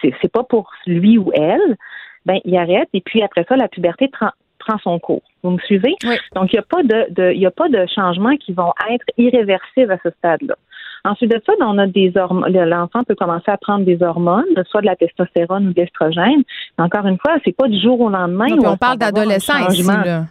[0.00, 1.76] c'est pas pour lui ou elle,
[2.24, 4.08] ben il arrête, et puis après ça, la puberté
[4.66, 5.22] prend son cours.
[5.42, 5.94] Vous me suivez?
[6.34, 9.92] Donc, il n'y a pas de, il a pas de changements qui vont être irréversibles
[9.92, 10.56] à ce stade-là.
[11.04, 12.52] Ensuite de ça, ben, on a des hormones.
[12.52, 16.42] L'enfant peut commencer à prendre des hormones, soit de la testostérone ou de l'estrogène.
[16.78, 18.46] Encore une fois, c'est pas du jour au lendemain.
[18.58, 18.98] on, parle
[20.04, 20.24] là.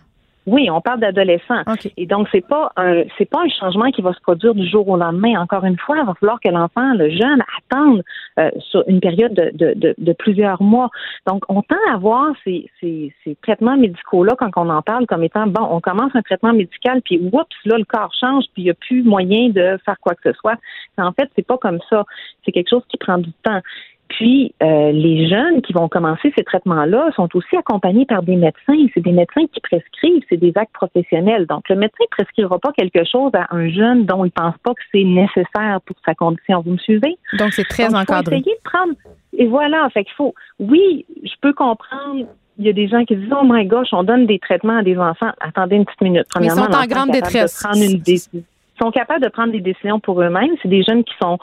[0.48, 1.64] Oui, on parle d'adolescents.
[1.98, 4.88] Et donc, c'est pas un c'est pas un changement qui va se produire du jour
[4.88, 5.40] au lendemain.
[5.40, 8.04] Encore une fois, il va falloir que l'enfant, le jeune, attende
[8.40, 10.90] euh, sur une période de, de, de, plusieurs mois.
[11.26, 15.24] Donc, on tend à voir ces, ces, ces traitements médicaux-là quand on en parle comme
[15.24, 18.66] étant bon, on commence un traitement médical, puis oups, là, le corps change, puis il
[18.66, 20.56] n'y a plus moyen de faire quoi que ce soit.
[20.98, 22.04] En fait, c'est pas comme ça.
[22.46, 23.62] C'est quelque chose qui prend du temps.
[24.10, 28.77] Puis, euh, les jeunes qui vont commencer ces traitements-là sont aussi accompagnés par des médecins.
[28.94, 31.48] C'est des médecins qui prescrivent, c'est des actes professionnels.
[31.48, 34.56] Donc, le médecin ne prescrira pas quelque chose à un jeune dont il ne pense
[34.64, 36.61] pas que c'est nécessaire pour sa condition.
[36.61, 37.18] Vous me suivez?
[37.40, 38.38] Donc, c'est très encadré.
[38.38, 38.94] essayer de prendre...
[39.38, 40.34] Et voilà, fait qu'il faut...
[40.60, 42.26] Oui, je peux comprendre
[42.57, 44.82] il y a des gens qui disent Oh my gosh, on donne des traitements à
[44.82, 45.32] des enfants.
[45.41, 46.23] Attendez une petite minute.
[46.30, 47.61] Premièrement, ils sont en grande détresse.
[47.61, 48.44] De prendre une décision
[48.82, 50.52] sont capables de prendre des décisions pour eux-mêmes.
[50.62, 51.38] C'est des jeunes qui sont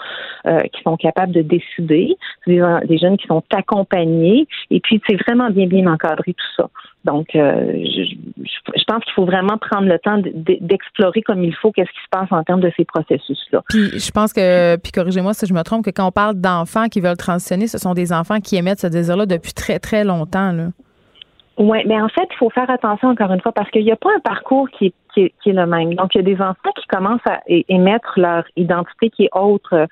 [0.47, 2.17] euh, qui sont capables de décider.
[2.45, 4.47] C'est des, jeunes qui sont accompagnés.
[4.71, 6.69] Et puis, c'est vraiment bien bien encadré tout ça.
[7.05, 10.23] Donc, euh, je, je, pense qu'il faut vraiment prendre le temps
[10.61, 13.63] d'explorer comme il faut qu'est-ce qui se passe en termes de ces processus-là.
[13.69, 16.89] Puis, je pense que, puis corrigez-moi si je me trompe, que quand on parle d'enfants
[16.89, 20.53] qui veulent transitionner, ce sont des enfants qui émettent ce désir-là depuis très, très longtemps.
[20.53, 20.69] Là.
[21.59, 23.97] Oui, mais en fait, il faut faire attention encore une fois parce qu'il n'y a
[23.97, 25.95] pas un parcours qui est, qui, est, qui est, le même.
[25.95, 29.87] Donc, il y a des enfants qui commencent à émettre leur identité qui est autre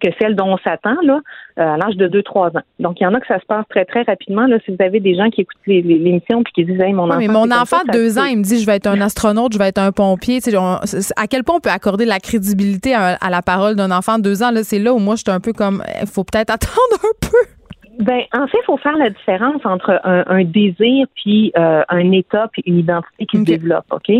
[0.00, 1.20] que celle dont on s'attend là
[1.58, 2.62] euh, à l'âge de 2-3 ans.
[2.80, 4.46] Donc, il y en a que ça se passe très, très rapidement.
[4.46, 7.18] Là, si vous avez des gens qui écoutent l'émission puis qui disent hey, mon enfant.
[7.18, 9.58] mais mon enfant de 2 ans, il me dit je vais être un astronaute, je
[9.58, 10.40] vais être un pompier.
[10.40, 13.90] Tu sais, à quel point on peut accorder la crédibilité à, à la parole d'un
[13.90, 14.50] enfant de 2 ans?
[14.50, 17.28] Là, c'est là où moi, je suis un peu comme il faut peut-être attendre un
[17.28, 17.55] peu.
[17.98, 22.48] Ben, en fait, il faut faire la différence entre un, désir puis euh, un état
[22.52, 24.10] puis une identité qui se développe, ok?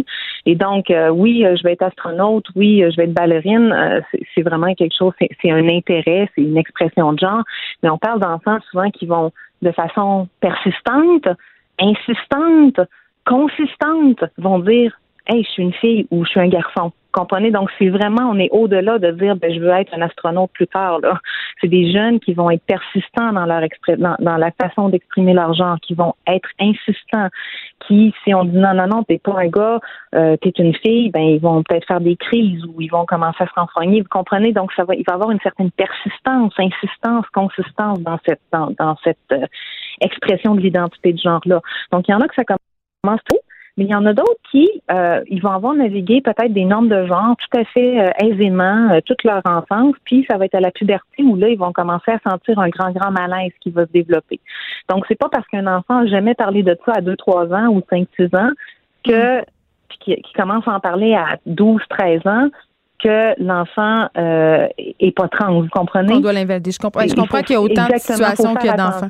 [0.46, 4.02] Et donc, euh, oui, euh, je vais être astronaute, oui, je vais être ballerine.
[4.34, 7.42] c'est vraiment quelque chose, c'est un intérêt, c'est une expression de genre.
[7.82, 9.30] Mais on parle d'enfants souvent qui vont
[9.60, 11.28] de façon persistante,
[11.78, 12.80] insistante,
[13.26, 17.50] consistante, vont dire, hey, je suis une fille ou je suis un garçon comprenez?
[17.50, 20.66] Donc, c'est vraiment, on est au-delà de dire, ben, je veux être un astronaute plus
[20.66, 21.18] tard, là.
[21.60, 23.62] C'est des jeunes qui vont être persistants dans leur
[23.98, 27.28] dans, la façon d'exprimer leur genre, qui vont être insistants,
[27.86, 29.80] qui, si on dit non, non, non, t'es pas un gars,
[30.14, 33.42] euh, t'es une fille, ben, ils vont peut-être faire des crises ou ils vont commencer
[33.42, 34.02] à se renfrogner.
[34.02, 34.52] Vous comprenez?
[34.52, 38.70] Donc, ça va, il va y avoir une certaine persistance, insistance, consistance dans cette, dans,
[38.78, 39.46] dans cette euh,
[40.02, 41.60] expression de l'identité de genre-là.
[41.92, 43.40] Donc, il y en a que ça commence tôt.
[43.76, 46.88] Mais il y en a d'autres qui, euh, ils vont avoir navigué peut-être des normes
[46.88, 50.54] de genre tout à fait euh, aisément euh, toute leur enfance, puis ça va être
[50.54, 53.70] à la puberté où là, ils vont commencer à sentir un grand, grand malaise qui
[53.70, 54.40] va se développer.
[54.88, 57.68] Donc, c'est pas parce qu'un enfant n'a jamais parlé de ça à 2, 3 ans
[57.68, 58.50] ou 5, 6 ans
[59.04, 59.42] que
[60.00, 62.48] qui, commence à en parler à 12, 13 ans
[62.98, 66.14] que l'enfant euh, est pas trans, vous comprenez?
[66.14, 66.70] On doit l'invalider.
[66.70, 69.08] Je comprends, je comprends qu'il y a autant de situations qu'il y a d'enfants.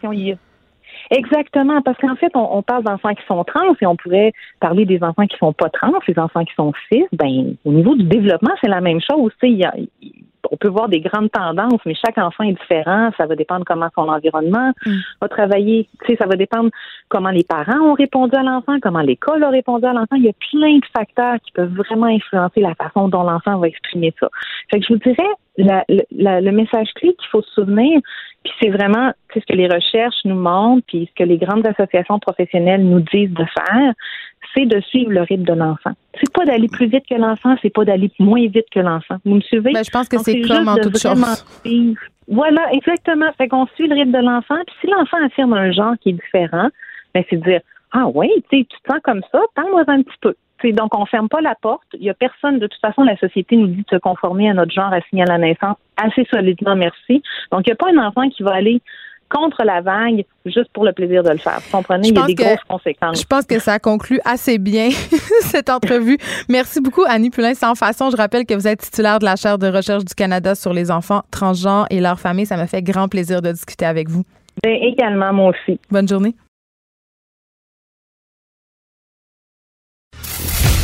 [1.10, 5.02] Exactement, parce qu'en fait, on, parle d'enfants qui sont trans et on pourrait parler des
[5.02, 7.04] enfants qui sont pas trans, les enfants qui sont cis.
[7.12, 9.32] Ben, au niveau du développement, c'est la même chose.
[9.42, 9.72] Il y a,
[10.50, 13.10] on peut voir des grandes tendances, mais chaque enfant est différent.
[13.16, 14.96] Ça va dépendre comment son environnement mm.
[15.20, 15.88] va travailler.
[16.04, 16.70] Tu sais, ça va dépendre
[17.08, 20.16] comment les parents ont répondu à l'enfant, comment l'école a répondu à l'enfant.
[20.16, 23.68] Il y a plein de facteurs qui peuvent vraiment influencer la façon dont l'enfant va
[23.68, 24.28] exprimer ça.
[24.70, 25.28] Fait que je vous dirais,
[25.58, 28.00] le message clé qu'il faut se souvenir,
[28.44, 32.18] puis c'est vraiment ce que les recherches nous montrent, puis ce que les grandes associations
[32.18, 33.92] professionnelles nous disent de faire,
[34.54, 35.92] c'est de suivre le rythme de l'enfant.
[36.20, 39.16] C'est pas d'aller plus vite que l'enfant, c'est pas d'aller moins vite que l'enfant.
[39.24, 39.72] Vous me suivez?
[39.72, 41.44] Ben, je pense que c'est comme en toute chose.
[42.28, 43.30] Voilà, exactement.
[43.38, 44.58] Fait qu'on suit le rythme de l'enfant.
[44.66, 46.68] Puis si l'enfant affirme un genre qui est différent,
[47.14, 47.60] ben c'est de dire
[47.92, 50.34] Ah oui, tu te sens comme ça, parle-moi un petit peu.
[50.64, 51.86] Donc, on ferme pas la porte.
[51.94, 54.54] Il y a personne, de toute façon, la société nous dit de se conformer à
[54.54, 57.22] notre genre assigné à la naissance assez solidement, merci.
[57.52, 58.80] Donc, il n'y a pas un enfant qui va aller
[59.28, 61.58] contre la vague juste pour le plaisir de le faire.
[61.60, 63.20] Vous comprenez, il y a des grosses conséquences.
[63.20, 64.90] Je pense que ça conclut assez bien
[65.40, 66.18] cette entrevue.
[66.48, 67.54] Merci beaucoup, Annie Poulin.
[67.54, 70.54] Sans façon, je rappelle que vous êtes titulaire de la chaire de recherche du Canada
[70.54, 72.46] sur les enfants transgenres et leurs familles.
[72.46, 74.22] Ça me fait grand plaisir de discuter avec vous.
[74.62, 75.80] Bien, également, moi aussi.
[75.90, 76.34] Bonne journée.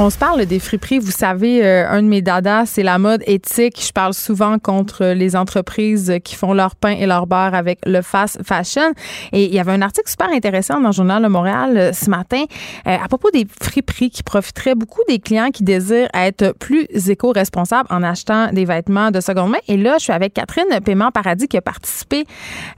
[0.00, 0.98] On se parle des friperies.
[0.98, 3.80] Vous savez, euh, un de mes dadas, c'est la mode éthique.
[3.80, 8.02] Je parle souvent contre les entreprises qui font leur pain et leur beurre avec le
[8.02, 8.92] fast fashion.
[9.30, 12.10] Et il y avait un article super intéressant dans le Journal de Montréal euh, ce
[12.10, 12.42] matin
[12.88, 17.88] euh, à propos des friperies qui profiteraient beaucoup des clients qui désirent être plus éco-responsables
[17.88, 19.58] en achetant des vêtements de seconde main.
[19.68, 22.26] Et là, je suis avec Catherine Paiement Paradis qui a participé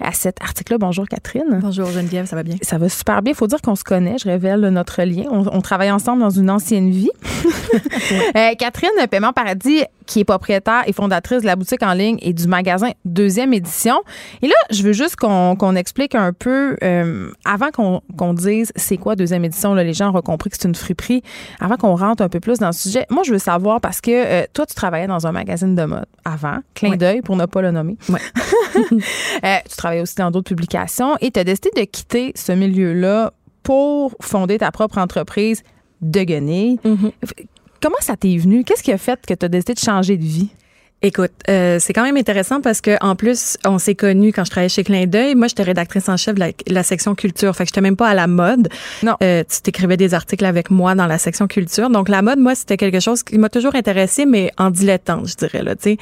[0.03, 0.77] à cet article-là.
[0.77, 1.61] Bonjour Catherine.
[1.63, 2.57] Bonjour Geneviève, ça va bien?
[2.61, 3.33] Ça va super bien.
[3.33, 4.17] Il faut dire qu'on se connaît.
[4.19, 5.25] Je révèle notre lien.
[5.31, 7.06] On, on travaille ensemble dans une ancienne vie.
[8.37, 12.33] Euh, Catherine Paiement Paradis, qui est propriétaire et fondatrice de la boutique en ligne et
[12.33, 14.01] du magasin Deuxième Édition.
[14.43, 19.17] Et là, je veux juste qu'on explique un peu, euh, avant qu'on dise c'est quoi
[19.17, 21.23] Deuxième Édition, là, les gens ont compris que c'est une friperie,
[21.61, 24.11] avant qu'on rentre un peu plus dans le sujet, moi, je veux savoir parce que
[24.11, 27.63] euh, toi, tu travaillais dans un magazine de mode avant, clin d'œil pour ne pas
[27.63, 27.97] le nommer.
[28.91, 34.15] tu travaillais aussi dans d'autres publications et tu as décidé de quitter ce milieu-là pour
[34.21, 35.63] fonder ta propre entreprise
[36.11, 36.79] de guenilles.
[36.85, 37.13] Mm-hmm.
[37.81, 38.65] Comment ça t'est venu?
[38.65, 40.51] Qu'est-ce qui a fait que tu as décidé de changer de vie?
[41.03, 44.51] Écoute, euh, c'est quand même intéressant parce que en plus, on s'est connus quand je
[44.51, 45.35] travaillais chez Clin d'œil.
[45.35, 47.55] Moi, j'étais rédactrice en chef de la, section culture.
[47.55, 48.69] Fait que j'étais même pas à la mode.
[49.03, 49.15] Non.
[49.23, 51.91] Euh, tu t'écrivais des articles avec moi dans la section culture.
[51.91, 55.35] Donc la mode, moi, c'était quelque chose qui m'a toujours intéressé, mais en dilettante, je
[55.35, 55.77] dirais là.
[55.77, 55.97] Tu sais,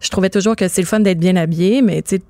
[0.00, 2.22] je trouvais toujours que c'est le fun d'être bien habillé, mais tu sais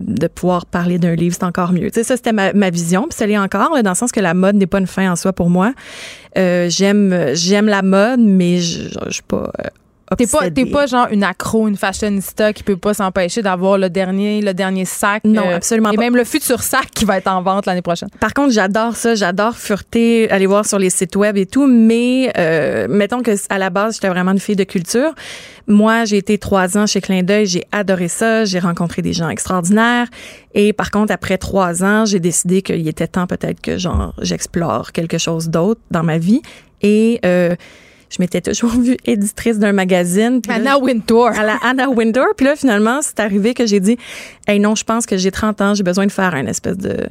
[0.00, 1.90] de pouvoir parler d'un livre, c'est encore mieux.
[1.90, 3.02] Tu sais, ça, c'était ma, ma, vision.
[3.02, 5.10] Puis ça l'est encore, là, dans le sens que la mode n'est pas une fin
[5.10, 5.72] en soi pour moi.
[6.36, 9.68] Euh, j'aime j'aime la mode, mais je ne suis pas euh,
[10.16, 13.90] T'es pas, t'es pas genre une accro, une fashionista qui peut pas s'empêcher d'avoir le
[13.90, 15.24] dernier, le dernier sac.
[15.24, 18.08] Non, euh, absolument et même le futur sac qui va être en vente l'année prochaine.
[18.20, 19.14] Par contre, j'adore ça.
[19.14, 21.66] J'adore fureter, aller voir sur les sites web et tout.
[21.66, 25.14] Mais euh, mettons que à la base, j'étais vraiment une fille de culture.
[25.66, 27.46] Moi, j'ai été trois ans chez Clin d'œil.
[27.46, 28.44] J'ai adoré ça.
[28.44, 30.08] J'ai rencontré des gens extraordinaires.
[30.54, 34.92] Et par contre, après trois ans, j'ai décidé qu'il était temps peut-être que genre j'explore
[34.92, 36.42] quelque chose d'autre dans ma vie.
[36.82, 37.54] Et euh,
[38.12, 40.42] je m'étais toujours vue éditrice d'un magazine.
[40.48, 41.28] Anna Wintour.
[41.28, 42.26] À la Anna Wintour.
[42.36, 43.96] Puis là, finalement, c'est arrivé que j'ai dit,
[44.46, 47.08] hey non, je pense que j'ai 30 ans, j'ai besoin de faire un espèce de,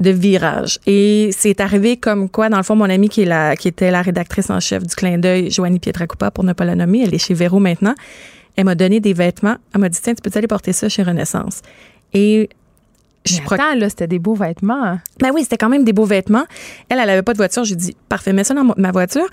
[0.00, 0.78] de virage.
[0.86, 3.90] Et c'est arrivé comme quoi, dans le fond, mon amie qui, est la, qui était
[3.90, 7.14] la rédactrice en chef du clin d'œil, Joanie Pietracoupa, pour ne pas la nommer, elle
[7.14, 7.94] est chez Véro maintenant.
[8.56, 9.56] Elle m'a donné des vêtements.
[9.74, 11.62] Elle m'a dit, tiens, tu peux aller porter ça chez Renaissance?
[12.12, 12.50] Et
[13.24, 14.98] je attends, là, c'était des beaux vêtements.
[15.18, 16.44] Ben oui, c'était quand même des beaux vêtements.
[16.90, 17.64] Elle, elle avait pas de voiture.
[17.64, 19.26] J'ai dit, parfait, mets ça dans ma voiture.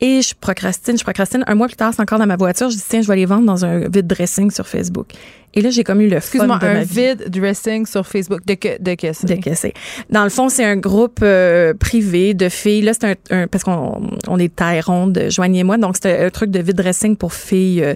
[0.00, 1.42] Et je procrastine, je procrastine.
[1.46, 2.68] Un mois plus tard, c'est encore dans ma voiture.
[2.68, 5.08] Je dis, tiens, je vais les vendre dans un vide dressing sur Facebook.
[5.54, 8.44] Et là, j'ai comme eu le Excuse-moi, un vide dressing sur Facebook.
[8.44, 9.26] De que, de que c'est?
[9.26, 9.72] De que c'est.
[10.10, 12.82] Dans le fond, c'est un groupe euh, privé de filles.
[12.82, 15.78] Là, c'est un, parce qu'on on est taille ronde, joignez-moi.
[15.78, 17.94] Donc, c'est un, truc de vide dressing pour filles euh,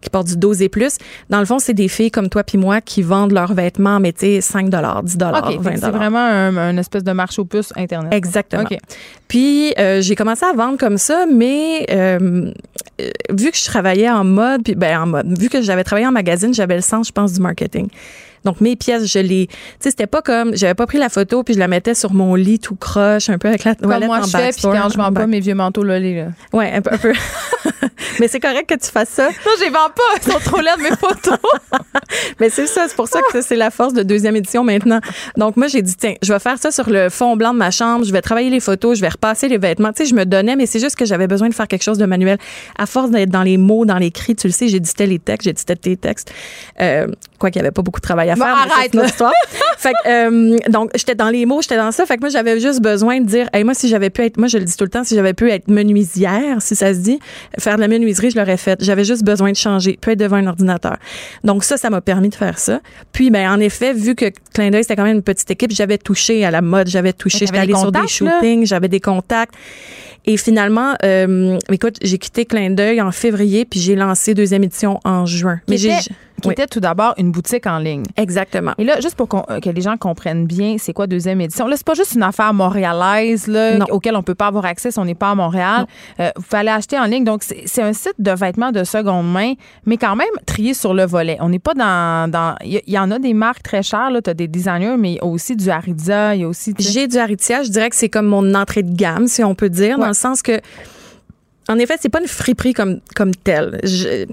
[0.00, 0.96] qui portent du 12 et plus.
[1.30, 4.12] Dans le fond, c'est des filles comme toi puis moi qui vendent leurs vêtements, mais
[4.12, 4.76] tu sais, 5 10
[5.18, 8.12] 20 C'est vraiment un, espèce de marché aux puces Internet.
[8.12, 8.64] Exactement.
[9.26, 12.52] Puis, euh, j'ai commencé à vendre comme ça, mais euh,
[13.30, 16.12] vu que je travaillais en mode, puis ben en mode, vu que j'avais travaillé en
[16.12, 17.88] magazine, j'avais le sens, je pense, du marketing.
[18.48, 19.46] Donc, mes pièces, je les.
[19.46, 20.56] Tu sais, c'était pas comme.
[20.56, 23.36] J'avais pas pris la photo puis je la mettais sur mon lit tout croche, un
[23.36, 25.54] peu avec la Comme moi, en je fais, puis quand je vends pas mes vieux
[25.54, 26.28] manteaux lolés, là.
[26.54, 26.94] Ouais, un peu.
[26.94, 27.12] un peu.
[28.20, 29.28] Mais c'est correct que tu fasses ça.
[29.28, 30.02] Non, je les vends pas.
[30.16, 31.38] Ils sont trop laides, mes photos.
[32.40, 35.00] Mais c'est ça, c'est pour ça que c'est la force de deuxième édition maintenant.
[35.36, 37.70] Donc moi j'ai dit tiens, je vais faire ça sur le fond blanc de ma
[37.70, 39.92] chambre, je vais travailler les photos, je vais repasser les vêtements.
[39.92, 41.98] Tu sais, je me donnais mais c'est juste que j'avais besoin de faire quelque chose
[41.98, 42.38] de manuel.
[42.78, 45.76] À force d'être dans les mots, dans l'écrit, tu le sais, j'éditais les textes, j'éditais
[45.76, 46.32] tes textes.
[46.80, 47.08] Euh,
[47.38, 48.46] quoi qu'il y avait pas beaucoup de travail à faire.
[48.46, 49.32] mais arrête, histoire.
[49.78, 52.04] fait que, euh, donc j'étais dans les mots, j'étais dans ça.
[52.06, 54.48] Fait que moi j'avais juste besoin de dire hey, moi si j'avais pu être moi
[54.48, 57.18] je le dis tout le temps si j'avais pu être menuisière, si ça se dit,
[57.58, 58.82] faire de la menuiserie, je l'aurais fait.
[58.82, 60.96] J'avais juste besoin de changer, peut être devant un ordinateur.
[61.44, 62.80] Donc ça ça m'a permis de faire ça.
[63.12, 65.98] Puis ben en effet, vu que Clin d'œil c'était quand même une petite équipe, j'avais
[65.98, 69.54] touché à la mode, j'avais touché, Mais j'étais allée sur des shootings, j'avais des contacts.
[70.26, 75.00] Et finalement, euh, écoute, j'ai quitté Clin d'œil en février, puis j'ai lancé deuxième édition
[75.04, 75.60] en juin.
[75.68, 76.10] J'ai était,
[76.40, 76.52] qui oui.
[76.52, 78.04] était tout d'abord une boutique en ligne.
[78.16, 78.72] exactement.
[78.78, 81.66] Et là, juste pour qu'on- euh, que les gens comprennent bien, c'est quoi deuxième édition?
[81.66, 84.98] Là, c'est pas juste une affaire montréalaise là, auquel on peut pas avoir accès si
[84.98, 85.86] on n'est pas à Montréal.
[86.20, 87.24] Euh, vous aller acheter en ligne.
[87.24, 89.54] Donc, c'est un site de vêtements de seconde main,
[89.86, 91.36] mais quand même trié sur le volet.
[91.40, 92.30] On n'est pas dans.
[92.30, 94.08] dans- Il y, il y en a des marques très chères.
[94.22, 96.34] Tu as des designers, mais il y a aussi du Ariza.
[96.34, 96.74] Il y a aussi.
[96.78, 99.70] J'ai du Aritzia, je dirais que c'est comme mon entrée de gamme, si on peut
[99.70, 100.60] dire, dans le sens que
[101.68, 103.78] en effet, c'est pas une friperie comme comme telle.
[103.84, 104.24] Je-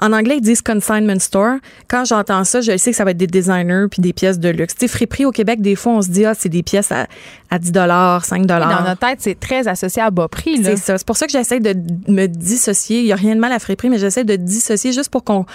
[0.00, 1.56] en anglais, ils disent consignment store.
[1.88, 4.48] Quand j'entends ça, je sais que ça va être des designers puis des pièces de
[4.48, 4.74] luxe.
[4.76, 7.06] Tu friperie au Québec, des fois, on se dit ah, c'est des pièces à,
[7.50, 8.84] à 10 dollars, 5 Mais dans dollars.
[8.88, 10.62] notre tête, c'est très associé à bas prix.
[10.62, 10.98] C'est ça.
[10.98, 11.74] C'est pour ça que j'essaie de
[12.10, 13.00] me dissocier.
[13.00, 15.46] Il y a rien de mal à friperie, mais j'essaie de dissocier juste pour qu'on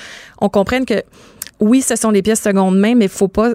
[0.42, 1.02] on comprenne que
[1.60, 3.50] oui, ce sont des pièces seconde main, mais faut pas.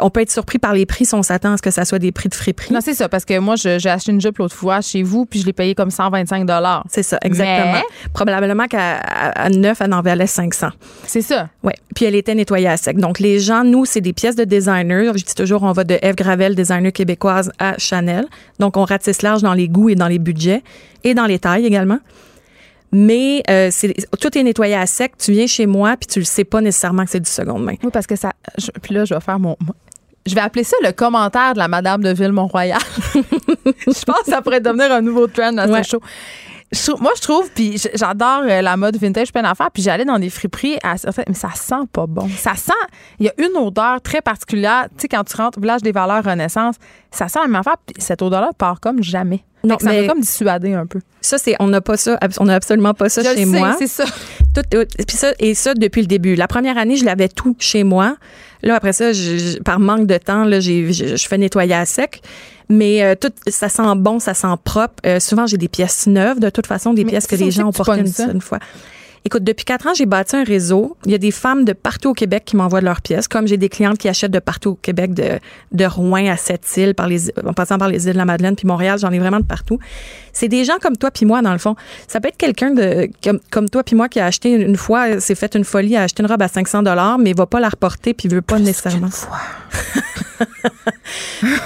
[0.00, 1.98] On peut être surpris par les prix si on s'attend à ce que ça soit
[1.98, 2.72] des prix de friperie.
[2.72, 5.24] Non, c'est ça, parce que moi, je- j'ai acheté une jupe l'autre fois chez vous,
[5.26, 6.46] puis je l'ai payé comme 125
[6.88, 7.72] C'est ça, exactement.
[7.72, 10.68] Mais- Probablement qu'à à, à neuf, elle en valait 500.
[11.06, 11.48] C'est ça.
[11.62, 11.74] Ouais.
[11.94, 12.98] Puis elle était nettoyée à sec.
[12.98, 15.16] Donc les gens, nous, c'est des pièces de designer.
[15.16, 18.26] Je dis toujours, on va de Eve Gravel, designer québécoise, à Chanel.
[18.58, 20.62] Donc on ratisse large dans les goûts et dans les budgets
[21.04, 21.98] et dans les tailles également.
[22.98, 25.12] Mais euh, c'est tout est nettoyé à sec.
[25.18, 27.74] Tu viens chez moi puis tu le sais pas nécessairement que c'est du seconde main.
[27.82, 28.32] Oui, parce que ça.
[28.56, 29.56] je- puis là, je vais faire mon.
[30.24, 32.80] Je vais appeler ça le commentaire de la Madame de Ville-Mont-Royal.
[33.14, 35.82] je pense que ça pourrait devenir un nouveau trend à Ouais.
[35.84, 36.00] ce show.
[36.72, 40.18] Je moi, je trouve, puis j'adore euh, la mode vintage, plein d'affaires, puis j'allais dans
[40.18, 40.94] des friperies, à,
[41.28, 42.28] mais ça sent pas bon.
[42.36, 42.72] Ça sent,
[43.20, 44.86] il y a une odeur très particulière.
[44.96, 46.74] Tu sais, quand tu rentres au Village des Valeurs Renaissance,
[47.12, 49.44] ça sent la même affaire, puis cette odeur-là part comme jamais.
[49.64, 51.00] Non, ça m'a comme dissuadé un peu.
[51.20, 53.58] Ça c'est on n'a pas ça, on n'a absolument pas ça Je chez le sais,
[53.58, 53.74] moi.
[53.78, 54.04] c'est ça.
[54.54, 56.34] Tout, tout- puis ça, et ça depuis le début.
[56.36, 58.16] La première année, je l'avais tout chez moi.
[58.62, 61.74] Là, après ça, je- je- par manque de temps, là, j'ai, je, je fais nettoyer
[61.74, 62.22] à sec.
[62.68, 64.94] Mais euh, tout, ça sent bon, ça sent propre.
[65.06, 67.68] Euh, souvent, j'ai des pièces neuves, de toute façon, des Mais pièces que les gens
[67.68, 68.00] ont portées
[68.32, 68.58] une fois.
[69.26, 70.96] Écoute, depuis quatre ans, j'ai bâti un réseau.
[71.04, 73.48] Il y a des femmes de partout au Québec qui m'envoient de leurs pièces, comme
[73.48, 75.40] j'ai des clientes qui achètent de partout au Québec, de,
[75.72, 78.68] de Rouen à Sept-Îles, par les, en passant par les îles de la Madeleine, puis
[78.68, 79.80] Montréal, j'en ai vraiment de partout.
[80.32, 81.74] C'est des gens comme toi puis moi, dans le fond.
[82.06, 85.18] Ça peut être quelqu'un de comme, comme toi puis moi qui a acheté une, fois,
[85.18, 87.70] s'est fait une folie, a acheté une robe à 500 dollars, mais va pas la
[87.70, 89.10] reporter puis veut pas nécessairement.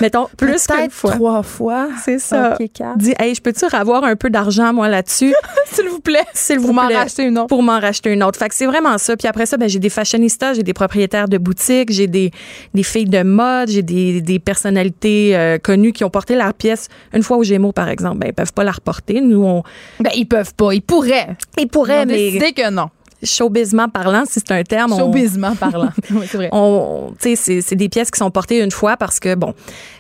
[0.01, 1.13] Mettons plus qu'une fois.
[1.13, 1.89] trois fois.
[2.03, 2.57] C'est ça.
[2.59, 2.99] Ok, quatre.
[2.99, 5.35] Dis, hey, je peux-tu avoir un peu d'argent, moi, là-dessus?
[5.67, 6.25] S'il vous plaît.
[6.35, 6.97] S'il Pour vous m'en plaît.
[6.97, 7.49] racheter une autre.
[7.51, 8.39] Pour m'en racheter une autre.
[8.39, 9.17] Fait que c'est vraiment ça.
[9.17, 12.31] Puis après ça, ben, j'ai des fashionistas, j'ai des propriétaires de boutiques, j'ai des,
[12.75, 16.87] des filles de mode, j'ai des, des personnalités euh, connues qui ont porté leur pièce
[17.13, 18.19] une fois au Gémeaux, par exemple.
[18.19, 19.21] Ben, ils peuvent pas la reporter.
[19.21, 19.65] Nous, on,
[19.99, 20.73] Ben, ils peuvent pas.
[20.73, 21.27] Ils pourraient.
[21.59, 22.89] ils Ils pourraient, ont mais décidé que non.
[23.23, 25.91] Showbizement parlant, si c'est un terme, on, Showbizement parlant.
[26.11, 26.49] oui, c'est vrai.
[26.53, 29.55] on, c'est, des pièces qui sont portées une fois parce que bon,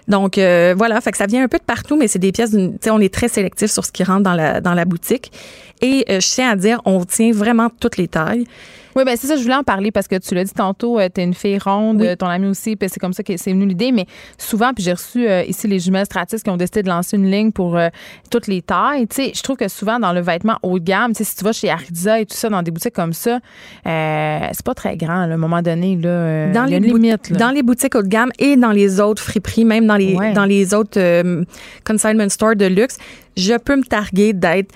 [0.08, 2.50] donc euh, voilà, fait que ça vient un peu de partout, mais c'est des pièces,
[2.50, 4.84] d'une- tu sais, on est très sélectif sur ce qui rentre dans la dans la
[4.84, 5.30] boutique.
[5.82, 8.44] Et euh, je tiens à dire, on tient vraiment toutes les tailles.
[8.96, 11.10] Oui, ben c'est ça, je voulais en parler parce que tu l'as dit tantôt, tu
[11.10, 12.08] t'es une fille ronde, Oui.
[12.08, 13.92] euh, ton ami aussi, puis c'est comme ça que c'est venu l'idée.
[13.92, 14.06] Mais
[14.36, 17.30] souvent, puis j'ai reçu euh, ici les jumelles Stratis qui ont décidé de lancer une
[17.30, 17.88] ligne pour euh,
[18.30, 19.06] toutes les tailles.
[19.06, 21.36] Tu sais, je trouve que souvent dans le vêtement haut de gamme, tu sais, si
[21.36, 23.38] tu vas chez Ariza et tout ça, dans des boutiques comme ça,
[23.86, 25.96] euh, c'est pas très grand, là, à un moment donné.
[25.96, 27.30] Là, euh, dans les limite.
[27.30, 27.36] là.
[27.38, 30.32] dans les boutiques haut de gamme et dans les autres friperies, même dans les Ouais.
[30.32, 31.44] dans les autres euh,
[31.86, 32.98] consignment stores de luxe,
[33.36, 34.72] je peux me targuer d'être,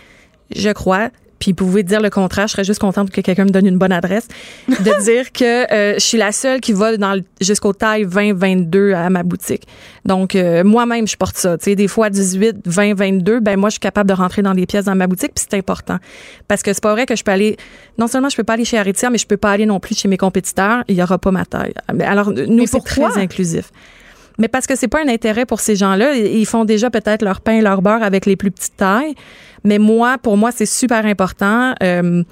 [0.54, 1.08] je crois.
[1.52, 3.76] Puis vous pouvez dire le contraire, je serais juste contente que quelqu'un me donne une
[3.76, 4.28] bonne adresse,
[4.66, 9.10] de dire que euh, je suis la seule qui va dans jusqu'au taille 20-22 à
[9.10, 9.66] ma boutique.
[10.06, 13.68] Donc euh, moi-même je porte ça, tu sais des fois 18, 20, 22, ben moi
[13.68, 15.98] je suis capable de rentrer dans les pièces dans ma boutique, puis c'est important
[16.48, 17.58] parce que c'est pas vrai que je peux aller
[17.98, 19.98] non seulement je peux pas aller chez Aritzia, mais je peux pas aller non plus
[19.98, 21.74] chez mes compétiteurs, il y aura pas ma taille.
[21.92, 23.70] Mais Alors nous c'est très inclusif.
[24.38, 26.14] Mais parce que c'est pas un intérêt pour ces gens-là.
[26.14, 29.14] Ils font déjà peut-être leur pain leur beurre avec les plus petites tailles.
[29.62, 31.74] Mais moi, pour moi, c'est super important.
[31.82, 32.22] Euh,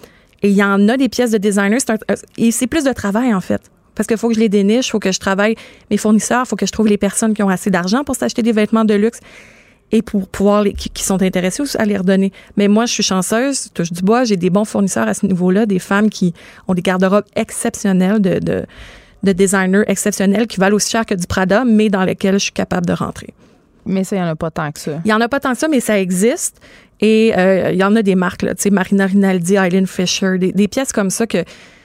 [0.43, 1.79] il y en a des pièces de designer.
[1.89, 3.63] Un- et c'est plus de travail, en fait.
[3.95, 5.55] parce qu'il faut que je les déniche, il faut que je travaille
[5.91, 8.43] mes fournisseurs, il faut que je trouve les personnes qui ont assez d'argent pour s'acheter
[8.43, 9.21] des vêtements de luxe
[9.93, 12.33] et pour pouvoir les, qui, sont intéressés à les redonner.
[12.57, 15.67] Mais moi, je suis chanceuse, touche du bois, j'ai des bons fournisseurs à ce niveau-là,
[15.67, 16.33] des femmes qui
[16.67, 18.65] ont des garde-robes exceptionnels de, de,
[19.23, 22.53] de designers exceptionnels qui valent aussi cher que du Prada, mais dans lesquels je suis
[22.53, 23.35] capable de rentrer.
[23.85, 25.01] Mais ça, il n'y en a pas tant que ça.
[25.05, 26.61] Il n'y en a pas tant que ça, mais ça existe.
[27.01, 30.39] Et euh, il y en a des marques, là, tu sais, Marina Rinaldi, Eileen Fisher,
[30.39, 31.45] des, des pièces comme ça que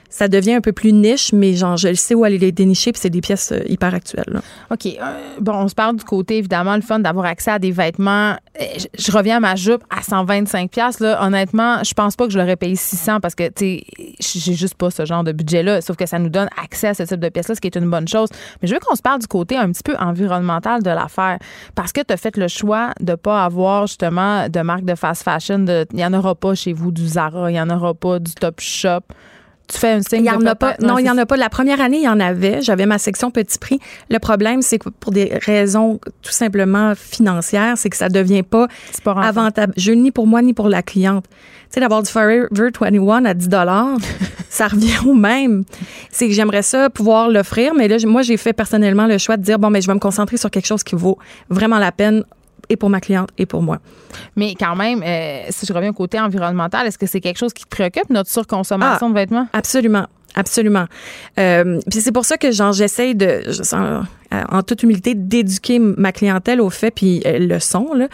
[0.09, 3.01] ça devient un peu plus niche, mais genre, je sais où aller les dénicher, puis
[3.01, 4.41] c'est des pièces euh, hyper actuelles.
[4.71, 4.85] OK.
[4.85, 4.99] euh,
[5.41, 8.35] bon, on se parle du côté, évidemment, le fun d'avoir accès à des vêtements.
[8.61, 8.65] Euh,
[8.97, 11.23] Je, reviens à ma jupe à 125 pièces là.
[11.25, 13.81] Honnêtement, je pense pas que je l'aurais payé 600 parce que, tu
[14.19, 15.81] sais, j'ai juste pas ce genre de budget-là.
[15.81, 17.89] Sauf que ça nous donne accès à ce type de pièces-là, ce qui est une
[17.89, 18.29] bonne chose.
[18.61, 21.37] Mais je veux qu'on se parle du côté un petit peu environnemental de l'affaire.
[21.75, 25.23] Parce que tu as fait le choix de pas avoir, justement, de marque de fast
[25.23, 25.65] fashion.
[25.93, 28.33] Il y en aura pas chez vous du Zara, il y en aura pas du
[28.33, 29.01] Top Shop.
[29.67, 30.75] Tu fais un signe Il y en de a pas.
[30.81, 31.35] Non, il y en a pas.
[31.35, 32.61] La première année, il y en avait.
[32.61, 33.79] J'avais ma section petit prix.
[34.09, 38.67] Le problème, c'est que pour des raisons tout simplement financières, c'est que ça devient pas
[39.03, 41.25] pas avantageux ni pour moi ni pour la cliente.
[41.27, 43.49] Tu sais, d'avoir du Forever 21 à 10
[44.49, 45.63] ça revient au même.
[46.11, 49.41] C'est que j'aimerais ça pouvoir l'offrir, mais là, moi, j'ai fait personnellement le choix de
[49.41, 51.17] dire, bon, mais je vais me concentrer sur quelque chose qui vaut
[51.49, 52.23] vraiment la peine
[52.69, 53.79] et pour ma cliente et pour moi.
[54.35, 57.53] Mais quand même, euh, si je reviens au côté environnemental, est-ce que c'est quelque chose
[57.53, 59.09] qui te préoccupe, notre surconsommation Ah.
[59.09, 59.47] de vêtements?
[59.53, 60.07] Absolument.
[60.35, 60.85] Absolument.
[61.39, 63.41] Euh, puis c'est pour ça que j'essaye de,
[63.73, 64.01] euh,
[64.51, 68.07] en toute humilité, d'éduquer ma clientèle au fait, puis elles le sont, là,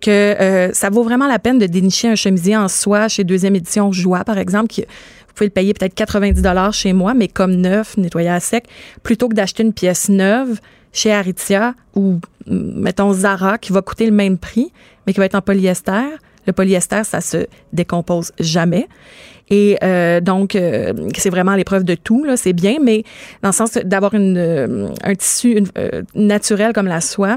[0.00, 3.56] que euh, ça vaut vraiment la peine de dénicher un chemisier en soie chez deuxième
[3.56, 7.26] édition Joie, par exemple, qui vous pouvez le payer peut-être 90 dollars chez moi, mais
[7.26, 8.66] comme neuf, nettoyé à sec,
[9.02, 10.60] plutôt que d'acheter une pièce neuve
[10.94, 14.72] chez Aritzia ou mm, mettons Zara qui va coûter le même prix,
[15.06, 16.16] mais qui va être en polyester.
[16.46, 18.88] Le polyester, ça se décompose jamais.
[19.50, 23.04] Et euh, donc, euh, c'est vraiment l'épreuve de tout, là, c'est bien, mais
[23.42, 27.36] dans le sens d'avoir une, euh, un tissu euh, naturel comme la soie,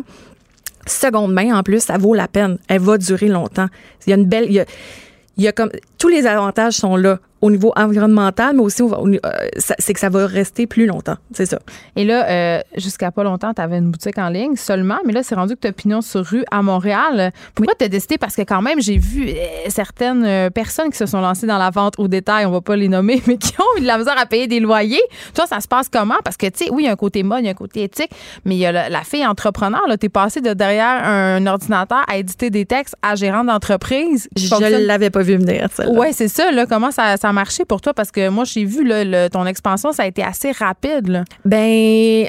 [0.86, 2.58] seconde main en plus, ça vaut la peine.
[2.70, 3.68] Elle va durer longtemps.
[4.06, 7.52] Il y a une belle, il y a comme tous les avantages sont là au
[7.52, 9.20] niveau environnemental, mais aussi au- au- euh,
[9.58, 11.18] ça- c'est que ça va rester plus longtemps.
[11.34, 11.60] C'est ça.
[11.96, 15.22] Et là, euh, jusqu'à pas longtemps, tu avais une boutique en ligne seulement, mais là,
[15.22, 17.32] c'est rendu que tu as pignon sur rue à Montréal.
[17.54, 18.18] Pourquoi tu as décidé?
[18.18, 19.34] Parce que quand même, j'ai vu euh,
[19.70, 22.76] certaines euh, personnes qui se sont lancées dans la vente au détail, on va pas
[22.76, 25.04] les nommer, mais qui ont eu de la misère à payer des loyers.
[25.36, 26.18] Toi, ça se passe comment?
[26.24, 27.54] Parce que, tu sais, oui, il y a un côté mode, il y a un
[27.54, 28.10] côté éthique,
[28.46, 29.82] mais il y a la, la fille entrepreneur.
[30.00, 34.28] Tu es passé de derrière un ordinateur à éditer des textes à gérant d'entreprise.
[34.36, 34.48] Je
[34.88, 36.52] l'avais pas vu venir, Ouais, c'est ça.
[36.52, 37.94] Là, comment ça, ça a marché pour toi?
[37.94, 41.08] Parce que moi, j'ai vu là, le- ton expansion, ça a été assez rapide.
[41.08, 41.24] Là.
[41.46, 42.28] Ben,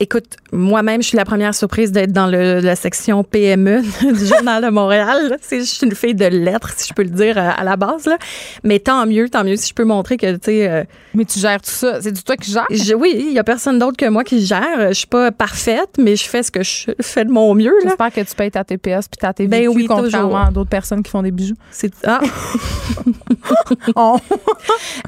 [0.00, 3.82] écoute, moi-même, je suis la première surprise d'être dans le- la section PME
[4.18, 5.36] du Journal de Montréal.
[5.50, 8.06] Je suis une fille de lettres, si je peux le dire à, à la base.
[8.06, 8.16] Là.
[8.64, 11.38] Mais tant mieux, tant mieux si je peux montrer que, tu sais, euh, Mais tu
[11.38, 12.00] gères tout ça.
[12.00, 12.66] C'est du toi qui gères?
[12.70, 14.88] je- oui, il y a personne d'autre que moi qui gère.
[14.88, 17.74] Je suis pas parfaite, mais je fais ce que je fais de mon mieux.
[17.82, 21.02] J'espère que tu payes ta TPS puis ta TVQ Ben oui, contrairement à d'autres personnes
[21.02, 21.54] qui font des bijoux.
[21.70, 22.20] C'est ah.
[23.96, 24.16] Oh.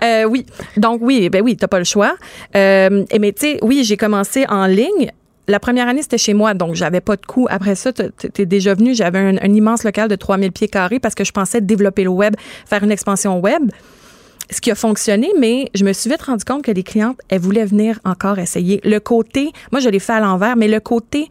[0.03, 0.47] Euh, oui.
[0.77, 2.15] Donc oui, ben oui, t'as pas le choix.
[2.57, 4.82] Euh, mais tu sais, oui, j'ai commencé en ligne.
[5.49, 7.47] La première année, c'était chez moi, donc j'avais pas de coût.
[7.51, 11.01] Après ça, t'es- t'es déjà venu, j'avais un, un immense local de 3000 pieds carrés
[11.01, 12.35] parce que je pensais développer le web,
[12.67, 13.71] faire une expansion web.
[14.51, 17.41] Ce qui a fonctionné, mais je me suis vite rendu compte que les clientes, elles
[17.41, 18.81] voulaient venir encore essayer.
[18.85, 21.29] Le côté, moi, je l'ai fait à l'envers, mais le côté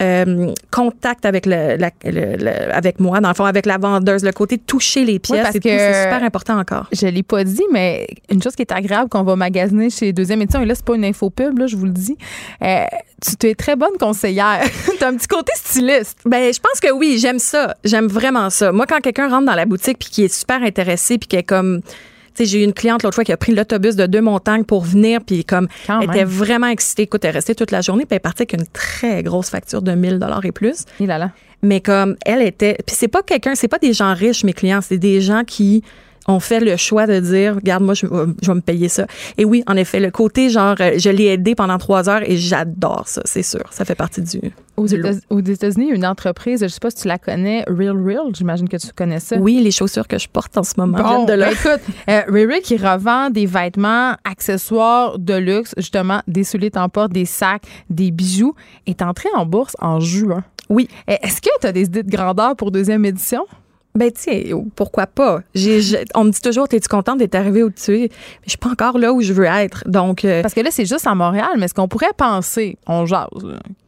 [0.00, 4.22] euh, contact avec le, la- le- le- avec moi, dans le fond, avec la vendeuse,
[4.24, 6.86] le côté toucher les pièces, parce et tout, que- c'est super important encore.
[6.92, 10.42] Je l'ai pas dit, mais une chose qui est agréable qu'on va magasiner chez Deuxième
[10.42, 12.16] Édition, et là, c'est pas une info pub, là, je vous le dis.
[12.62, 12.84] Euh,
[13.24, 14.60] tu, tu es très bonne conseillère.
[14.98, 16.20] tu as un petit côté styliste.
[16.24, 17.74] Ben, je pense que oui, j'aime ça.
[17.84, 18.70] J'aime vraiment ça.
[18.72, 21.42] Moi, quand quelqu'un rentre dans la boutique puis qui est super intéressé puis qui est
[21.42, 21.80] comme
[22.38, 24.82] sais, j'ai eu une cliente l'autre fois qui a pris l'autobus de deux montagnes pour
[24.82, 26.16] venir puis comme Quand elle même.
[26.16, 27.02] était vraiment excitée.
[27.02, 29.50] Écoute, elle est restée toute la journée puis elle est partie avec une très grosse
[29.50, 30.84] facture de 1000 dollars et plus.
[31.00, 31.30] Là.
[31.62, 34.80] Mais comme elle était, puis c'est pas quelqu'un, c'est pas des gens riches mes clients,
[34.80, 35.82] c'est des gens qui
[36.28, 39.06] ont fait le choix de dire, regarde, moi, je, vais- je vais me payer ça.
[39.38, 42.36] Et oui, en effet, le côté genre, euh, je l'ai aidé pendant trois heures et
[42.36, 43.64] j'adore ça, c'est sûr.
[43.70, 44.38] Ça fait partie du.
[44.76, 48.68] Aux, du États-Unis, une entreprise, je sais pas si tu la connais, Real Real, j'imagine
[48.68, 49.36] que tu connais ça.
[49.36, 51.46] Oui, les chaussures que je porte en ce moment Bon, de là.
[51.48, 57.08] ben écoute, euh, Riri qui revend des vêtements, accessoires de luxe, justement, des souliers temports,
[57.08, 58.54] des sacs, des bijoux,
[58.86, 60.44] est entrée en bourse en juin.
[60.68, 60.88] Oui.
[61.10, 63.46] Euh, Est-ce que tu as des idées de grandeur pour deuxième édition?
[63.94, 65.40] Ben, tu sais, pourquoi pas?
[66.14, 68.00] On me dit toujours, es-tu contente d'être arrivée où tu es?
[68.02, 68.10] Mais
[68.44, 69.82] je suis pas encore là où je veux être.
[69.86, 73.06] Donc, euh, Parce que là, c'est juste à Montréal, mais est-ce qu'on pourrait penser, on
[73.06, 73.28] jase,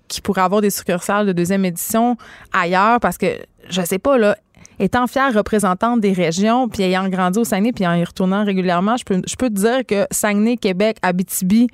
[0.09, 2.17] qu'il pourrait avoir des succursales de deuxième édition
[2.53, 2.99] ailleurs?
[2.99, 3.27] Parce que,
[3.69, 4.37] je sais pas, là,
[4.81, 8.97] étant fière représentante des régions, puis ayant grandi au Saguenay, puis en y retournant régulièrement,
[8.97, 11.69] je peux, je peux te dire que Saguenay, Québec, Abitibi,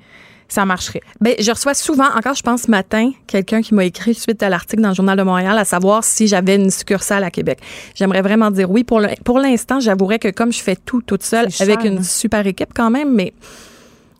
[0.49, 1.01] ça marcherait.
[1.21, 4.49] Ben, je reçois souvent, encore je pense ce matin, quelqu'un qui m'a écrit suite à
[4.49, 7.59] l'article dans le Journal de Montréal à savoir si j'avais une succursale à Québec.
[7.95, 8.83] J'aimerais vraiment dire oui.
[8.83, 12.03] Pour le- pour l'instant, j'avouerais que comme je fais tout toute seule, avec une hein.
[12.03, 13.33] super équipe quand même, mais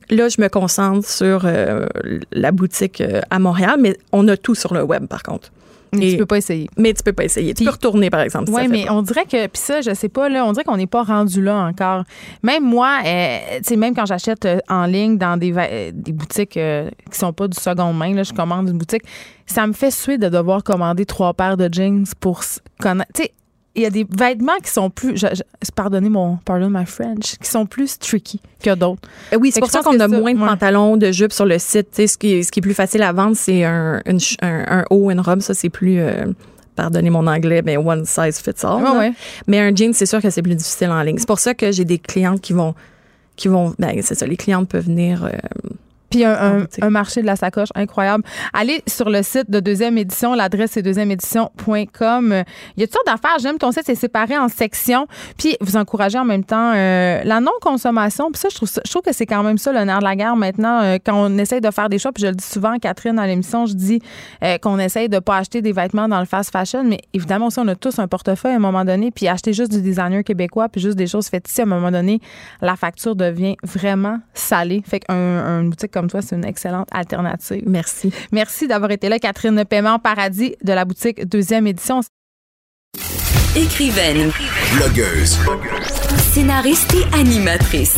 [0.10, 1.86] là, je me concentre sur euh,
[2.32, 5.52] la boutique euh, à Montréal, mais on a tout sur le web par contre.
[5.94, 6.70] Mais tu peux pas essayer.
[6.78, 7.54] Mais tu peux pas essayer.
[7.54, 8.48] Tu peux retourner, par exemple.
[8.48, 8.94] si Oui, mais pas.
[8.94, 11.42] on dirait que, puis ça, je sais pas, là, on dirait qu'on n'est pas rendu
[11.42, 12.04] là encore.
[12.44, 16.12] Même moi, euh, tu sais, même quand j'achète euh, en ligne dans des, euh, des
[16.12, 19.04] boutiques euh, qui sont pas du seconde main, là, je commande une boutique,
[19.46, 22.42] ça me fait suer de devoir commander trois paires de jeans pour
[22.80, 23.12] connaître.
[23.14, 23.32] Tu sais,
[23.78, 27.38] il y a des vêtements qui sont plus, je- je- pardonnez mon, pardon my French,
[27.42, 29.02] qui sont plus tricky que d'autres.
[29.34, 30.48] Euh, Oui, c'est pour ça qu'on a ça, moins de ouais.
[30.48, 31.92] pantalons, de jupes sur le site.
[31.92, 34.02] Tu sais, ce, qui est, ce qui est plus facile à vendre, c'est un,
[34.42, 35.40] un, un haut, une robe.
[35.42, 36.26] Ça, c'est plus, euh,
[36.76, 38.82] pardonnez mon anglais, mais one size fits all.
[38.84, 38.98] Là.
[38.98, 39.14] ouais.
[39.48, 41.18] Mais un jean, c'est sûr que c'est plus difficile en ligne.
[41.18, 42.74] C'est pour ça que j'ai des clientes qui vont,
[43.36, 45.24] qui vont, ben, c'est ça, les clientes peuvent venir.
[45.26, 45.30] euh,
[46.10, 48.24] Puis un, un- un marché de la sacoche incroyable.
[48.54, 52.44] Allez sur le site de deuxième édition, l'adresse c'est deuxièmeédition.com.
[52.78, 53.38] Il y a toutes sortes d'affaires.
[53.40, 55.08] J'aime ton site, c'est séparé en sections.
[55.38, 58.32] Puis vous encouragez en même temps euh, la non-consommation.
[58.32, 60.04] Puis ça, je trouve, ça- je trouve que c'est quand même ça le nerf de
[60.04, 60.82] la guerre maintenant.
[60.82, 63.20] euh, quand on essaye de faire des choix, puis je le dis souvent, à Catherine,
[63.20, 64.02] à l'émission, je dis
[64.44, 66.84] euh, qu'on essaye de pas acheter des vêtements dans le fast fashion.
[66.84, 69.12] Mais évidemment aussi, on a tous un portefeuille à un moment donné.
[69.12, 71.92] Puis acheter juste du designer québécois, puis juste des choses faites ici, à un moment
[71.92, 72.20] donné,
[72.62, 74.82] la facture devient vraiment salée.
[74.86, 77.64] Fait qu'une boutique comme toi, c'est une excellente alternative.
[77.66, 78.14] merci.
[78.32, 82.02] Merci d'avoir été là, Catherine Paiement Paradis de la boutique deuxième édition.
[83.56, 84.32] Écrivaine,
[84.76, 85.40] Blogueuse.
[86.32, 87.96] scénariste et animatrice.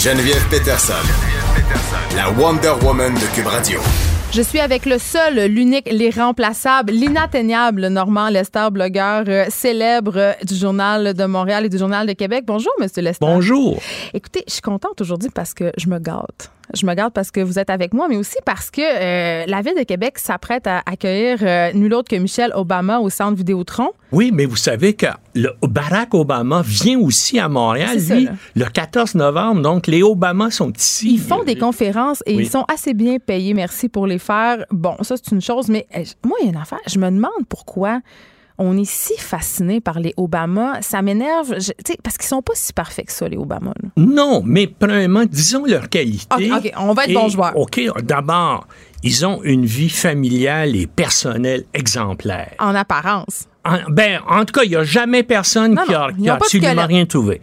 [0.00, 0.94] Geneviève Peterson.
[2.16, 3.78] La Wonder Woman de Cube Radio.
[4.30, 10.54] Je suis avec le seul, l'unique, l'irremplaçable, l'inatteignable Normand Lester, blogueur euh, célèbre euh, du
[10.54, 12.44] Journal de Montréal et du Journal de Québec.
[12.46, 13.24] Bonjour, Monsieur Lester.
[13.24, 13.78] Bonjour.
[14.12, 16.50] Écoutez, je suis contente aujourd'hui parce que je me gâte.
[16.74, 19.62] Je me gâte parce que vous êtes avec moi, mais aussi parce que euh, la
[19.62, 23.90] Ville de Québec s'apprête à accueillir euh, nul autre que Michel Obama au Centre Vidéotron.
[24.12, 28.64] Oui, mais vous savez que le Barack Obama vient aussi à Montréal, ça, lui, le
[28.64, 29.62] 14 novembre.
[29.62, 31.14] Donc, les Obama sont ici.
[31.14, 32.44] Ils font des conférences et Oui.
[32.44, 33.54] ils sont assez bien payés.
[33.54, 34.64] Merci pour les faire.
[34.70, 36.78] Bon, ça, c'est une chose, mais euh, moi, il y a une affaire.
[36.86, 38.00] Je me demande pourquoi
[38.58, 40.78] on est si fasciné par les Obama.
[40.82, 43.72] Ça m'énerve, je- tu sais, parce qu'ils sont pas si parfaits que ça, les Obama.
[43.82, 43.88] là.
[43.96, 46.50] Non, mais premièrement, disons leur qualité.
[46.52, 47.56] OK, on va être bons joueurs.
[47.56, 48.66] OK, d'abord,
[49.02, 52.54] ils ont une vie familiale et personnelle exemplaire.
[52.58, 53.46] En apparence.
[53.64, 56.34] En, ben, en tout cas, il n'y a jamais personne Non, qui a, qui a
[56.34, 57.40] absolument rien trouvé.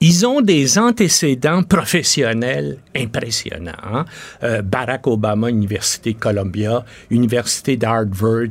[0.00, 3.72] Ils ont des antécédents professionnels impressionnants.
[3.82, 4.04] hein.
[4.42, 8.48] Euh, Barack Obama, Université Columbia, Université d'Harvard,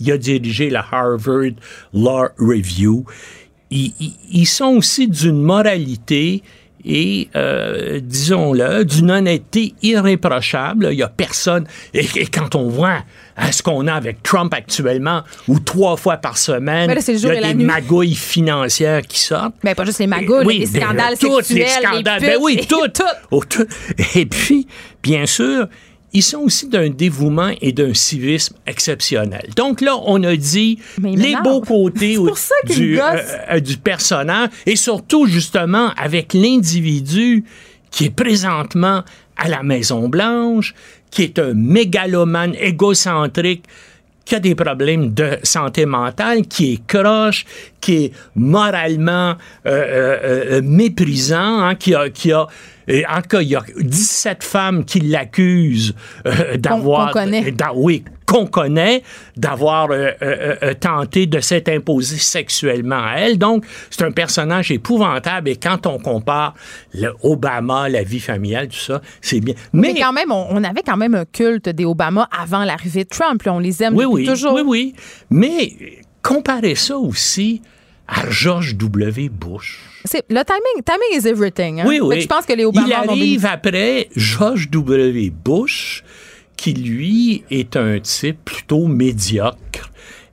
[0.00, 1.52] il a dirigé la Harvard
[1.92, 3.04] Law Review.
[3.70, 6.42] Ils, sont aussi d'une moralité
[6.84, 10.88] et, euh, disons-le, d'une honnêteté irréprochable.
[10.92, 11.66] Il n'y a personne.
[11.92, 13.02] Et quand on voit
[13.36, 17.26] hein, ce qu'on a avec Trump actuellement, où trois fois par semaine, là, il y
[17.26, 17.64] a des nuit.
[17.64, 19.54] magouilles financières qui sortent.
[19.62, 22.20] Mais pas juste les magouilles, Oui, les ben, scandales tous sexuels, les scandales.
[22.20, 23.02] les ben putes, oui, et tout, tout.
[23.30, 23.66] Oh, tout.
[24.14, 24.66] Et puis,
[25.02, 25.66] bien sûr,
[26.12, 29.50] ils sont aussi d'un dévouement et d'un civisme exceptionnel.
[29.54, 32.16] Donc là, on a dit les beaux côtés
[32.64, 33.32] du, gosse.
[33.50, 37.44] euh, du personnage et surtout, justement, avec l'individu
[37.90, 39.02] qui est présentement
[39.36, 40.74] à la Maison-Blanche,
[41.16, 43.64] qui est un mégalomane égocentrique,
[44.22, 47.46] qui a des problèmes de santé mentale, qui est croche,
[47.80, 52.46] qui est moralement euh, euh, euh, méprisant, hein, qui a, qui a
[52.88, 55.94] et en cas, il y a 17 femmes qui l'accusent
[56.26, 57.08] euh, d'avoir...
[57.12, 57.50] qu'on connaît.
[57.50, 59.02] d'a- oui, qu'on connaît,
[59.36, 63.38] d'avoir euh, euh, euh, tenté de s'être imposé sexuellement à elle.
[63.38, 65.48] Donc, c'est un personnage épouvantable.
[65.48, 66.54] Et quand on compare
[66.92, 69.54] le Obama, la vie familiale, tout ça, c'est bien.
[69.72, 73.08] Mais, quand même, on, on avait quand même un culte des Obama avant l'arrivée de
[73.08, 73.42] Trump.
[73.44, 73.52] là.
[73.54, 74.54] on les aime oui, depuis oui, toujours.
[74.54, 74.94] oui, oui.
[75.30, 75.86] Mais euh,
[76.22, 77.62] comparez ça aussi
[78.08, 79.28] à George W.
[79.28, 79.80] Bush.
[80.28, 81.80] Le timing, timing is everything.
[81.80, 81.84] hein.
[81.86, 82.20] Oui, oui.
[82.20, 85.30] Je pense que les Obama Il arrive après George W.
[85.44, 86.02] Bush,
[86.56, 89.90] qui lui est un type plutôt médiocre,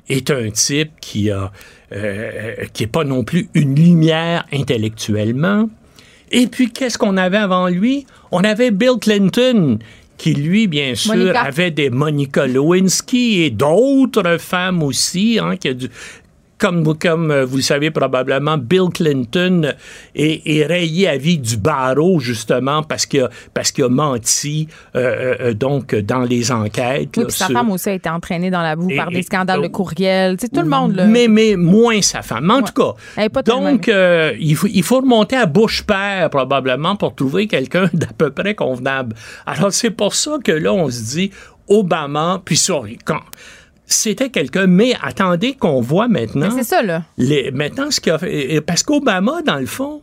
[0.10, 1.52] est un type qui a
[1.92, 5.70] euh, qui est pas non plus une lumière intellectuellement.
[6.32, 8.06] Et puis qu'est-ce qu'on avait avant lui?
[8.32, 9.78] On avait Bill Clinton
[10.18, 11.42] qui lui, bien sûr, Monica.
[11.42, 15.90] avait des Monica Lewinsky et d'autres femmes aussi, hein, qui a du-
[16.58, 19.74] comme, comme euh, vous le savez probablement, Bill Clinton
[20.16, 24.68] est, est rayé à vie du barreau, justement, parce qu'il a, parce qu'il a menti
[24.96, 27.18] euh, euh, donc dans les enquêtes.
[27.18, 29.10] Oui, là, puis sa sur- femme aussi a été entraînée dans la boue Et- par
[29.10, 30.38] des et- scandales de courriel.
[30.38, 31.06] Tu sais, tout le monde, là.
[31.06, 32.46] Mais, mais moins sa femme.
[32.48, 35.36] Mais en tout cas, Elle est pas tellement- donc, euh, il, faut, il faut remonter
[35.36, 39.16] à Bush père, probablement, pour trouver quelqu'un d'à peu près convenable.
[39.46, 41.32] Alors, c'est pour ça que là, on se dit,
[41.68, 43.22] Obama, puis sorry, quand
[43.86, 46.50] c'était quelqu'un, mais attendez qu'on voit maintenant.
[46.52, 47.04] C'est ça, là.
[47.18, 50.02] Les- maintenant, ce qu'il a fait, parce qu'Obama, dans le fond,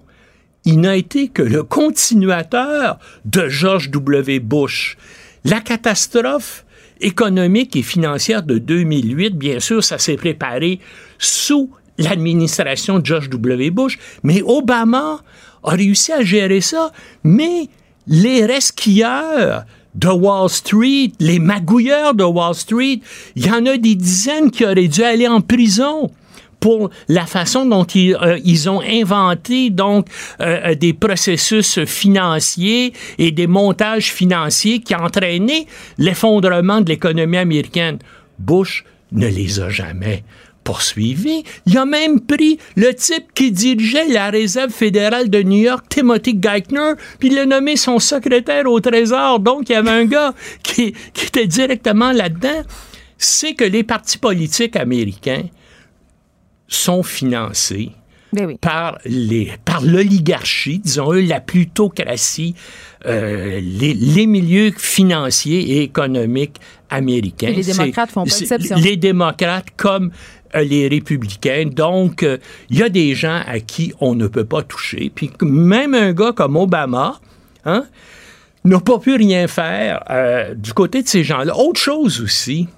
[0.65, 4.41] il n'a été que le continuateur de George W.
[4.41, 4.97] Bush.
[5.45, 6.65] La catastrophe
[7.01, 10.81] économique et financière de 2008, bien sûr, ça s'est préparé
[11.19, 13.71] sous l'administration de George W.
[13.71, 15.23] Bush, mais Obama
[15.63, 16.93] a réussi à gérer ça,
[17.25, 17.69] mais
[18.07, 23.01] les resquilleurs de Wall Street, les magouilleurs de Wall Street,
[23.37, 26.11] il y en a des dizaines qui auraient dû aller en prison
[26.61, 30.07] pour la façon dont ils, euh, ont inventé donc
[30.41, 35.67] euh, des processus financiers et des montages financiers qui ont entraîné
[35.99, 37.99] l'effondrement de l'économie américaine.
[38.39, 40.23] Bush ne les a jamais
[41.67, 46.39] Il a même pris le type qui dirigeait la réserve fédérale de New York, Timothy
[46.41, 49.41] Geithner, puis il l'a nommé son secrétaire au Trésor.
[49.41, 52.63] Donc, il y avait un gars qui, qui était directement là-dedans.
[53.19, 55.45] C'est que les partis politiques américains
[56.69, 57.91] sont financés
[58.33, 58.57] Ben oui.
[58.61, 62.55] par les par l'oligarchie, disons-le, la plutocratie,
[63.05, 66.57] euh, les, les milieux financiers et économiques
[66.89, 67.49] américains.
[67.49, 68.77] Et les démocrates font pas exception.
[68.77, 70.11] Les démocrates comme
[70.55, 71.67] les républicains.
[71.67, 75.11] Donc, euh, il y a des gens à qui on ne peut pas toucher.
[75.15, 77.21] Puis même un gars comme Obama,
[77.65, 77.87] hein,
[78.65, 81.57] n'a pas pu rien faire euh, du côté de ces gens-là.
[81.57, 82.69] Autre chose aussi,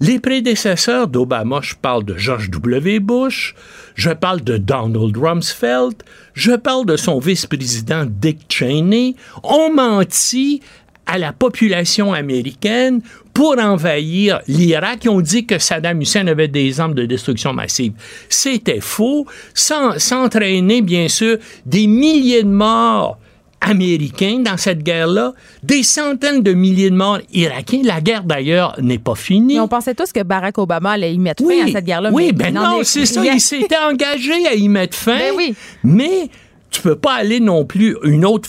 [0.00, 2.98] les prédécesseurs d'Obama, je parle de George W.
[3.00, 3.54] Bush,
[3.94, 6.02] je parle de Donald Rumsfeld,
[6.34, 10.60] je parle de son vice-président Dick Cheney, ont menti
[11.06, 13.00] à la population américaine
[13.32, 15.04] pour envahir l'Irak.
[15.04, 17.92] Ils ont dit que Saddam Hussein avait des armes de destruction massive.
[18.28, 23.18] C'était faux, sans, sans entraîner, bien sûr, des milliers de morts
[23.60, 25.32] américains dans cette guerre-là,
[25.62, 27.82] des centaines de milliers de morts irakiens.
[27.82, 29.54] La guerre, d'ailleurs, n'est pas finie.
[29.54, 32.10] Mais on pensait tous que Barack Obama allait y mettre fin à cette guerre-là.
[32.12, 33.24] Oui, mais ben non, est c'est ça.
[33.24, 35.18] Il s'était engagé à y mettre fin.
[35.18, 35.54] Ben oui.
[35.82, 36.28] Mais
[36.70, 38.48] tu peux pas aller non plus une autre.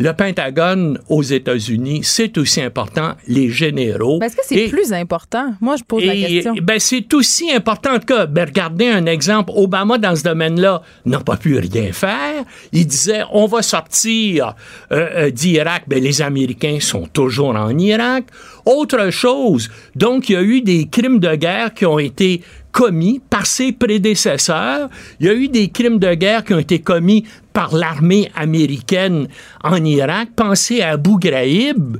[0.00, 4.20] Le Pentagone aux États-Unis, c'est aussi important, les généraux.
[4.20, 5.54] Ben, Est-ce que c'est plus important?
[5.60, 6.54] Moi, je pose la question.
[6.62, 7.98] ben, c'est aussi important.
[7.98, 9.50] Cas, ben, regardez un exemple.
[9.56, 12.44] Obama, dans ce domaine-là, n'a pas pu rien faire.
[12.72, 14.54] Il disait, on va sortir
[14.92, 15.82] euh, euh, d'Irak.
[15.88, 18.26] Ben, les Américains sont toujours en Irak.
[18.66, 22.42] Autre chose, donc, il y a eu des crimes de guerre qui ont été
[22.72, 24.88] commis par ses prédécesseurs.
[25.20, 29.28] Il y a eu des crimes de guerre qui ont été commis par l'armée américaine
[29.64, 30.30] en Irak.
[30.36, 31.98] Pensez à Abu Ghraib.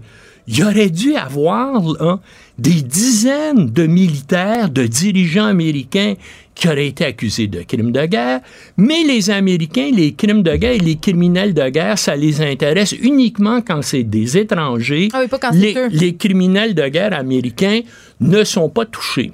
[0.50, 2.20] Il aurait dû avoir hein,
[2.58, 6.14] des dizaines de militaires, de dirigeants américains
[6.54, 8.40] qui auraient été accusés de crimes de guerre,
[8.76, 12.92] mais les Américains, les crimes de guerre et les criminels de guerre, ça les intéresse
[12.92, 15.08] uniquement quand c'est des étrangers.
[15.12, 15.88] Ah oui, pas quand c'est les, eux.
[15.92, 17.82] les criminels de guerre américains
[18.20, 19.32] ne sont pas touchés.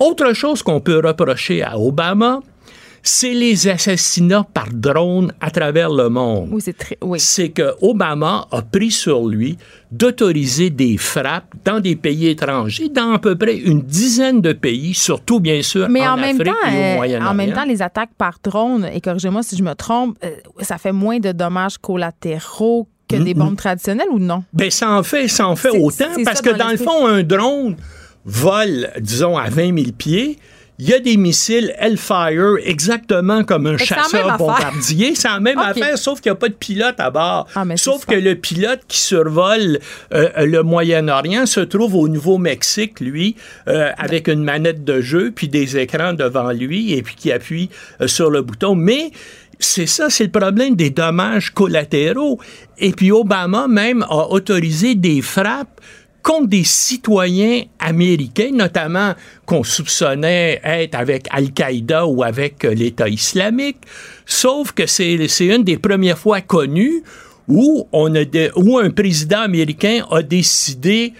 [0.00, 2.40] Autre chose qu'on peut reprocher à Obama,
[3.02, 6.96] c'est les assassinats par drone à travers le monde Oui, c'est très.
[7.02, 7.20] Oui.
[7.20, 9.58] c'est que Obama a pris sur lui
[9.92, 14.94] d'autoriser des frappes dans des pays étrangers, dans à peu près une dizaine de pays,
[14.94, 17.30] surtout bien sûr Mais en, en, même Afrique temps, et au euh, Moyen-Orient.
[17.30, 20.78] en même temps, les attaques par drone, et corrigez-moi si je me trompe, euh, ça
[20.78, 24.44] fait moins de dommages collatéraux que des bombes traditionnelles ou non?
[24.54, 27.22] Ben, ça en fait, ça en fait autant, parce que dans dans le fond, un
[27.22, 27.76] drone
[28.24, 30.38] vole, disons, à 20 000 pieds.
[30.82, 35.14] Il y a des missiles Hellfire exactement comme un chasseur bombardier.
[35.14, 37.46] C'est la même affaire, sauf qu'il n'y a pas de pilote à bord.
[37.54, 39.78] Ah, sauf que le pilote qui survole
[40.14, 43.36] euh, le Moyen-Orient se trouve au Nouveau-Mexique, lui,
[43.68, 47.68] euh, avec une manette de jeu, puis des écrans devant lui, et puis qui appuie
[48.00, 48.74] euh, sur le bouton.
[48.74, 49.10] Mais
[49.58, 52.40] c'est ça, c'est le problème des dommages collatéraux.
[52.78, 55.78] Et puis Obama même a autorisé des frappes
[56.22, 59.14] contre des citoyens américains, notamment
[59.46, 63.78] qu'on soupçonnait être avec Al-Qaïda ou avec euh, l'État islamique.
[64.26, 65.16] Sauf que c'est
[65.46, 67.02] une des premières fois connues
[67.48, 71.12] où, on a de- où un président américain a décidé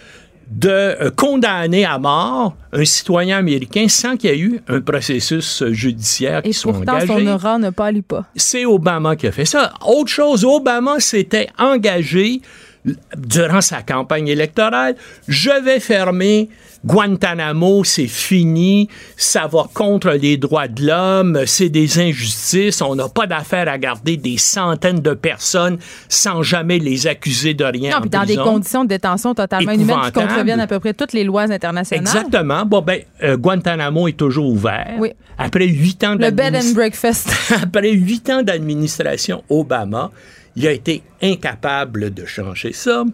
[0.51, 5.63] de euh, condamner à mort un citoyen américain sans qu'il y ait eu un processus
[5.63, 8.25] euh, judiciaire qui Et soit pourtant, engagé son aura ne pas.
[8.35, 9.73] c'est Obama qui a fait ça.
[9.87, 12.41] Autre chose, Obama s'était engagé
[13.17, 14.97] durant sa campagne électorale,
[15.29, 16.49] je vais fermer
[16.85, 23.09] Guantanamo, c'est fini, ça va contre les droits de l'homme, c'est des injustices, on n'a
[23.09, 25.79] pas d'affaire à garder des centaines de personnes
[26.09, 27.91] sans jamais les accuser de rien.
[27.91, 31.13] Non, puis dans des conditions de détention totalement inhumaines qui contreviennent à peu près toutes
[31.13, 32.07] les lois internationales.
[32.07, 32.65] Exactement.
[32.65, 34.97] Bon, ben, euh, Guantanamo est toujours ouvert.
[34.99, 35.13] Oui.
[35.37, 37.31] Après huit ans Le bed and breakfast.
[37.63, 40.11] Après huit ans d'administration Obama,
[40.57, 43.05] il a été incapable de changer ça.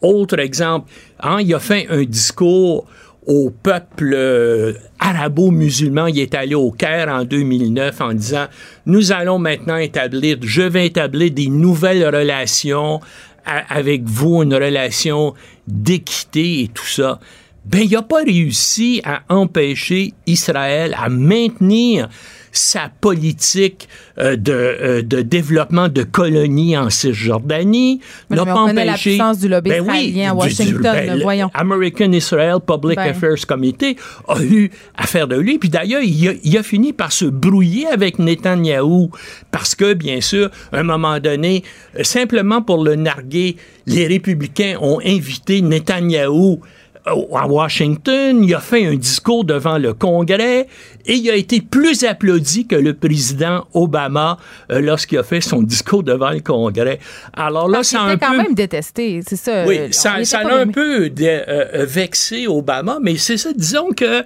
[0.00, 0.90] Autre exemple,
[1.20, 2.86] hein, il a fait un discours
[3.26, 6.06] au peuple euh, arabo-musulman.
[6.06, 8.46] Il est allé au Caire en 2009 en disant,
[8.86, 13.00] nous allons maintenant établir, je vais établir des nouvelles relations
[13.44, 15.34] avec vous, une relation
[15.66, 17.20] d'équité et tout ça.
[17.64, 22.08] Ben, il n'a pas réussi à empêcher Israël à maintenir
[22.52, 28.00] sa politique euh, de, euh, de, développement de colonies en Cisjordanie.
[28.28, 28.84] n'a pas empêché.
[28.84, 31.50] la puissance du lobby ben israélien à Washington, ben, voyons.
[31.54, 33.10] American Israel Public ben.
[33.10, 33.96] Affairs Committee
[34.28, 35.58] a eu affaire de lui.
[35.58, 39.10] Puis d'ailleurs, il, il, a fini par se brouiller avec Netanyahou
[39.50, 41.62] parce que, bien sûr, à un moment donné,
[42.02, 43.56] simplement pour le narguer,
[43.86, 46.60] les républicains ont invité Netanyahou
[47.06, 50.66] à Washington, il a fait un discours devant le Congrès
[51.06, 54.36] et il a été plus applaudi que le président Obama
[54.70, 56.98] euh, lorsqu'il a fait son discours devant le Congrès.
[57.32, 59.64] Alors là, ça a un quand même détesté, c'est ça.
[59.66, 64.24] Oui, ça, ça a un peu euh, vexé Obama, mais c'est ça, disons que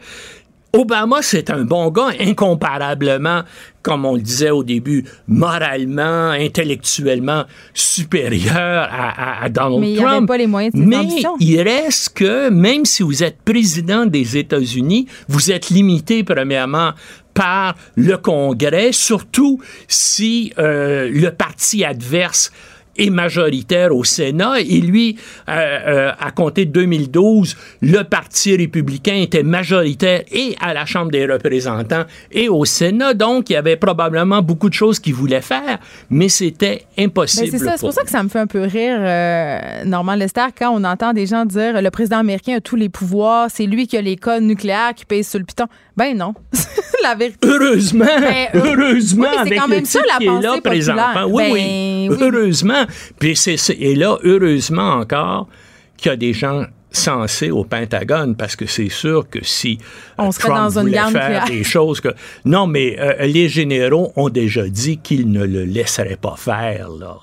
[0.75, 3.43] Obama, c'est un bon gars, incomparablement,
[3.81, 7.45] comme on le disait au début, moralement, intellectuellement
[7.75, 10.23] supérieur à, Donald Mais Trump.
[10.23, 11.07] Il pas les moyens de Mais
[11.39, 16.91] il reste que, même si vous êtes président des États-Unis, vous êtes limité, premièrement,
[17.35, 22.51] par le Congrès, surtout si euh, le parti adverse
[22.97, 24.61] est majoritaire au Sénat.
[24.61, 25.17] Et lui,
[25.49, 31.11] euh, euh, à compter de 2012, le Parti républicain était majoritaire et à la Chambre
[31.11, 33.15] des représentants et au Sénat.
[33.15, 35.79] Donc, il y avait probablement beaucoup de choses qu'il voulait faire,
[36.11, 37.51] mais c'était impossible.
[37.51, 40.71] Ben, c'est pour, ça que ça me fait un peu rire, euh, Normand Lester, quand
[40.71, 43.97] on entend des gens dire le président américain a tous les pouvoirs, c'est lui qui
[43.97, 45.67] a les codes nucléaires qui payent sur le piton.
[45.97, 46.35] Ben non.
[47.03, 47.47] la vérité.
[47.47, 48.05] Heureusement.
[48.05, 49.29] Ben, heureusement.
[49.31, 51.27] Oui, c'est quand même ça la pensée là, présentement.
[51.29, 52.09] Oui, oui.
[52.09, 52.85] Ben, heureusement.
[53.19, 55.49] Puis c'est, et là, heureusement encore
[55.97, 59.79] qu'il y a des gens sensés au Pentagone parce que c'est sûr que si
[60.17, 62.11] on serait Trump dans une voulait faire des choses que
[62.45, 67.17] non mais euh, les généraux ont déjà dit qu'ils ne le laisseraient pas faire là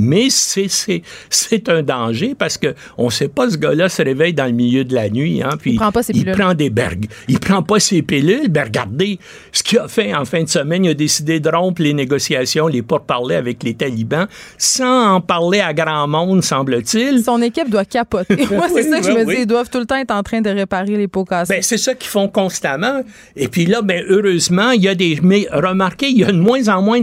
[0.00, 4.52] mais c'est un danger parce que on sait pas ce gars-là se réveille dans le
[4.52, 7.38] milieu de la nuit hein, puis il prend pas ses il prend des berg il
[7.38, 8.48] prend pas ses pilules.
[8.48, 9.18] Ben regardez
[9.52, 10.84] ce qu'il a fait en fin de semaine.
[10.84, 14.26] Il a décidé de rompre les négociations les pourparlers avec les talibans
[14.58, 17.22] sans en parler à grand monde semble-t-il.
[17.22, 18.46] Son équipe doit capoter.
[18.50, 19.42] Moi c'est ça que je me dis.
[19.42, 21.54] Ils doivent tout le temps être en train de réparer les pots cassés.
[21.54, 23.02] Ben, c'est ça qu'ils font constamment.
[23.36, 26.38] Et puis là ben heureusement il y a des mais remarquez il y a de
[26.38, 27.00] moins en moins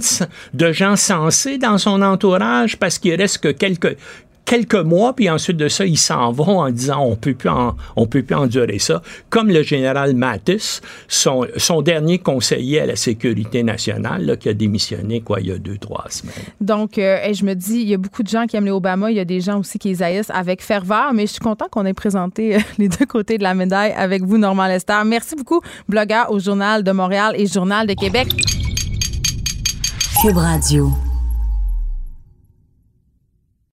[0.53, 3.97] de gens sensés dans son entourage parce qu'il reste que quelques,
[4.47, 7.49] quelques mois, puis ensuite de ça, ils s'en vont en disant on peut plus
[7.95, 9.03] on peut plus endurer ça.
[9.29, 14.53] Comme le général Mattis, son, son dernier conseiller à la sécurité nationale, là, qui a
[14.53, 16.33] démissionné quoi il y a deux trois semaines.
[16.61, 19.11] Donc, euh, je me dis, il y a beaucoup de gens qui aiment les Obama,
[19.11, 21.65] il y a des gens aussi qui les haïssent avec ferveur, mais je suis content
[21.69, 25.01] qu'on ait présenté euh, les deux côtés de la médaille avec vous, Normand Lester.
[25.05, 25.59] Merci beaucoup,
[25.89, 28.27] blogueur au Journal de Montréal et Journal de Québec.
[30.21, 31.06] Cube Radio.